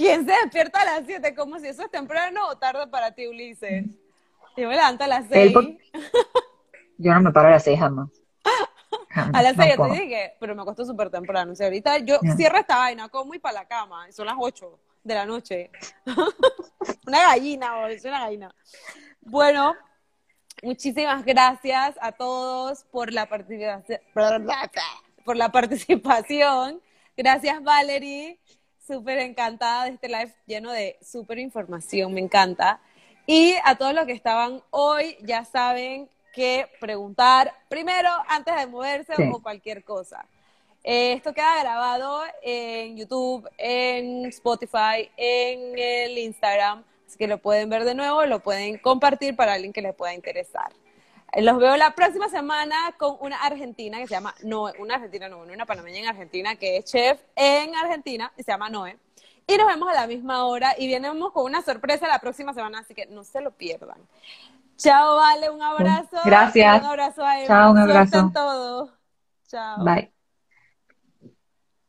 ¿Quién 0.00 0.24
se 0.24 0.32
despierta 0.32 0.80
a 0.80 0.84
las 0.86 1.02
7? 1.04 1.34
Como 1.34 1.58
si 1.58 1.66
eso 1.66 1.82
es 1.82 1.90
temprano 1.90 2.48
o 2.48 2.56
tarde 2.56 2.86
para 2.86 3.12
ti, 3.12 3.26
Ulises. 3.26 3.84
Yo 4.56 4.66
me 4.66 4.74
levanto 4.74 5.04
a 5.04 5.06
las 5.06 5.26
6. 5.28 5.54
Yo 6.96 7.12
no 7.12 7.20
me 7.20 7.30
paro 7.32 7.48
a 7.48 7.50
las 7.50 7.64
6 7.64 7.78
jamás. 7.78 8.08
A 9.10 9.42
las 9.42 9.56
6 9.56 9.76
no 9.76 9.92
te 9.92 10.00
dije, 10.00 10.36
pero 10.40 10.54
me 10.54 10.62
acostó 10.62 10.86
súper 10.86 11.10
temprano. 11.10 11.52
O 11.52 11.54
sea, 11.54 11.66
ahorita 11.66 11.98
yo 11.98 12.18
cierro 12.34 12.56
esta 12.56 12.78
vaina, 12.78 13.10
como 13.10 13.34
y 13.34 13.40
para 13.40 13.60
la 13.60 13.68
cama. 13.68 14.10
Son 14.10 14.24
las 14.24 14.36
8 14.38 14.78
de 15.04 15.14
la 15.14 15.26
noche. 15.26 15.70
una 17.06 17.26
gallina, 17.26 17.86
es 17.90 18.02
una 18.02 18.20
gallina. 18.20 18.54
Bueno, 19.20 19.74
muchísimas 20.62 21.26
gracias 21.26 21.98
a 22.00 22.12
todos 22.12 22.84
por 22.84 23.12
la 23.12 23.28
participación. 23.28 24.00
Por 25.26 25.36
la 25.36 25.52
participación. 25.52 26.80
Gracias, 27.18 27.62
Valerie. 27.62 28.40
Súper 28.90 29.20
encantada 29.20 29.84
de 29.84 29.90
este 29.90 30.08
live 30.08 30.34
lleno 30.46 30.72
de 30.72 30.98
súper 31.00 31.38
información, 31.38 32.12
me 32.12 32.18
encanta. 32.18 32.80
Y 33.24 33.54
a 33.62 33.78
todos 33.78 33.94
los 33.94 34.04
que 34.04 34.12
estaban 34.12 34.64
hoy, 34.70 35.16
ya 35.20 35.44
saben 35.44 36.08
que 36.34 36.66
preguntar 36.80 37.54
primero 37.68 38.08
antes 38.26 38.56
de 38.56 38.66
moverse 38.66 39.12
o 39.32 39.40
cualquier 39.40 39.84
cosa. 39.84 40.26
Eh, 40.82 41.12
esto 41.12 41.32
queda 41.32 41.60
grabado 41.60 42.22
en 42.42 42.96
YouTube, 42.96 43.48
en 43.58 44.26
Spotify, 44.26 45.08
en 45.16 45.78
el 45.78 46.18
Instagram, 46.18 46.82
así 47.06 47.16
que 47.16 47.28
lo 47.28 47.38
pueden 47.38 47.70
ver 47.70 47.84
de 47.84 47.94
nuevo, 47.94 48.26
lo 48.26 48.40
pueden 48.40 48.76
compartir 48.78 49.36
para 49.36 49.52
alguien 49.52 49.72
que 49.72 49.82
le 49.82 49.92
pueda 49.92 50.14
interesar. 50.14 50.72
Los 51.36 51.58
veo 51.58 51.76
la 51.76 51.94
próxima 51.94 52.28
semana 52.28 52.76
con 52.98 53.16
una 53.20 53.36
argentina 53.42 53.98
que 53.98 54.06
se 54.06 54.14
llama 54.14 54.34
Noé, 54.42 54.72
una 54.78 54.96
argentina 54.96 55.28
no, 55.28 55.38
una 55.38 55.66
panameña 55.66 56.00
en 56.00 56.08
Argentina 56.08 56.56
que 56.56 56.78
es 56.78 56.86
chef 56.86 57.20
en 57.36 57.74
Argentina 57.76 58.32
y 58.36 58.42
se 58.42 58.50
llama 58.50 58.68
Noé. 58.68 58.98
Y 59.46 59.56
nos 59.56 59.66
vemos 59.66 59.88
a 59.90 59.94
la 59.94 60.06
misma 60.06 60.44
hora 60.44 60.74
y 60.78 60.88
venimos 60.88 61.32
con 61.32 61.44
una 61.44 61.62
sorpresa 61.62 62.06
la 62.06 62.18
próxima 62.20 62.52
semana, 62.54 62.80
así 62.80 62.94
que 62.94 63.06
no 63.06 63.24
se 63.24 63.40
lo 63.40 63.50
pierdan. 63.52 63.98
Chao, 64.76 65.16
Vale, 65.16 65.50
un 65.50 65.62
abrazo. 65.62 66.16
Gracias. 66.24 66.80
Un 66.80 66.86
abrazo 66.86 67.24
a 67.24 67.46
Chao, 67.46 67.72
un 67.72 67.78
abrazo. 67.78 68.30
todo. 68.32 68.92
Chao. 69.48 69.84
Bye. 69.84 70.19